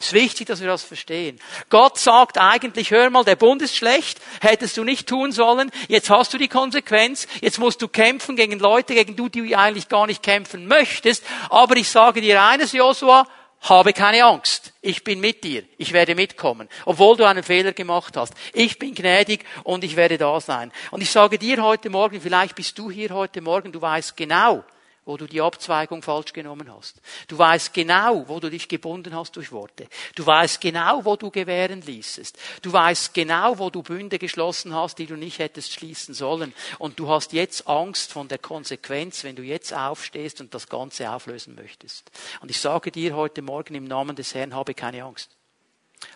Es 0.00 0.06
ist 0.08 0.12
wichtig, 0.12 0.46
dass 0.46 0.60
wir 0.60 0.68
das 0.68 0.82
verstehen. 0.82 1.38
Gott 1.70 1.98
sagt 1.98 2.38
eigentlich, 2.38 2.90
hör 2.90 3.10
mal, 3.10 3.24
der 3.24 3.36
Bund 3.36 3.62
ist 3.62 3.76
schlecht, 3.76 4.20
hättest 4.40 4.76
du 4.76 4.84
nicht 4.84 5.08
tun 5.08 5.32
sollen, 5.32 5.70
jetzt 5.88 6.10
hast 6.10 6.32
du 6.32 6.38
die 6.38 6.48
Konsequenz, 6.48 7.26
jetzt 7.40 7.58
musst 7.58 7.82
du 7.82 7.88
kämpfen 7.88 8.36
gegen 8.36 8.58
Leute, 8.58 8.94
gegen 8.94 9.16
die 9.16 9.30
du 9.30 9.56
eigentlich 9.56 9.88
gar 9.88 10.06
nicht 10.06 10.22
kämpfen 10.22 10.66
möchtest, 10.66 11.24
aber 11.50 11.76
ich 11.76 11.88
sage 11.88 12.20
dir 12.20 12.42
eines, 12.42 12.72
Josua, 12.72 13.26
habe 13.62 13.92
keine 13.92 14.24
Angst. 14.24 14.72
Ich 14.82 15.04
bin 15.04 15.20
mit 15.20 15.44
dir. 15.44 15.62
Ich 15.78 15.92
werde 15.92 16.14
mitkommen. 16.14 16.68
Obwohl 16.84 17.16
du 17.16 17.24
einen 17.24 17.44
Fehler 17.44 17.72
gemacht 17.72 18.16
hast. 18.16 18.34
Ich 18.52 18.78
bin 18.78 18.94
gnädig 18.94 19.44
und 19.62 19.84
ich 19.84 19.94
werde 19.94 20.18
da 20.18 20.40
sein. 20.40 20.72
Und 20.90 21.00
ich 21.00 21.10
sage 21.10 21.38
dir 21.38 21.62
heute 21.62 21.88
Morgen, 21.88 22.20
vielleicht 22.20 22.56
bist 22.56 22.76
du 22.78 22.90
hier 22.90 23.10
heute 23.10 23.40
Morgen, 23.40 23.70
du 23.70 23.80
weißt 23.80 24.16
genau, 24.16 24.64
wo 25.04 25.16
du 25.16 25.26
die 25.26 25.40
Abzweigung 25.40 26.02
falsch 26.02 26.32
genommen 26.32 26.72
hast. 26.72 27.00
Du 27.28 27.36
weißt 27.36 27.74
genau, 27.74 28.28
wo 28.28 28.38
du 28.40 28.50
dich 28.50 28.68
gebunden 28.68 29.14
hast 29.14 29.36
durch 29.36 29.50
Worte. 29.50 29.88
Du 30.14 30.24
weißt 30.24 30.60
genau, 30.60 31.04
wo 31.04 31.16
du 31.16 31.30
gewähren 31.30 31.82
ließest. 31.82 32.38
Du 32.62 32.72
weißt 32.72 33.12
genau, 33.14 33.58
wo 33.58 33.70
du 33.70 33.82
Bünde 33.82 34.18
geschlossen 34.18 34.74
hast, 34.74 34.98
die 34.98 35.06
du 35.06 35.16
nicht 35.16 35.38
hättest 35.38 35.72
schließen 35.72 36.14
sollen. 36.14 36.54
Und 36.78 36.98
du 36.98 37.08
hast 37.08 37.32
jetzt 37.32 37.66
Angst 37.66 38.12
von 38.12 38.28
der 38.28 38.38
Konsequenz, 38.38 39.24
wenn 39.24 39.36
du 39.36 39.42
jetzt 39.42 39.74
aufstehst 39.74 40.40
und 40.40 40.54
das 40.54 40.68
Ganze 40.68 41.10
auflösen 41.10 41.54
möchtest. 41.54 42.10
Und 42.40 42.50
ich 42.50 42.60
sage 42.60 42.92
dir 42.92 43.16
heute 43.16 43.42
Morgen 43.42 43.74
im 43.74 43.84
Namen 43.84 44.16
des 44.16 44.34
Herrn, 44.34 44.54
habe 44.54 44.74
keine 44.74 45.04
Angst. 45.04 45.36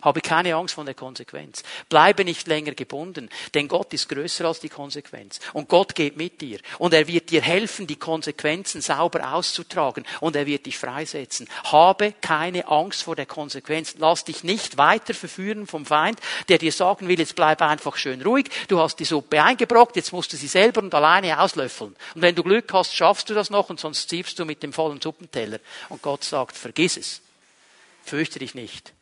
Habe 0.06 0.20
keine 0.20 0.54
Angst 0.54 0.74
vor 0.74 0.84
der 0.84 0.94
Konsequenz. 0.94 1.64
Bleibe 1.88 2.24
nicht 2.24 2.46
länger 2.46 2.74
gebunden, 2.74 3.28
denn 3.54 3.66
Gott 3.66 3.92
ist 3.92 4.08
größer 4.08 4.44
als 4.44 4.60
die 4.60 4.68
Konsequenz. 4.68 5.40
Und 5.52 5.68
Gott 5.68 5.96
geht 5.96 6.16
mit 6.16 6.40
dir. 6.40 6.60
Und 6.78 6.94
er 6.94 7.08
wird 7.08 7.30
dir 7.30 7.42
helfen, 7.42 7.88
die 7.88 7.96
Konsequenzen 7.96 8.80
sauber 8.82 9.34
auszutragen. 9.34 10.06
Und 10.20 10.36
er 10.36 10.46
wird 10.46 10.66
dich 10.66 10.78
freisetzen. 10.78 11.48
Habe 11.64 12.14
keine 12.20 12.68
Angst 12.68 13.02
vor 13.02 13.16
der 13.16 13.26
Konsequenz. 13.26 13.96
Lass 13.98 14.22
dich 14.22 14.44
nicht 14.44 14.78
weiter 14.78 15.12
verführen 15.12 15.66
vom 15.66 15.84
Feind, 15.84 16.20
der 16.48 16.58
dir 16.58 16.70
sagen 16.70 17.08
will, 17.08 17.18
jetzt 17.18 17.34
bleib 17.34 17.60
einfach 17.60 17.96
schön 17.96 18.22
ruhig. 18.22 18.46
Du 18.68 18.78
hast 18.78 19.00
die 19.00 19.04
Suppe 19.04 19.42
eingebrockt, 19.42 19.96
jetzt 19.96 20.12
musst 20.12 20.32
du 20.32 20.36
sie 20.36 20.46
selber 20.46 20.82
und 20.82 20.94
alleine 20.94 21.40
auslöffeln. 21.40 21.96
Und 22.14 22.22
wenn 22.22 22.36
du 22.36 22.44
Glück 22.44 22.72
hast, 22.72 22.94
schaffst 22.94 23.28
du 23.28 23.34
das 23.34 23.50
noch 23.50 23.70
und 23.70 23.80
sonst 23.80 24.08
ziehst 24.08 24.38
du 24.38 24.44
mit 24.44 24.62
dem 24.62 24.72
vollen 24.72 25.00
Suppenteller. 25.00 25.58
Und 25.88 26.00
Gott 26.00 26.22
sagt, 26.22 26.56
vergiss 26.56 26.96
es. 26.96 27.22
Fürchte 28.04 28.38
dich 28.38 28.54
nicht 28.54 28.92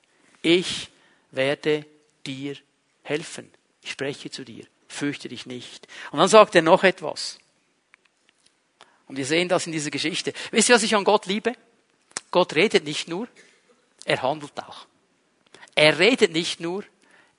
ich 0.45 0.89
werde 1.37 1.87
dir 2.27 2.57
helfen. 3.03 3.51
Ich 3.83 3.91
spreche 3.91 4.31
zu 4.31 4.45
dir. 4.45 4.67
Fürchte 4.89 5.29
dich 5.29 5.47
nicht. 5.47 5.87
Und 6.11 6.19
dann 6.19 6.29
sagt 6.29 6.55
er 6.55 6.63
noch 6.63 6.85
etwas. 6.85 7.39
Und 9.07 9.17
wir 9.17 9.27
sehen 9.27 9.49
das 9.49 9.67
in 9.67 9.73
dieser 9.73 9.91
Geschichte. 9.91 10.33
Wisst 10.51 10.69
ihr, 10.69 10.75
was 10.75 10.83
ich 10.83 10.95
an 10.97 11.05
Gott 11.05 11.27
liebe? 11.27 11.55
Gott 12.31 12.55
redet 12.55 12.85
nicht 12.85 13.09
nur, 13.09 13.29
er 14.05 14.23
handelt 14.23 14.59
auch. 14.59 14.87
Er 15.75 15.99
redet 15.99 16.33
nicht 16.33 16.61
nur, 16.61 16.85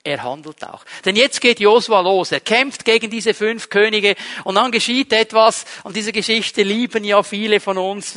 er 0.03 0.23
handelt 0.23 0.63
auch. 0.63 0.85
Denn 1.03 1.15
jetzt 1.15 1.41
geht 1.41 1.59
Josua 1.59 2.01
los. 2.01 2.31
Er 2.31 2.39
kämpft 2.39 2.85
gegen 2.85 3.09
diese 3.09 3.33
fünf 3.33 3.69
Könige 3.69 4.15
und 4.43 4.55
dann 4.55 4.71
geschieht 4.71 5.11
etwas. 5.11 5.65
Und 5.83 5.95
diese 5.95 6.11
Geschichte 6.11 6.61
lieben 6.63 7.03
ja 7.03 7.23
viele 7.23 7.59
von 7.59 7.77
uns. 7.77 8.15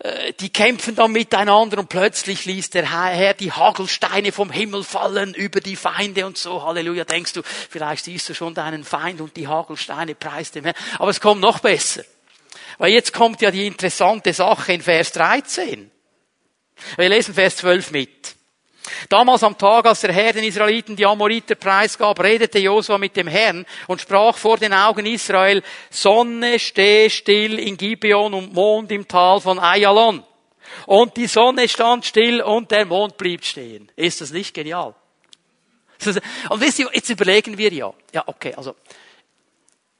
Äh, 0.00 0.32
die 0.34 0.50
kämpfen 0.50 0.94
dann 0.94 1.12
miteinander 1.12 1.78
und 1.78 1.88
plötzlich 1.88 2.44
ließ 2.44 2.70
der 2.70 2.90
Herr 2.90 3.34
die 3.34 3.52
Hagelsteine 3.52 4.30
vom 4.32 4.50
Himmel 4.50 4.84
fallen 4.84 5.34
über 5.34 5.60
die 5.60 5.76
Feinde 5.76 6.26
und 6.26 6.38
so. 6.38 6.62
Halleluja. 6.62 7.04
Denkst 7.04 7.32
du, 7.32 7.42
vielleicht 7.42 8.04
siehst 8.04 8.28
du 8.28 8.34
schon 8.34 8.54
deinen 8.54 8.84
Feind 8.84 9.20
und 9.20 9.36
die 9.36 9.48
Hagelsteine 9.48 10.14
preist 10.14 10.54
dem 10.54 10.64
Herrn. 10.64 10.76
Aber 10.98 11.10
es 11.10 11.20
kommt 11.20 11.40
noch 11.40 11.58
besser. 11.58 12.04
Weil 12.78 12.92
jetzt 12.92 13.12
kommt 13.12 13.42
ja 13.42 13.50
die 13.50 13.66
interessante 13.66 14.32
Sache 14.32 14.72
in 14.72 14.82
Vers 14.82 15.12
13. 15.12 15.90
Wir 16.96 17.08
lesen 17.08 17.34
Vers 17.34 17.56
12 17.56 17.90
mit. 17.90 18.37
Damals 19.08 19.42
am 19.42 19.56
Tag, 19.56 19.86
als 19.86 20.00
der 20.00 20.12
Herr 20.12 20.32
den 20.32 20.44
Israeliten 20.44 20.96
die 20.96 21.06
Amoriter 21.06 21.54
preisgab, 21.54 22.20
redete 22.20 22.58
Josua 22.58 22.98
mit 22.98 23.16
dem 23.16 23.28
Herrn 23.28 23.66
und 23.86 24.00
sprach 24.00 24.36
vor 24.36 24.58
den 24.58 24.72
Augen 24.72 25.06
Israel, 25.06 25.62
Sonne, 25.90 26.58
steh 26.58 27.10
still 27.10 27.58
in 27.58 27.76
Gibeon 27.76 28.34
und 28.34 28.52
Mond 28.52 28.92
im 28.92 29.06
Tal 29.06 29.40
von 29.40 29.58
Ayalon. 29.58 30.24
Und 30.86 31.16
die 31.16 31.26
Sonne 31.26 31.68
stand 31.68 32.04
still 32.04 32.42
und 32.42 32.70
der 32.70 32.84
Mond 32.84 33.16
blieb 33.16 33.44
stehen. 33.44 33.90
Ist 33.96 34.20
das 34.20 34.30
nicht 34.30 34.54
genial? 34.54 34.94
Und 36.48 36.60
wisst 36.60 36.78
ihr, 36.78 36.88
jetzt 36.92 37.10
überlegen 37.10 37.58
wir 37.58 37.72
ja, 37.72 37.92
ja, 38.12 38.22
okay, 38.26 38.54
also, 38.54 38.76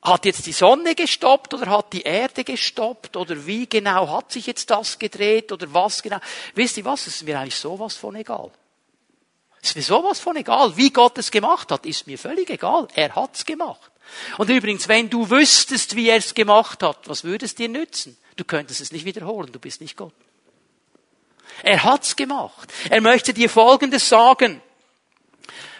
hat 0.02 0.24
jetzt 0.24 0.46
die 0.46 0.52
Sonne 0.52 0.94
gestoppt 0.94 1.54
oder 1.54 1.70
hat 1.70 1.92
die 1.92 2.02
Erde 2.02 2.44
gestoppt 2.44 3.16
oder 3.16 3.46
wie 3.46 3.68
genau 3.68 4.08
hat 4.08 4.30
sich 4.32 4.46
jetzt 4.46 4.70
das 4.70 4.98
gedreht 4.98 5.50
oder 5.50 5.72
was 5.72 6.02
genau? 6.02 6.18
Wisst 6.54 6.76
ihr 6.78 6.84
was? 6.84 7.06
Es 7.06 7.16
ist 7.16 7.24
mir 7.24 7.38
eigentlich 7.38 7.56
sowas 7.56 7.96
von 7.96 8.14
egal. 8.14 8.50
Ist 9.68 9.76
mir 9.76 9.82
sowas 9.82 10.18
von 10.18 10.34
egal. 10.34 10.78
Wie 10.78 10.88
Gott 10.88 11.18
es 11.18 11.30
gemacht 11.30 11.70
hat, 11.70 11.84
ist 11.84 12.06
mir 12.06 12.16
völlig 12.16 12.48
egal. 12.48 12.88
Er 12.94 13.14
hat's 13.14 13.44
gemacht. 13.44 13.90
Und 14.38 14.48
übrigens, 14.48 14.88
wenn 14.88 15.10
du 15.10 15.28
wüsstest, 15.28 15.94
wie 15.94 16.08
er 16.08 16.16
es 16.16 16.32
gemacht 16.32 16.82
hat, 16.82 17.06
was 17.06 17.22
würde 17.22 17.44
es 17.44 17.54
dir 17.54 17.68
nützen? 17.68 18.16
Du 18.36 18.44
könntest 18.44 18.80
es 18.80 18.92
nicht 18.92 19.04
wiederholen, 19.04 19.52
du 19.52 19.58
bist 19.58 19.82
nicht 19.82 19.94
Gott. 19.94 20.14
Er 21.62 21.84
hat's 21.84 22.16
gemacht. 22.16 22.72
Er 22.88 23.02
möchte 23.02 23.34
dir 23.34 23.50
Folgendes 23.50 24.08
sagen. 24.08 24.62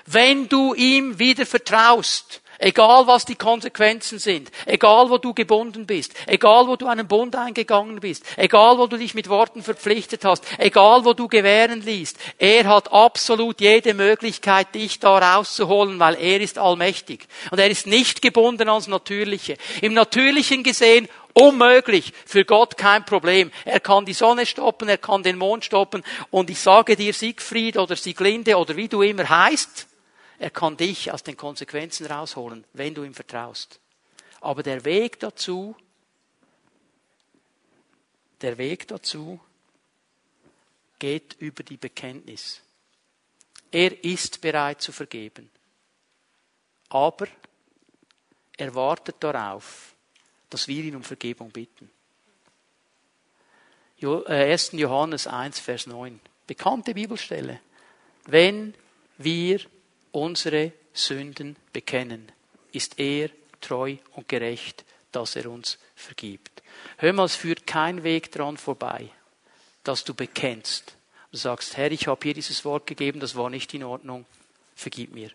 Wenn 0.05 0.51
du 0.51 0.75
ihm 0.75 1.19
wieder 1.19 1.47
vertraust, 1.47 2.43
Egal 2.59 3.07
was 3.07 3.25
die 3.25 3.37
Konsequenzen 3.37 4.19
sind, 4.19 4.51
egal 4.67 5.11
wo 5.11 5.19
du 5.19 5.33
gebunden 5.33 5.87
bist, 5.87 6.13
egal 6.27 6.67
wo 6.67 6.75
du 6.75 6.89
einen 6.89 7.07
Bund 7.07 7.37
eingegangen 7.37 8.01
bist, 8.01 8.25
egal 8.37 8.79
wo 8.79 8.89
du 8.89 8.97
dich 8.97 9.15
mit 9.15 9.29
Worten 9.29 9.63
verpflichtet 9.63 10.25
hast, 10.25 10.45
egal 10.59 11.05
wo 11.05 11.13
du 11.13 11.29
gewähren 11.29 11.83
liest, 11.83 12.19
er 12.37 12.65
hat 12.65 12.93
absolut 12.93 13.61
jede 13.61 13.95
Möglichkeit, 13.95 14.75
dich 14.75 14.99
da 14.99 15.19
rauszuholen, 15.19 16.01
weil 16.01 16.17
er 16.17 16.41
ist 16.41 16.59
allmächtig. 16.59 17.29
Und 17.53 17.61
er 17.61 17.71
ist 17.71 17.87
nicht 17.87 18.23
gebunden 18.23 18.69
ans 18.69 18.89
Natürliche. 18.89 19.57
Im 19.81 19.95
Natürlichen 19.95 20.63
gesehen 20.63 21.09
Unmöglich. 21.35 22.13
Für 22.27 22.45
Gott 22.45 22.77
kein 22.77 23.05
Problem. 23.05 23.53
Er 23.65 23.79
kann 23.79 24.05
die 24.05 24.13
Sonne 24.13 24.45
stoppen, 24.45 24.89
er 24.89 24.99
kann 24.99 25.23
den 25.23 25.39
Mond 25.39 25.65
stoppen. 25.65 26.03
Und 26.31 26.51
ich 26.51 26.59
sage 26.59 26.97
dir, 26.97 27.13
Siegfried 27.13 27.77
oder 27.77 27.95
Sieglinde 27.95 28.57
oder 28.57 28.75
wie 28.75 28.89
du 28.89 29.03
immer 29.03 29.29
heißt, 29.29 29.87
er 30.39 30.51
kann 30.51 30.77
dich 30.77 31.13
aus 31.13 31.23
den 31.23 31.37
Konsequenzen 31.37 32.07
rausholen, 32.07 32.65
wenn 32.73 32.95
du 32.95 33.03
ihm 33.03 33.15
vertraust. 33.15 33.81
Aber 34.41 34.63
der 34.63 34.85
Weg 34.85 35.19
dazu, 35.19 35.75
der 38.41 38.57
Weg 38.57 38.87
dazu 38.87 39.41
geht 40.99 41.35
über 41.41 41.65
die 41.65 41.77
Bekenntnis. 41.77 42.63
Er 43.71 44.05
ist 44.05 44.41
bereit 44.41 44.81
zu 44.81 44.93
vergeben. 44.93 45.51
Aber 46.89 47.27
er 48.57 48.75
wartet 48.75 49.17
darauf, 49.21 49.95
dass 50.51 50.69
wir 50.69 50.85
ihn 50.85 50.97
um 50.97 51.03
Vergebung 51.03 51.51
bitten. 51.51 51.91
1. 54.01 54.73
Äh, 54.73 54.77
Johannes 54.77 55.27
1, 55.27 55.59
Vers 55.59 55.87
9. 55.89 56.21
Bekannte 56.47 56.95
Bibelstelle. 56.95 57.61
Wenn 58.25 58.75
wir 59.19 59.61
unsere 60.13 60.73
Sünden 60.93 61.57
bekennen, 61.73 62.31
ist 62.73 62.99
er 62.99 63.31
treu 63.61 63.97
und 64.13 64.29
gerecht, 64.29 64.85
dass 65.13 65.37
er 65.37 65.51
uns 65.51 65.79
vergibt. 65.95 66.63
Hör 66.99 67.13
mal, 67.13 67.25
es 67.25 67.37
führt 67.37 67.67
kein 67.67 68.03
Weg 68.03 68.31
dran 68.33 68.57
vorbei, 68.57 69.09
dass 69.85 70.05
du 70.05 70.15
bekennst. 70.15 70.97
Du 71.31 71.39
sagst, 71.39 71.77
Herr, 71.77 71.93
ich 71.93 72.07
habe 72.07 72.21
hier 72.23 72.35
dieses 72.35 72.65
Wort 72.65 72.87
gegeben, 72.87 73.21
das 73.21 73.37
war 73.37 73.51
nicht 73.51 73.73
in 73.75 73.85
Ordnung, 73.85 74.27
vergib 74.75 75.13
mir. 75.13 75.31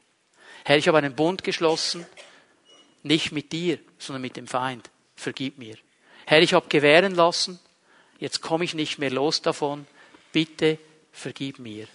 Herr, 0.65 0.77
ich 0.77 0.87
habe 0.87 0.97
einen 0.97 1.15
Bund 1.15 1.43
geschlossen, 1.43 2.05
nicht 3.03 3.31
mit 3.31 3.51
dir, 3.51 3.79
sondern 3.97 4.21
mit 4.21 4.37
dem 4.37 4.47
Feind, 4.47 4.89
vergib 5.15 5.57
mir. 5.57 5.77
Herr, 6.25 6.41
ich 6.41 6.53
habe 6.53 6.67
gewähren 6.69 7.15
lassen, 7.15 7.59
jetzt 8.19 8.41
komme 8.41 8.63
ich 8.63 8.73
nicht 8.73 8.97
mehr 8.97 9.11
los 9.11 9.41
davon, 9.41 9.85
bitte 10.31 10.77
vergib 11.11 11.59
mir. 11.59 11.87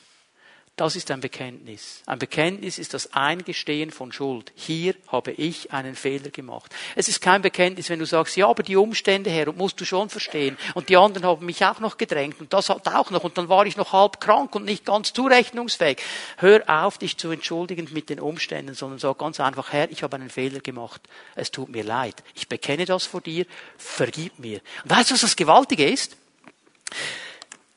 Das 0.79 0.95
ist 0.95 1.11
ein 1.11 1.21
Bekenntnis. 1.21 2.03
Ein 2.07 2.21
Bekenntnis 2.21 2.79
ist 2.79 2.95
das 2.95 3.13
Eingestehen 3.13 3.91
von 3.91 4.13
Schuld. 4.13 4.53
Hier 4.55 4.95
habe 5.09 5.33
ich 5.33 5.73
einen 5.73 5.97
Fehler 5.97 6.31
gemacht. 6.31 6.73
Es 6.95 7.09
ist 7.09 7.21
kein 7.21 7.43
Bekenntnis, 7.43 7.91
wenn 7.91 7.99
du 7.99 8.07
sagst, 8.07 8.37
ja, 8.37 8.47
aber 8.47 8.63
die 8.63 8.77
Umstände 8.77 9.29
her, 9.29 9.53
musst 9.53 9.81
du 9.81 9.85
schon 9.85 10.09
verstehen. 10.09 10.57
Und 10.75 10.89
die 10.89 10.97
anderen 10.97 11.27
haben 11.27 11.45
mich 11.45 11.65
auch 11.65 11.81
noch 11.81 11.97
gedrängt 11.97 12.39
und 12.39 12.53
das 12.53 12.69
hat 12.69 12.87
auch 12.87 13.11
noch 13.11 13.25
und 13.25 13.37
dann 13.37 13.49
war 13.49 13.67
ich 13.67 13.77
noch 13.77 13.93
halb 13.93 14.21
krank 14.21 14.55
und 14.55 14.67
nicht 14.67 14.85
ganz 14.85 15.13
zurechnungsfähig. 15.13 15.99
Hör 16.37 16.63
auf, 16.69 16.97
dich 16.97 17.17
zu 17.17 17.33
entschuldigen 17.33 17.89
mit 17.91 18.09
den 18.09 18.21
Umständen, 18.21 18.75
sondern 18.75 19.01
sag 19.01 19.19
ganz 19.19 19.41
einfach, 19.41 19.73
Herr, 19.73 19.91
ich 19.91 20.05
habe 20.05 20.15
einen 20.15 20.31
Fehler 20.31 20.61
gemacht. 20.61 21.01
Es 21.35 21.51
tut 21.51 21.71
mir 21.71 21.83
leid. 21.83 22.23
Ich 22.37 22.47
bekenne 22.47 22.85
das 22.85 23.05
vor 23.05 23.21
dir. 23.21 23.47
Vergib 23.79 24.39
mir. 24.39 24.61
Und 24.85 24.91
weißt 24.91 25.11
du, 25.11 25.15
was 25.15 25.23
das 25.23 25.35
Gewaltige 25.35 25.87
ist? 25.87 26.17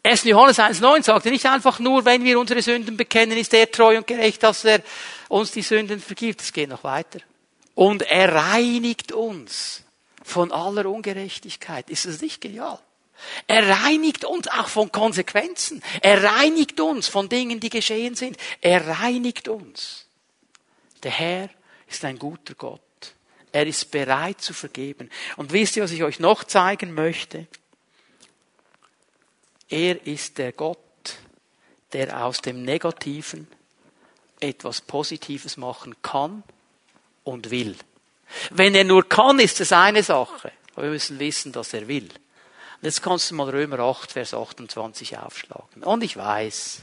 1. 0.03 0.23
Johannes 0.23 0.57
1.9 0.57 1.03
sagt 1.03 1.25
er 1.27 1.31
nicht 1.31 1.45
einfach 1.45 1.79
nur, 1.79 2.05
wenn 2.05 2.23
wir 2.23 2.39
unsere 2.39 2.61
Sünden 2.61 2.97
bekennen, 2.97 3.37
ist 3.37 3.53
er 3.53 3.69
treu 3.69 3.97
und 3.97 4.07
gerecht, 4.07 4.41
dass 4.41 4.65
er 4.65 4.81
uns 5.29 5.51
die 5.51 5.61
Sünden 5.61 5.99
vergibt. 5.99 6.41
Es 6.41 6.51
geht 6.51 6.69
noch 6.69 6.83
weiter. 6.83 7.19
Und 7.75 8.01
er 8.01 8.33
reinigt 8.33 9.11
uns 9.11 9.83
von 10.23 10.51
aller 10.51 10.87
Ungerechtigkeit. 10.87 11.89
Ist 11.89 12.05
das 12.05 12.21
nicht 12.21 12.41
genial? 12.41 12.79
Er 13.45 13.69
reinigt 13.69 14.25
uns 14.25 14.47
auch 14.47 14.67
von 14.67 14.91
Konsequenzen. 14.91 15.83
Er 16.01 16.23
reinigt 16.23 16.79
uns 16.79 17.07
von 17.07 17.29
Dingen, 17.29 17.59
die 17.59 17.69
geschehen 17.69 18.15
sind. 18.15 18.37
Er 18.59 18.87
reinigt 18.87 19.47
uns. 19.47 20.07
Der 21.03 21.11
Herr 21.11 21.49
ist 21.87 22.03
ein 22.05 22.17
guter 22.17 22.55
Gott. 22.55 22.81
Er 23.51 23.67
ist 23.67 23.91
bereit 23.91 24.41
zu 24.41 24.53
vergeben. 24.53 25.09
Und 25.37 25.51
wisst 25.51 25.75
ihr, 25.75 25.83
was 25.83 25.91
ich 25.91 26.03
euch 26.03 26.19
noch 26.19 26.43
zeigen 26.43 26.93
möchte? 26.93 27.47
Er 29.71 30.05
ist 30.05 30.37
der 30.37 30.51
Gott, 30.51 30.77
der 31.93 32.25
aus 32.25 32.41
dem 32.41 32.63
Negativen 32.63 33.47
etwas 34.41 34.81
Positives 34.81 35.55
machen 35.55 35.95
kann 36.01 36.43
und 37.23 37.51
will. 37.51 37.77
Wenn 38.49 38.75
er 38.75 38.83
nur 38.83 39.07
kann, 39.07 39.39
ist 39.39 39.61
es 39.61 39.71
eine 39.71 40.03
Sache. 40.03 40.51
Aber 40.73 40.83
wir 40.83 40.91
müssen 40.91 41.19
wissen, 41.19 41.53
dass 41.53 41.73
er 41.73 41.87
will. 41.87 42.03
Und 42.03 42.83
jetzt 42.83 43.01
kannst 43.01 43.31
du 43.31 43.35
mal 43.35 43.49
Römer 43.49 43.79
8, 43.79 44.11
Vers 44.11 44.33
28 44.33 45.17
aufschlagen. 45.17 45.83
Und 45.83 46.03
ich 46.03 46.17
weiß, 46.17 46.81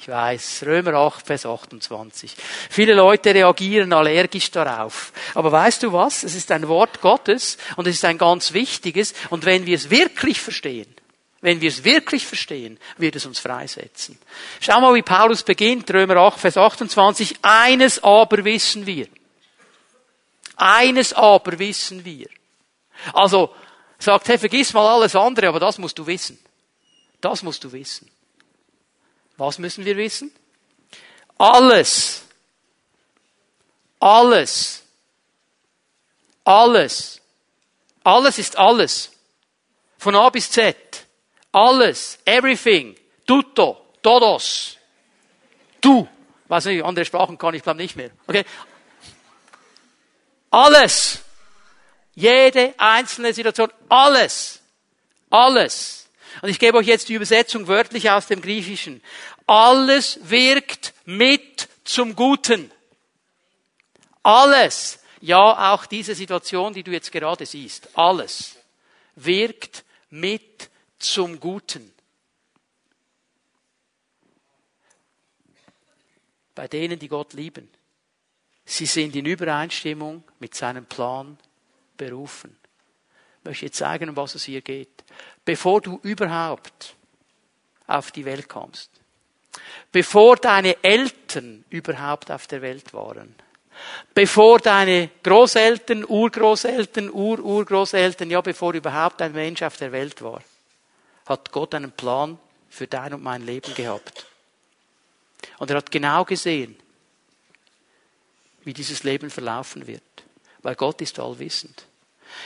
ich 0.00 0.08
weiß, 0.08 0.64
Römer 0.66 0.94
8, 0.94 1.24
Vers 1.24 1.46
28. 1.46 2.34
Viele 2.70 2.94
Leute 2.94 3.34
reagieren 3.34 3.92
allergisch 3.92 4.50
darauf. 4.50 5.12
Aber 5.34 5.52
weißt 5.52 5.84
du 5.84 5.92
was? 5.92 6.24
Es 6.24 6.34
ist 6.34 6.50
ein 6.50 6.66
Wort 6.66 7.00
Gottes 7.02 7.56
und 7.76 7.86
es 7.86 7.96
ist 7.96 8.04
ein 8.04 8.18
ganz 8.18 8.52
wichtiges. 8.52 9.14
Und 9.28 9.44
wenn 9.44 9.66
wir 9.66 9.76
es 9.76 9.90
wirklich 9.90 10.40
verstehen, 10.40 10.92
wenn 11.40 11.60
wir 11.60 11.68
es 11.68 11.84
wirklich 11.84 12.26
verstehen, 12.26 12.78
wird 12.98 13.16
es 13.16 13.24
uns 13.24 13.38
freisetzen. 13.38 14.18
Schau 14.60 14.80
mal, 14.80 14.94
wie 14.94 15.02
Paulus 15.02 15.42
beginnt, 15.42 15.90
Römer 15.92 16.16
8, 16.16 16.38
Vers 16.38 16.56
28. 16.56 17.38
Eines 17.42 18.02
aber 18.02 18.44
wissen 18.44 18.84
wir. 18.84 19.08
Eines 20.56 21.14
aber 21.14 21.58
wissen 21.58 22.04
wir. 22.04 22.28
Also, 23.14 23.54
sagt, 23.98 24.28
hey, 24.28 24.38
vergiss 24.38 24.74
mal 24.74 24.86
alles 24.86 25.16
andere, 25.16 25.48
aber 25.48 25.60
das 25.60 25.78
musst 25.78 25.98
du 25.98 26.06
wissen. 26.06 26.38
Das 27.22 27.42
musst 27.42 27.64
du 27.64 27.72
wissen. 27.72 28.10
Was 29.38 29.58
müssen 29.58 29.86
wir 29.86 29.96
wissen? 29.96 30.30
Alles. 31.38 32.22
Alles. 33.98 34.82
Alles. 36.44 37.20
Alles 38.04 38.38
ist 38.38 38.58
alles. 38.58 39.12
Von 39.96 40.14
A 40.16 40.28
bis 40.28 40.50
Z 40.50 40.99
alles, 41.52 42.18
everything, 42.24 42.96
tutto, 43.26 43.94
todos. 44.02 44.76
Du. 45.80 46.08
Weiß 46.48 46.64
nicht, 46.64 46.84
andere 46.84 47.04
Sprachen 47.04 47.38
kann 47.38 47.54
ich 47.54 47.62
glaube 47.62 47.78
nicht 47.78 47.96
mehr. 47.96 48.10
Okay. 48.26 48.44
Alles. 50.50 51.20
Jede 52.14 52.74
einzelne 52.76 53.32
Situation. 53.32 53.72
Alles. 53.88 54.60
Alles. 55.30 56.08
Und 56.42 56.48
ich 56.48 56.58
gebe 56.58 56.78
euch 56.78 56.86
jetzt 56.86 57.08
die 57.08 57.14
Übersetzung 57.14 57.68
wörtlich 57.68 58.10
aus 58.10 58.26
dem 58.26 58.42
Griechischen. 58.42 59.02
Alles 59.46 60.18
wirkt 60.22 60.92
mit 61.04 61.68
zum 61.84 62.16
Guten. 62.16 62.70
Alles. 64.22 64.98
Ja, 65.20 65.72
auch 65.72 65.86
diese 65.86 66.14
Situation, 66.14 66.72
die 66.72 66.82
du 66.82 66.90
jetzt 66.90 67.12
gerade 67.12 67.46
siehst. 67.46 67.88
Alles 67.94 68.56
wirkt 69.14 69.84
mit 70.08 70.69
zum 71.00 71.40
Guten. 71.40 71.92
Bei 76.54 76.68
denen, 76.68 76.98
die 76.98 77.08
Gott 77.08 77.32
lieben. 77.32 77.68
Sie 78.64 78.86
sind 78.86 79.16
in 79.16 79.26
Übereinstimmung 79.26 80.22
mit 80.38 80.54
seinem 80.54 80.86
Plan 80.86 81.38
berufen. 81.96 82.56
Ich 83.38 83.44
möchte 83.44 83.66
jetzt 83.66 83.78
zeigen, 83.78 84.10
um 84.10 84.16
was 84.16 84.34
es 84.34 84.44
hier 84.44 84.60
geht. 84.60 85.04
Bevor 85.44 85.80
du 85.80 85.98
überhaupt 86.02 86.94
auf 87.86 88.12
die 88.12 88.24
Welt 88.24 88.48
kommst, 88.48 88.90
bevor 89.90 90.36
deine 90.36 90.76
Eltern 90.84 91.64
überhaupt 91.70 92.30
auf 92.30 92.46
der 92.46 92.62
Welt 92.62 92.92
waren, 92.92 93.34
bevor 94.14 94.58
deine 94.58 95.10
Großeltern, 95.22 96.04
Urgroßeltern, 96.04 97.10
Ururgroßeltern, 97.10 98.30
ja, 98.30 98.40
bevor 98.40 98.74
überhaupt 98.74 99.22
ein 99.22 99.32
Mensch 99.32 99.62
auf 99.62 99.76
der 99.78 99.92
Welt 99.92 100.20
war, 100.22 100.42
hat 101.26 101.52
Gott 101.52 101.74
einen 101.74 101.92
Plan 101.92 102.38
für 102.68 102.86
dein 102.86 103.14
und 103.14 103.22
mein 103.22 103.44
Leben 103.44 103.74
gehabt. 103.74 104.26
Und 105.58 105.70
er 105.70 105.76
hat 105.76 105.90
genau 105.90 106.24
gesehen, 106.24 106.76
wie 108.64 108.72
dieses 108.72 109.02
Leben 109.04 109.30
verlaufen 109.30 109.86
wird, 109.86 110.02
weil 110.62 110.74
Gott 110.74 111.00
ist 111.00 111.18
allwissend. 111.18 111.86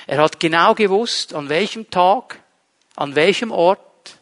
Er 0.07 0.18
hat 0.18 0.41
genau 0.41 0.75
gewusst, 0.75 1.35
an 1.35 1.49
welchem 1.49 1.91
Tag, 1.91 2.41
an 2.97 3.14
welchem 3.14 3.51
Ort, 3.51 4.18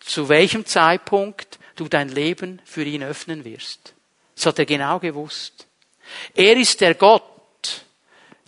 zu 0.00 0.28
welchem 0.28 0.66
Zeitpunkt 0.66 1.58
du 1.76 1.88
dein 1.88 2.08
Leben 2.08 2.60
für 2.64 2.84
ihn 2.84 3.02
öffnen 3.02 3.44
wirst. 3.44 3.94
Das 4.36 4.46
hat 4.46 4.58
er 4.58 4.66
genau 4.66 4.98
gewusst. 4.98 5.66
Er 6.34 6.56
ist 6.56 6.80
der 6.80 6.94
Gott, 6.94 7.22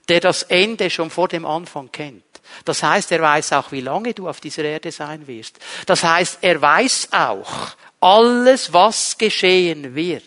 der 0.09 0.21
das 0.21 0.43
Ende 0.45 0.91
schon 0.91 1.11
vor 1.11 1.29
dem 1.29 1.45
Anfang 1.45 1.91
kennt. 1.91 2.25
Das 2.65 2.83
heißt, 2.83 3.13
er 3.13 3.23
weiß 3.23 3.53
auch, 3.53 3.73
wie 3.73 3.81
lange 3.81 4.15
du 4.15 4.29
auf 4.29 4.41
dieser 4.41 4.65
Erde 4.65 4.93
sein 4.93 5.27
wirst. 5.27 5.59
Das 5.87 6.03
heißt, 6.03 6.39
er 6.43 6.61
weiß 6.61 7.09
auch 7.13 7.77
alles, 8.01 8.73
was 8.73 9.19
geschehen 9.19 9.95
wird. 9.95 10.25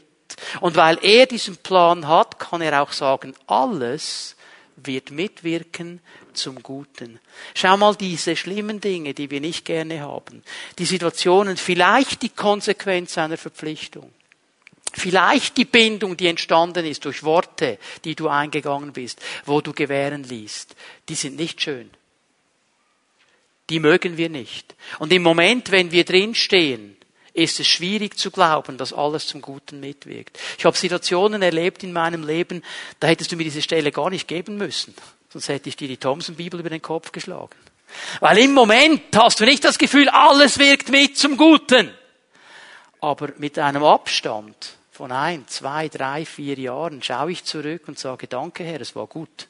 Und 0.61 0.75
weil 0.75 0.97
er 1.01 1.25
diesen 1.25 1.57
Plan 1.57 2.07
hat, 2.07 2.39
kann 2.39 2.61
er 2.61 2.81
auch 2.81 2.91
sagen, 2.91 3.33
alles 3.47 4.35
wird 4.75 5.11
mitwirken 5.11 5.99
zum 6.33 6.63
Guten. 6.63 7.19
Schau 7.53 7.75
mal 7.77 7.95
diese 7.95 8.35
schlimmen 8.35 8.79
Dinge, 8.79 9.13
die 9.13 9.29
wir 9.29 9.41
nicht 9.41 9.65
gerne 9.65 10.01
haben. 10.01 10.43
Die 10.77 10.85
Situationen, 10.85 11.57
vielleicht 11.57 12.21
die 12.21 12.29
Konsequenz 12.29 13.17
einer 13.17 13.37
Verpflichtung. 13.37 14.11
Vielleicht 14.93 15.57
die 15.57 15.65
Bindung, 15.65 16.17
die 16.17 16.27
entstanden 16.27 16.85
ist 16.85 17.05
durch 17.05 17.23
Worte, 17.23 17.77
die 18.05 18.15
du 18.15 18.27
eingegangen 18.27 18.91
bist, 18.91 19.21
wo 19.45 19.61
du 19.61 19.71
gewähren 19.71 20.23
liest. 20.23 20.75
Die 21.07 21.15
sind 21.15 21.37
nicht 21.37 21.61
schön. 21.61 21.91
Die 23.69 23.79
mögen 23.79 24.17
wir 24.17 24.29
nicht. 24.29 24.75
Und 24.97 25.13
im 25.13 25.21
Moment, 25.21 25.71
wenn 25.71 25.91
wir 25.91 26.03
drinstehen, 26.03 26.97
ist 27.33 27.59
es 27.59 27.67
schwierig 27.67 28.17
zu 28.17 28.31
glauben, 28.31 28.77
dass 28.77 28.91
alles 28.91 29.27
zum 29.27 29.41
Guten 29.41 29.79
mitwirkt. 29.79 30.37
Ich 30.57 30.65
habe 30.65 30.75
Situationen 30.75 31.41
erlebt 31.41 31.83
in 31.83 31.93
meinem 31.93 32.25
Leben, 32.25 32.63
da 32.99 33.07
hättest 33.07 33.31
du 33.31 33.35
mir 33.35 33.43
diese 33.43 33.61
Stelle 33.61 33.91
gar 33.91 34.09
nicht 34.09 34.27
geben 34.27 34.57
müssen. 34.57 34.93
Sonst 35.29 35.47
hätte 35.47 35.69
ich 35.69 35.75
dir 35.75 35.87
die 35.87 35.97
Thomson-Bibel 35.97 36.59
über 36.59 36.69
den 36.69 36.81
Kopf 36.81 37.11
geschlagen. 37.11 37.55
Weil 38.19 38.39
im 38.39 38.53
Moment 38.53 39.15
hast 39.15 39.39
du 39.39 39.45
nicht 39.45 39.63
das 39.63 39.77
Gefühl, 39.77 40.09
alles 40.09 40.59
wirkt 40.59 40.89
mit 40.89 41.17
zum 41.17 41.37
Guten. 41.37 41.91
Aber 42.99 43.29
mit 43.37 43.57
einem 43.57 43.83
Abstand 43.83 44.73
von 44.91 45.11
ein, 45.11 45.47
zwei, 45.47 45.87
drei, 45.87 46.25
vier 46.25 46.57
Jahren 46.59 47.01
schaue 47.01 47.31
ich 47.31 47.45
zurück 47.45 47.83
und 47.87 47.97
sage, 47.97 48.27
danke 48.27 48.63
Herr, 48.63 48.81
es 48.81 48.95
war 48.95 49.07
gut. 49.07 49.47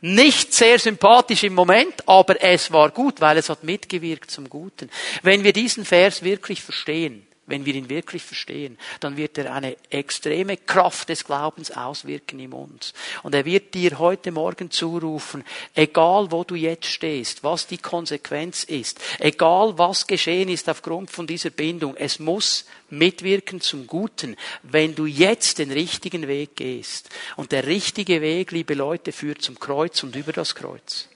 Nicht 0.00 0.52
sehr 0.52 0.78
sympathisch 0.78 1.42
im 1.44 1.54
Moment, 1.54 2.08
aber 2.08 2.42
es 2.42 2.70
war 2.72 2.90
gut, 2.90 3.20
weil 3.20 3.38
es 3.38 3.48
hat 3.48 3.64
mitgewirkt 3.64 4.30
zum 4.30 4.48
Guten. 4.48 4.90
Wenn 5.22 5.44
wir 5.44 5.52
diesen 5.52 5.84
Vers 5.84 6.22
wirklich 6.22 6.62
verstehen, 6.62 7.25
wenn 7.46 7.64
wir 7.64 7.74
ihn 7.74 7.88
wirklich 7.88 8.22
verstehen, 8.22 8.78
dann 9.00 9.16
wird 9.16 9.38
er 9.38 9.52
eine 9.52 9.76
extreme 9.90 10.56
Kraft 10.56 11.08
des 11.08 11.24
Glaubens 11.24 11.70
auswirken 11.70 12.40
in 12.40 12.52
uns. 12.52 12.92
Und 13.22 13.34
er 13.34 13.44
wird 13.44 13.74
dir 13.74 13.98
heute 13.98 14.32
Morgen 14.32 14.70
zurufen, 14.70 15.44
egal 15.74 16.30
wo 16.30 16.44
du 16.44 16.54
jetzt 16.54 16.86
stehst, 16.86 17.44
was 17.44 17.66
die 17.66 17.78
Konsequenz 17.78 18.64
ist, 18.64 19.00
egal 19.20 19.78
was 19.78 20.06
geschehen 20.06 20.48
ist 20.48 20.68
aufgrund 20.68 21.10
von 21.10 21.26
dieser 21.26 21.50
Bindung, 21.50 21.96
es 21.96 22.18
muss 22.18 22.66
mitwirken 22.90 23.60
zum 23.60 23.86
Guten, 23.86 24.36
wenn 24.62 24.94
du 24.94 25.06
jetzt 25.06 25.58
den 25.58 25.70
richtigen 25.70 26.28
Weg 26.28 26.56
gehst. 26.56 27.10
Und 27.36 27.52
der 27.52 27.66
richtige 27.66 28.20
Weg, 28.20 28.52
liebe 28.52 28.74
Leute, 28.74 29.12
führt 29.12 29.42
zum 29.42 29.58
Kreuz 29.58 30.02
und 30.02 30.16
über 30.16 30.32
das 30.32 30.54
Kreuz. 30.54 31.08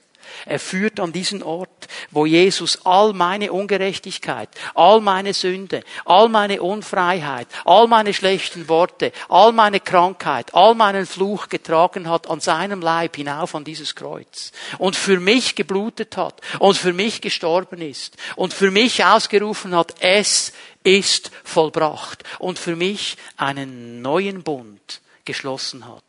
Er 0.45 0.59
führt 0.59 0.99
an 0.99 1.11
diesen 1.11 1.43
Ort, 1.43 1.87
wo 2.09 2.25
Jesus 2.25 2.85
all 2.85 3.13
meine 3.13 3.51
Ungerechtigkeit, 3.51 4.49
all 4.73 5.01
meine 5.01 5.33
Sünde, 5.33 5.83
all 6.05 6.29
meine 6.29 6.61
Unfreiheit, 6.61 7.47
all 7.65 7.87
meine 7.87 8.13
schlechten 8.13 8.67
Worte, 8.69 9.11
all 9.29 9.51
meine 9.51 9.79
Krankheit, 9.79 10.53
all 10.53 10.75
meinen 10.75 11.05
Fluch 11.05 11.49
getragen 11.49 12.09
hat 12.09 12.29
an 12.29 12.39
seinem 12.39 12.81
Leib 12.81 13.15
hinauf 13.15 13.55
an 13.55 13.63
dieses 13.63 13.95
Kreuz 13.95 14.51
und 14.77 14.95
für 14.95 15.19
mich 15.19 15.55
geblutet 15.55 16.17
hat 16.17 16.41
und 16.59 16.77
für 16.77 16.93
mich 16.93 17.21
gestorben 17.21 17.81
ist 17.81 18.17
und 18.35 18.53
für 18.53 18.71
mich 18.71 19.03
ausgerufen 19.03 19.75
hat, 19.75 19.95
es 19.99 20.53
ist 20.83 21.31
vollbracht 21.43 22.23
und 22.39 22.57
für 22.57 22.75
mich 22.75 23.17
einen 23.37 24.01
neuen 24.01 24.43
Bund 24.43 25.01
geschlossen 25.25 25.87
hat 25.87 26.03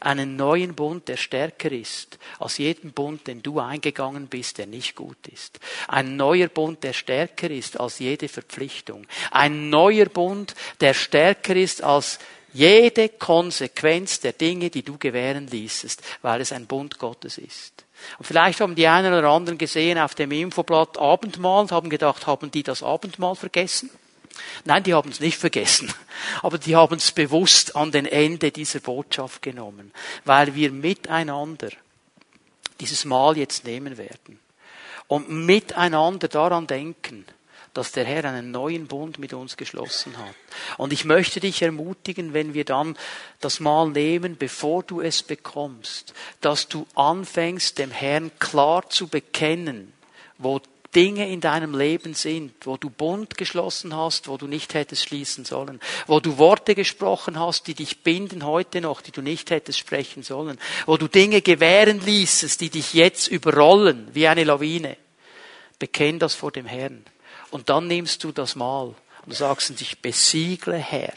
einen 0.00 0.36
neuen 0.36 0.74
Bund, 0.74 1.08
der 1.08 1.16
stärker 1.16 1.72
ist 1.72 2.18
als 2.38 2.58
jeden 2.58 2.92
Bund, 2.92 3.26
den 3.26 3.42
du 3.42 3.60
eingegangen 3.60 4.26
bist, 4.28 4.58
der 4.58 4.66
nicht 4.66 4.94
gut 4.94 5.28
ist. 5.32 5.60
Ein 5.88 6.16
neuer 6.16 6.48
Bund, 6.48 6.82
der 6.82 6.92
stärker 6.92 7.50
ist 7.50 7.78
als 7.78 7.98
jede 7.98 8.28
Verpflichtung. 8.28 9.06
Ein 9.30 9.70
neuer 9.70 10.06
Bund, 10.06 10.54
der 10.80 10.94
stärker 10.94 11.56
ist 11.56 11.82
als 11.82 12.18
jede 12.52 13.10
Konsequenz 13.10 14.20
der 14.20 14.32
Dinge, 14.32 14.70
die 14.70 14.82
du 14.82 14.96
gewähren 14.96 15.46
ließest, 15.46 16.02
weil 16.22 16.40
es 16.40 16.52
ein 16.52 16.66
Bund 16.66 16.98
Gottes 16.98 17.36
ist. 17.36 17.84
Und 18.18 18.24
vielleicht 18.24 18.60
haben 18.60 18.74
die 18.74 18.86
einen 18.86 19.12
oder 19.12 19.28
anderen 19.28 19.58
gesehen 19.58 19.98
auf 19.98 20.14
dem 20.14 20.30
Infoblatt 20.30 20.98
Abendmahl 20.98 21.62
und 21.62 21.72
haben 21.72 21.90
gedacht, 21.90 22.26
haben 22.26 22.50
die 22.50 22.62
das 22.62 22.82
Abendmahl 22.82 23.36
vergessen? 23.36 23.90
Nein, 24.64 24.82
die 24.82 24.94
haben 24.94 25.10
es 25.10 25.20
nicht 25.20 25.38
vergessen, 25.38 25.92
aber 26.42 26.58
die 26.58 26.76
haben 26.76 26.96
es 26.96 27.12
bewusst 27.12 27.76
an 27.76 27.92
den 27.92 28.06
Ende 28.06 28.50
dieser 28.50 28.80
Botschaft 28.80 29.42
genommen, 29.42 29.92
weil 30.24 30.54
wir 30.54 30.70
miteinander 30.70 31.70
dieses 32.80 33.04
Mal 33.04 33.36
jetzt 33.36 33.64
nehmen 33.64 33.96
werden 33.98 34.38
und 35.08 35.30
miteinander 35.30 36.28
daran 36.28 36.66
denken, 36.66 37.24
dass 37.76 37.92
der 37.92 38.04
Herr 38.04 38.24
einen 38.24 38.50
neuen 38.50 38.86
Bund 38.86 39.18
mit 39.18 39.34
uns 39.34 39.58
geschlossen 39.58 40.16
hat. 40.16 40.34
Und 40.78 40.94
ich 40.94 41.04
möchte 41.04 41.40
dich 41.40 41.60
ermutigen, 41.60 42.32
wenn 42.32 42.54
wir 42.54 42.64
dann 42.64 42.96
das 43.40 43.60
Mal 43.60 43.90
nehmen, 43.90 44.38
bevor 44.38 44.82
du 44.82 45.02
es 45.02 45.22
bekommst, 45.22 46.14
dass 46.40 46.68
du 46.68 46.86
anfängst, 46.94 47.78
dem 47.78 47.90
Herrn 47.90 48.30
klar 48.38 48.88
zu 48.88 49.08
bekennen, 49.08 49.92
wo 50.38 50.60
Dinge 50.96 51.28
in 51.28 51.42
deinem 51.42 51.78
Leben 51.78 52.14
sind, 52.14 52.54
wo 52.62 52.78
du 52.78 52.88
Bund 52.88 53.36
geschlossen 53.36 53.94
hast, 53.94 54.28
wo 54.28 54.38
du 54.38 54.46
nicht 54.46 54.72
hättest 54.72 55.06
schließen 55.06 55.44
sollen, 55.44 55.78
wo 56.06 56.20
du 56.20 56.38
Worte 56.38 56.74
gesprochen 56.74 57.38
hast, 57.38 57.66
die 57.66 57.74
dich 57.74 58.02
binden 58.02 58.46
heute 58.46 58.80
noch, 58.80 59.02
die 59.02 59.12
du 59.12 59.20
nicht 59.20 59.50
hättest 59.50 59.78
sprechen 59.78 60.22
sollen, 60.22 60.58
wo 60.86 60.96
du 60.96 61.06
Dinge 61.06 61.42
gewähren 61.42 62.00
ließest, 62.00 62.58
die 62.62 62.70
dich 62.70 62.94
jetzt 62.94 63.28
überrollen 63.28 64.08
wie 64.14 64.26
eine 64.26 64.44
Lawine. 64.44 64.96
Bekenn 65.78 66.18
das 66.18 66.34
vor 66.34 66.50
dem 66.50 66.64
Herrn. 66.64 67.04
Und 67.50 67.68
dann 67.68 67.88
nimmst 67.88 68.24
du 68.24 68.32
das 68.32 68.56
Mal 68.56 68.94
und 69.26 69.34
sagst, 69.34 69.78
ich 69.82 70.00
besiegle 70.00 70.78
Herr 70.78 71.12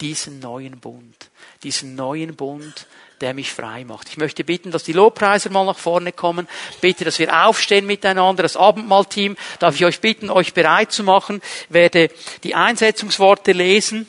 diesen 0.00 0.38
neuen 0.38 0.78
Bund, 0.78 1.30
diesen 1.64 1.96
neuen 1.96 2.36
Bund, 2.36 2.86
der 3.20 3.34
mich 3.34 3.52
frei 3.52 3.84
macht. 3.84 4.08
Ich 4.08 4.16
möchte 4.16 4.44
bitten, 4.44 4.70
dass 4.70 4.84
die 4.84 4.92
Lobpreiser 4.92 5.50
mal 5.50 5.64
nach 5.64 5.78
vorne 5.78 6.12
kommen. 6.12 6.48
Bitte, 6.80 7.04
dass 7.04 7.18
wir 7.18 7.46
aufstehen 7.46 7.86
miteinander. 7.86 8.42
Das 8.42 8.56
Abendmahlteam 8.56 9.36
darf 9.58 9.74
ich 9.74 9.84
euch 9.84 10.00
bitten, 10.00 10.30
euch 10.30 10.54
bereit 10.54 10.92
zu 10.92 11.04
machen. 11.04 11.42
Ich 11.68 11.74
werde 11.74 12.10
die 12.42 12.54
Einsetzungsworte 12.54 13.52
lesen 13.52 14.06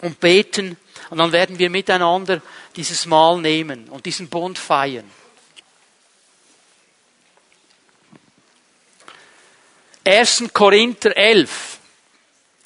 und 0.00 0.20
beten. 0.20 0.76
Und 1.10 1.18
dann 1.18 1.32
werden 1.32 1.58
wir 1.58 1.70
miteinander 1.70 2.40
dieses 2.76 3.06
Mahl 3.06 3.40
nehmen 3.40 3.88
und 3.88 4.06
diesen 4.06 4.28
Bund 4.28 4.58
feiern. 4.58 5.10
1. 10.06 10.44
Korinther 10.52 11.16
11, 11.16 11.78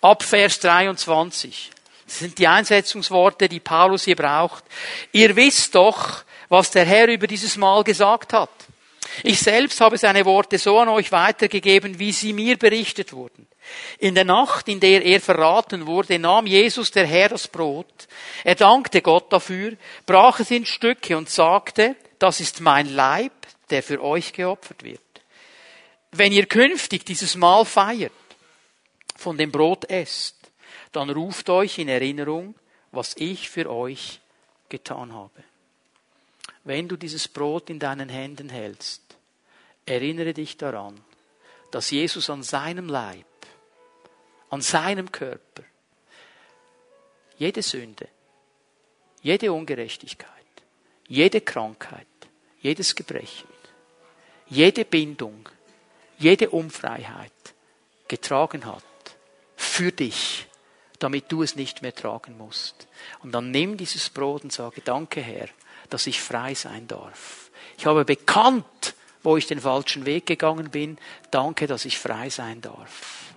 ab 0.00 0.24
Vers 0.24 0.58
23. 0.58 1.70
Das 2.08 2.20
sind 2.20 2.38
die 2.38 2.48
Einsetzungsworte, 2.48 3.50
die 3.50 3.60
Paulus 3.60 4.04
hier 4.04 4.16
braucht. 4.16 4.64
Ihr 5.12 5.36
wisst 5.36 5.74
doch, 5.74 6.24
was 6.48 6.70
der 6.70 6.86
Herr 6.86 7.06
über 7.08 7.26
dieses 7.26 7.58
Mal 7.58 7.84
gesagt 7.84 8.32
hat. 8.32 8.48
Ich 9.22 9.40
selbst 9.40 9.78
habe 9.82 9.98
seine 9.98 10.24
Worte 10.24 10.56
so 10.56 10.78
an 10.78 10.88
euch 10.88 11.12
weitergegeben, 11.12 11.98
wie 11.98 12.12
sie 12.12 12.32
mir 12.32 12.56
berichtet 12.56 13.12
wurden. 13.12 13.46
In 13.98 14.14
der 14.14 14.24
Nacht, 14.24 14.68
in 14.68 14.80
der 14.80 15.04
er 15.04 15.20
verraten 15.20 15.86
wurde, 15.86 16.18
nahm 16.18 16.46
Jesus 16.46 16.90
der 16.90 17.06
Herr 17.06 17.28
das 17.28 17.46
Brot. 17.46 18.08
Er 18.42 18.54
dankte 18.54 19.02
Gott 19.02 19.30
dafür, 19.30 19.74
brach 20.06 20.40
es 20.40 20.50
in 20.50 20.64
Stücke 20.64 21.14
und 21.14 21.28
sagte, 21.28 21.94
das 22.18 22.40
ist 22.40 22.62
mein 22.62 22.88
Leib, 22.88 23.32
der 23.68 23.82
für 23.82 24.02
euch 24.02 24.32
geopfert 24.32 24.82
wird. 24.82 25.00
Wenn 26.12 26.32
ihr 26.32 26.46
künftig 26.46 27.04
dieses 27.04 27.36
Mahl 27.36 27.66
feiert, 27.66 28.12
von 29.14 29.36
dem 29.36 29.52
Brot 29.52 29.84
esst, 29.90 30.37
dann 30.92 31.10
ruft 31.10 31.48
euch 31.50 31.78
in 31.78 31.88
Erinnerung, 31.88 32.54
was 32.92 33.16
ich 33.16 33.50
für 33.50 33.70
euch 33.70 34.20
getan 34.68 35.12
habe. 35.12 35.44
Wenn 36.64 36.88
du 36.88 36.96
dieses 36.96 37.28
Brot 37.28 37.70
in 37.70 37.78
deinen 37.78 38.08
Händen 38.08 38.48
hältst, 38.48 39.02
erinnere 39.86 40.34
dich 40.34 40.56
daran, 40.56 41.00
dass 41.70 41.90
Jesus 41.90 42.30
an 42.30 42.42
seinem 42.42 42.88
Leib, 42.88 43.24
an 44.50 44.60
seinem 44.60 45.10
Körper, 45.12 45.62
jede 47.38 47.62
Sünde, 47.62 48.08
jede 49.22 49.52
Ungerechtigkeit, 49.52 50.28
jede 51.06 51.40
Krankheit, 51.40 52.06
jedes 52.60 52.94
Gebrechen, 52.94 53.48
jede 54.46 54.84
Bindung, 54.84 55.48
jede 56.18 56.50
Unfreiheit 56.50 57.32
getragen 58.08 58.64
hat 58.64 58.82
für 59.56 59.92
dich 59.92 60.48
damit 60.98 61.30
du 61.30 61.42
es 61.42 61.56
nicht 61.56 61.82
mehr 61.82 61.94
tragen 61.94 62.36
musst. 62.36 62.86
Und 63.22 63.32
dann 63.32 63.50
nimm 63.50 63.76
dieses 63.76 64.10
Brot 64.10 64.44
und 64.44 64.52
sage, 64.52 64.80
danke 64.84 65.20
Herr, 65.20 65.48
dass 65.90 66.06
ich 66.06 66.20
frei 66.20 66.54
sein 66.54 66.88
darf. 66.88 67.50
Ich 67.76 67.86
habe 67.86 68.04
bekannt, 68.04 68.94
wo 69.22 69.36
ich 69.36 69.46
den 69.46 69.60
falschen 69.60 70.06
Weg 70.06 70.26
gegangen 70.26 70.70
bin. 70.70 70.98
Danke, 71.30 71.66
dass 71.66 71.84
ich 71.84 71.98
frei 71.98 72.30
sein 72.30 72.60
darf. 72.60 73.28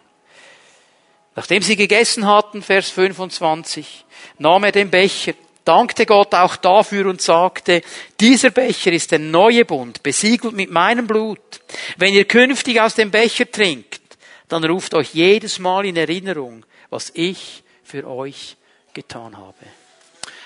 Nachdem 1.35 1.61
sie 1.61 1.75
gegessen 1.75 2.27
hatten, 2.27 2.61
Vers 2.61 2.89
25, 2.89 4.05
nahm 4.37 4.63
er 4.65 4.71
den 4.71 4.89
Becher, 4.89 5.33
dankte 5.63 6.05
Gott 6.05 6.33
auch 6.33 6.55
dafür 6.57 7.05
und 7.05 7.21
sagte, 7.21 7.81
dieser 8.19 8.49
Becher 8.49 8.91
ist 8.91 9.11
der 9.11 9.19
neue 9.19 9.63
Bund, 9.63 10.03
besiegelt 10.03 10.53
mit 10.53 10.71
meinem 10.71 11.07
Blut. 11.07 11.61
Wenn 11.97 12.13
ihr 12.13 12.25
künftig 12.25 12.81
aus 12.81 12.95
dem 12.95 13.11
Becher 13.11 13.49
trinkt, 13.49 14.01
dann 14.49 14.65
ruft 14.65 14.93
euch 14.93 15.13
jedes 15.13 15.59
Mal 15.59 15.85
in 15.85 15.95
Erinnerung, 15.95 16.65
was 16.91 17.11
ich 17.15 17.63
für 17.83 18.07
euch 18.07 18.57
getan 18.93 19.37
habe. 19.37 19.65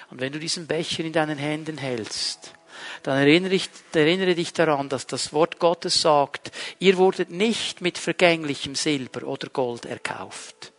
Und 0.09 0.21
wenn 0.21 0.31
du 0.31 0.39
diesen 0.39 0.67
Becher 0.67 1.03
in 1.03 1.11
deinen 1.11 1.37
Händen 1.37 1.77
hältst, 1.77 2.53
dann 3.03 3.17
erinnere, 3.17 3.53
ich, 3.53 3.69
erinnere 3.93 4.35
dich 4.35 4.53
daran, 4.53 4.89
dass 4.89 5.07
das 5.07 5.33
Wort 5.33 5.59
Gottes 5.59 6.01
sagt, 6.01 6.51
ihr 6.79 6.97
wurdet 6.97 7.31
nicht 7.31 7.81
mit 7.81 7.97
vergänglichem 7.97 8.75
Silber 8.75 9.27
oder 9.27 9.49
Gold 9.49 9.85
erkauft. 9.85 10.71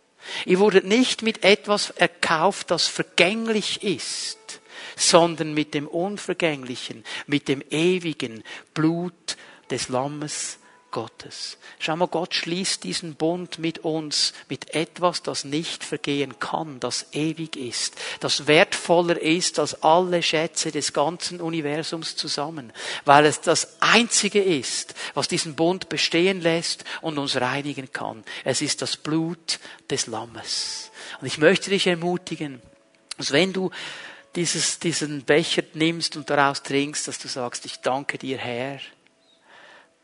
Ihr 0.45 0.59
wurdet 0.59 0.85
nicht 0.85 1.23
mit 1.23 1.45
etwas 1.45 1.91
erkauft, 1.91 2.71
das 2.71 2.87
vergänglich 2.87 3.83
ist, 3.83 4.61
sondern 4.97 5.55
mit 5.55 5.75
dem 5.75 5.87
Unvergänglichen, 5.87 7.05
mit 7.27 7.49
dem 7.49 7.62
ewigen 7.71 8.43
Blut 8.75 9.37
des 9.71 9.89
Lammes 9.89 10.59
Gottes. 10.97 11.59
Schau 11.78 11.94
mal, 11.94 12.09
Gott 12.09 12.34
schließt 12.34 12.82
diesen 12.82 13.16
Bund 13.16 13.59
mit 13.59 13.80
uns, 13.80 14.32
mit 14.49 14.72
etwas, 14.74 15.22
das 15.22 15.44
nicht 15.44 15.84
vergehen 15.84 16.38
kann, 16.40 16.80
das 16.80 17.09
ewig 17.12 17.55
ist, 17.55 17.97
das 18.20 18.47
wertvoller 18.47 19.20
ist 19.20 19.59
als 19.59 19.82
alle 19.82 20.22
Schätze 20.22 20.72
des 20.72 20.94
ganzen 20.94 21.42
Universums 21.42 22.16
zusammen, 22.16 22.72
weil 23.05 23.26
es 23.26 23.42
das 23.42 23.76
Einzige 23.80 24.42
ist, 24.42 24.94
was 25.12 25.28
diesen 25.28 25.55
Bund 25.55 25.90
bestehen 25.90 26.40
lässt 26.40 26.84
und 27.03 27.18
uns 27.18 27.38
reinigen 27.38 27.92
kann. 27.92 28.24
Es 28.42 28.62
ist 28.62 28.80
das 28.80 28.97
Blut 28.97 29.59
des 29.90 30.07
Lammes. 30.07 30.90
Und 31.20 31.26
ich 31.26 31.36
möchte 31.36 31.68
dich 31.68 31.86
ermutigen, 31.86 32.62
dass 33.18 33.32
wenn 33.32 33.53
du 33.53 33.70
dieses, 34.34 34.78
diesen 34.78 35.24
Becher 35.24 35.62
nimmst 35.74 36.16
und 36.16 36.30
daraus 36.30 36.62
trinkst, 36.62 37.07
dass 37.07 37.18
du 37.18 37.28
sagst, 37.28 37.66
ich 37.66 37.80
danke 37.82 38.16
dir, 38.16 38.38
Herr, 38.38 38.80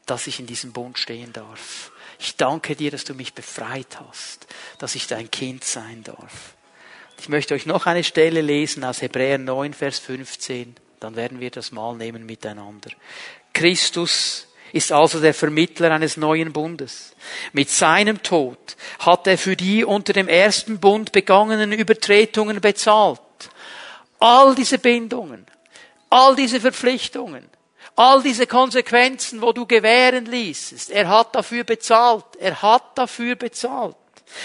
dass 0.06 0.26
ich 0.26 0.40
in 0.40 0.46
diesem 0.46 0.72
Bund 0.72 0.98
stehen 0.98 1.32
darf. 1.32 1.92
Ich 2.18 2.36
danke 2.36 2.76
dir, 2.76 2.90
dass 2.90 3.04
du 3.04 3.14
mich 3.14 3.34
befreit 3.34 3.98
hast, 4.00 4.46
dass 4.78 4.94
ich 4.94 5.06
dein 5.06 5.30
Kind 5.30 5.64
sein 5.64 6.02
darf. 6.04 6.54
Ich 7.18 7.28
möchte 7.28 7.54
euch 7.54 7.66
noch 7.66 7.86
eine 7.86 8.04
Stelle 8.04 8.40
lesen 8.40 8.84
aus 8.84 9.00
Hebräer 9.00 9.38
9, 9.38 9.74
Vers 9.74 9.98
15. 10.00 10.74
Dann 10.98 11.16
werden 11.16 11.40
wir 11.40 11.50
das 11.50 11.72
mal 11.72 11.94
nehmen 11.94 12.26
miteinander. 12.26 12.90
Christus 13.52 14.48
ist 14.72 14.90
also 14.90 15.20
der 15.20 15.34
Vermittler 15.34 15.90
eines 15.90 16.16
neuen 16.16 16.52
Bundes. 16.52 17.14
Mit 17.52 17.70
seinem 17.70 18.22
Tod 18.22 18.76
hat 18.98 19.26
er 19.26 19.38
für 19.38 19.56
die 19.56 19.84
unter 19.84 20.12
dem 20.12 20.28
ersten 20.28 20.80
Bund 20.80 21.12
begangenen 21.12 21.72
Übertretungen 21.72 22.60
bezahlt. 22.60 23.20
All 24.18 24.54
diese 24.54 24.78
Bindungen, 24.78 25.46
all 26.10 26.34
diese 26.34 26.60
Verpflichtungen, 26.60 27.48
All 27.94 28.22
diese 28.22 28.46
Konsequenzen, 28.46 29.42
wo 29.42 29.52
du 29.52 29.66
gewähren 29.66 30.24
ließest, 30.24 30.90
er 30.90 31.08
hat 31.08 31.34
dafür 31.34 31.64
bezahlt. 31.64 32.24
Er 32.38 32.62
hat 32.62 32.96
dafür 32.96 33.36
bezahlt. 33.36 33.96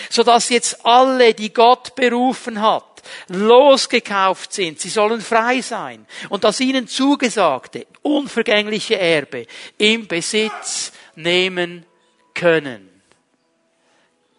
Sodass 0.09 0.49
jetzt 0.49 0.85
alle, 0.85 1.33
die 1.33 1.53
Gott 1.53 1.95
berufen 1.95 2.61
hat, 2.61 3.03
losgekauft 3.29 4.51
sind. 4.51 4.81
Sie 4.81 4.89
sollen 4.89 5.21
frei 5.21 5.61
sein. 5.61 6.05
Und 6.27 6.43
das 6.43 6.59
ihnen 6.59 6.89
zugesagte, 6.89 7.87
unvergängliche 8.01 8.99
Erbe 8.99 9.47
im 9.77 10.07
Besitz 10.07 10.91
nehmen 11.15 11.85
können. 12.33 13.01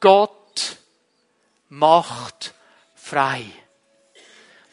Gott 0.00 0.76
macht 1.70 2.52
frei. 2.94 3.42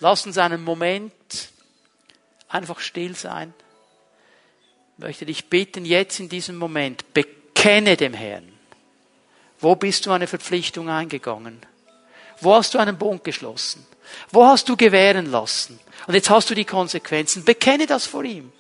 Lass 0.02 0.26
uns 0.26 0.38
einen 0.38 0.62
Moment 0.62 1.14
einfach 2.50 2.82
still 2.82 3.16
sein 3.16 3.54
möchte 4.98 5.26
dich 5.26 5.50
bitten, 5.50 5.86
jetzt 5.86 6.20
in 6.20 6.30
diesem 6.30 6.56
Moment, 6.56 7.14
bekenne 7.14 7.98
dem 7.98 8.14
Herrn. 8.14 8.52
Wo 9.60 9.76
bist 9.76 10.06
du 10.06 10.12
eine 10.12 10.28
Verpflichtung 10.28 10.90
eingegangen? 10.90 11.60
Wo 12.42 12.54
hast 12.54 12.74
du 12.74 12.78
einen 12.78 12.98
Bund 12.98 13.24
geschlossen? 13.24 13.86
Wo 14.32 14.46
hast 14.46 14.70
du 14.70 14.76
gewähren 14.76 15.32
lassen? 15.32 15.80
Und 16.08 16.14
jetzt 16.14 16.30
hast 16.30 16.50
du 16.50 16.56
die 16.56 16.66
Konsequenzen. 16.66 17.44
Bekenne 17.44 17.88
das 17.88 18.06
vor 18.06 18.24
ihm. 18.24 18.52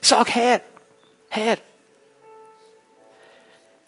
Sag, 0.00 0.34
Herr, 0.34 0.60
Herr, 1.28 1.58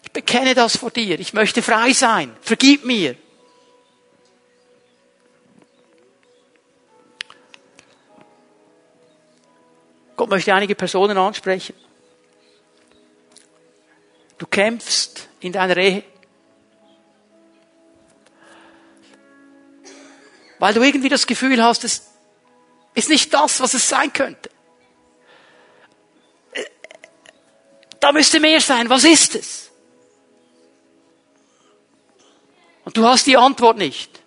ich 0.03 0.11
bekenne 0.11 0.53
das 0.53 0.77
vor 0.77 0.91
dir. 0.91 1.19
Ich 1.19 1.33
möchte 1.33 1.61
frei 1.61 1.93
sein. 1.93 2.35
Vergib 2.41 2.83
mir. 2.83 3.15
Gott 10.21 10.29
möchte 10.29 10.53
einige 10.53 10.75
Personen 10.75 11.17
ansprechen. 11.17 11.73
Du 14.37 14.45
kämpfst 14.45 15.27
in 15.39 15.51
deiner 15.51 15.75
Ehe. 15.77 16.03
Weil 20.59 20.75
du 20.75 20.83
irgendwie 20.83 21.09
das 21.09 21.25
Gefühl 21.25 21.63
hast, 21.63 21.83
es 21.85 22.11
ist 22.93 23.09
nicht 23.09 23.33
das, 23.33 23.61
was 23.61 23.73
es 23.73 23.89
sein 23.89 24.13
könnte. 24.13 24.51
Da 27.99 28.11
müsste 28.11 28.39
mehr 28.39 28.61
sein. 28.61 28.91
Was 28.91 29.03
ist 29.03 29.33
es? 29.33 29.71
Und 32.85 32.95
du 32.95 33.07
hast 33.07 33.25
die 33.25 33.37
Antwort 33.37 33.79
nicht. 33.79 34.21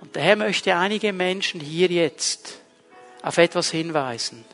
Und 0.00 0.16
der 0.16 0.22
Herr 0.24 0.34
möchte 0.34 0.74
einige 0.74 1.12
Menschen 1.12 1.60
hier 1.60 1.86
jetzt 1.86 2.61
auf 3.22 3.38
etwas 3.38 3.70
hinweisen. 3.70 4.44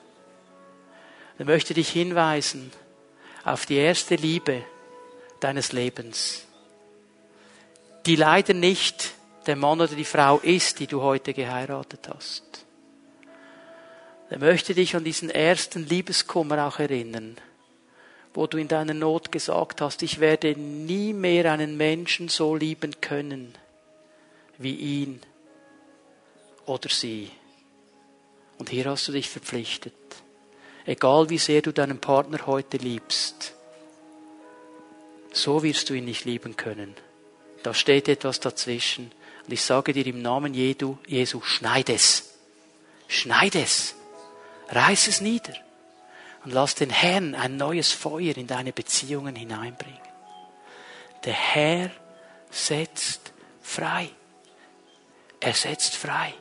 Er 1.38 1.44
möchte 1.44 1.74
dich 1.74 1.88
hinweisen 1.88 2.72
auf 3.44 3.66
die 3.66 3.76
erste 3.76 4.16
Liebe 4.16 4.64
deines 5.40 5.72
Lebens, 5.72 6.46
die 8.06 8.16
leider 8.16 8.54
nicht 8.54 9.12
der 9.46 9.56
Mann 9.56 9.80
oder 9.80 9.94
die 9.94 10.04
Frau 10.04 10.38
ist, 10.38 10.78
die 10.80 10.86
du 10.86 11.00
heute 11.00 11.32
geheiratet 11.32 12.08
hast. 12.14 12.66
Er 14.30 14.38
möchte 14.38 14.74
dich 14.74 14.94
an 14.94 15.04
diesen 15.04 15.30
ersten 15.30 15.86
Liebeskummer 15.86 16.66
auch 16.66 16.78
erinnern, 16.78 17.36
wo 18.34 18.46
du 18.46 18.58
in 18.58 18.68
deiner 18.68 18.92
Not 18.92 19.32
gesagt 19.32 19.80
hast, 19.80 20.02
ich 20.02 20.20
werde 20.20 20.54
nie 20.54 21.14
mehr 21.14 21.50
einen 21.50 21.78
Menschen 21.78 22.28
so 22.28 22.54
lieben 22.54 23.00
können 23.00 23.54
wie 24.58 24.74
ihn 24.74 25.20
oder 26.66 26.90
sie. 26.90 27.30
Und 28.58 28.68
hier 28.70 28.86
hast 28.86 29.08
du 29.08 29.12
dich 29.12 29.28
verpflichtet. 29.28 29.94
Egal 30.84 31.30
wie 31.30 31.38
sehr 31.38 31.62
du 31.62 31.72
deinen 31.72 32.00
Partner 32.00 32.46
heute 32.46 32.76
liebst, 32.78 33.54
so 35.32 35.62
wirst 35.62 35.90
du 35.90 35.94
ihn 35.94 36.06
nicht 36.06 36.24
lieben 36.24 36.56
können. 36.56 36.94
Da 37.62 37.74
steht 37.74 38.08
etwas 38.08 38.40
dazwischen. 38.40 39.12
Und 39.44 39.52
ich 39.52 39.62
sage 39.62 39.92
dir 39.92 40.06
im 40.06 40.22
Namen 40.22 40.54
Jesu, 40.54 40.96
schneid 41.42 41.88
es. 41.88 42.34
Schneid 43.06 43.54
es. 43.54 43.94
Reiß 44.68 45.08
es 45.08 45.20
nieder. 45.20 45.54
Und 46.44 46.52
lass 46.52 46.74
den 46.74 46.90
Herrn 46.90 47.34
ein 47.34 47.56
neues 47.56 47.92
Feuer 47.92 48.36
in 48.36 48.46
deine 48.46 48.72
Beziehungen 48.72 49.36
hineinbringen. 49.36 49.98
Der 51.24 51.34
Herr 51.34 51.90
setzt 52.50 53.32
frei. 53.62 54.10
Er 55.40 55.54
setzt 55.54 55.94
frei. 55.96 56.34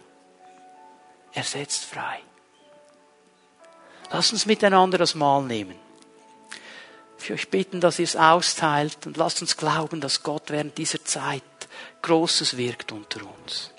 Er 1.38 1.44
setzt 1.44 1.86
frei. 1.86 2.20
Lasst 4.12 4.34
uns 4.34 4.48
miteinander 4.48 4.98
das 4.98 5.14
Mahl 5.14 5.44
nehmen. 5.44 5.76
Ich 7.20 7.32
euch 7.32 7.52
bitten, 7.52 7.80
dass 7.80 8.00
ihr 8.00 8.06
es 8.06 8.16
austeilt 8.16 9.06
und 9.06 9.18
lasst 9.18 9.42
uns 9.42 9.56
glauben, 9.56 10.02
dass 10.02 10.24
Gott 10.24 10.50
während 10.50 10.80
dieser 10.80 11.06
Zeit 11.06 11.44
Großes 12.02 12.58
wirkt 12.58 12.92
unter 12.92 13.20
uns. 13.22 13.72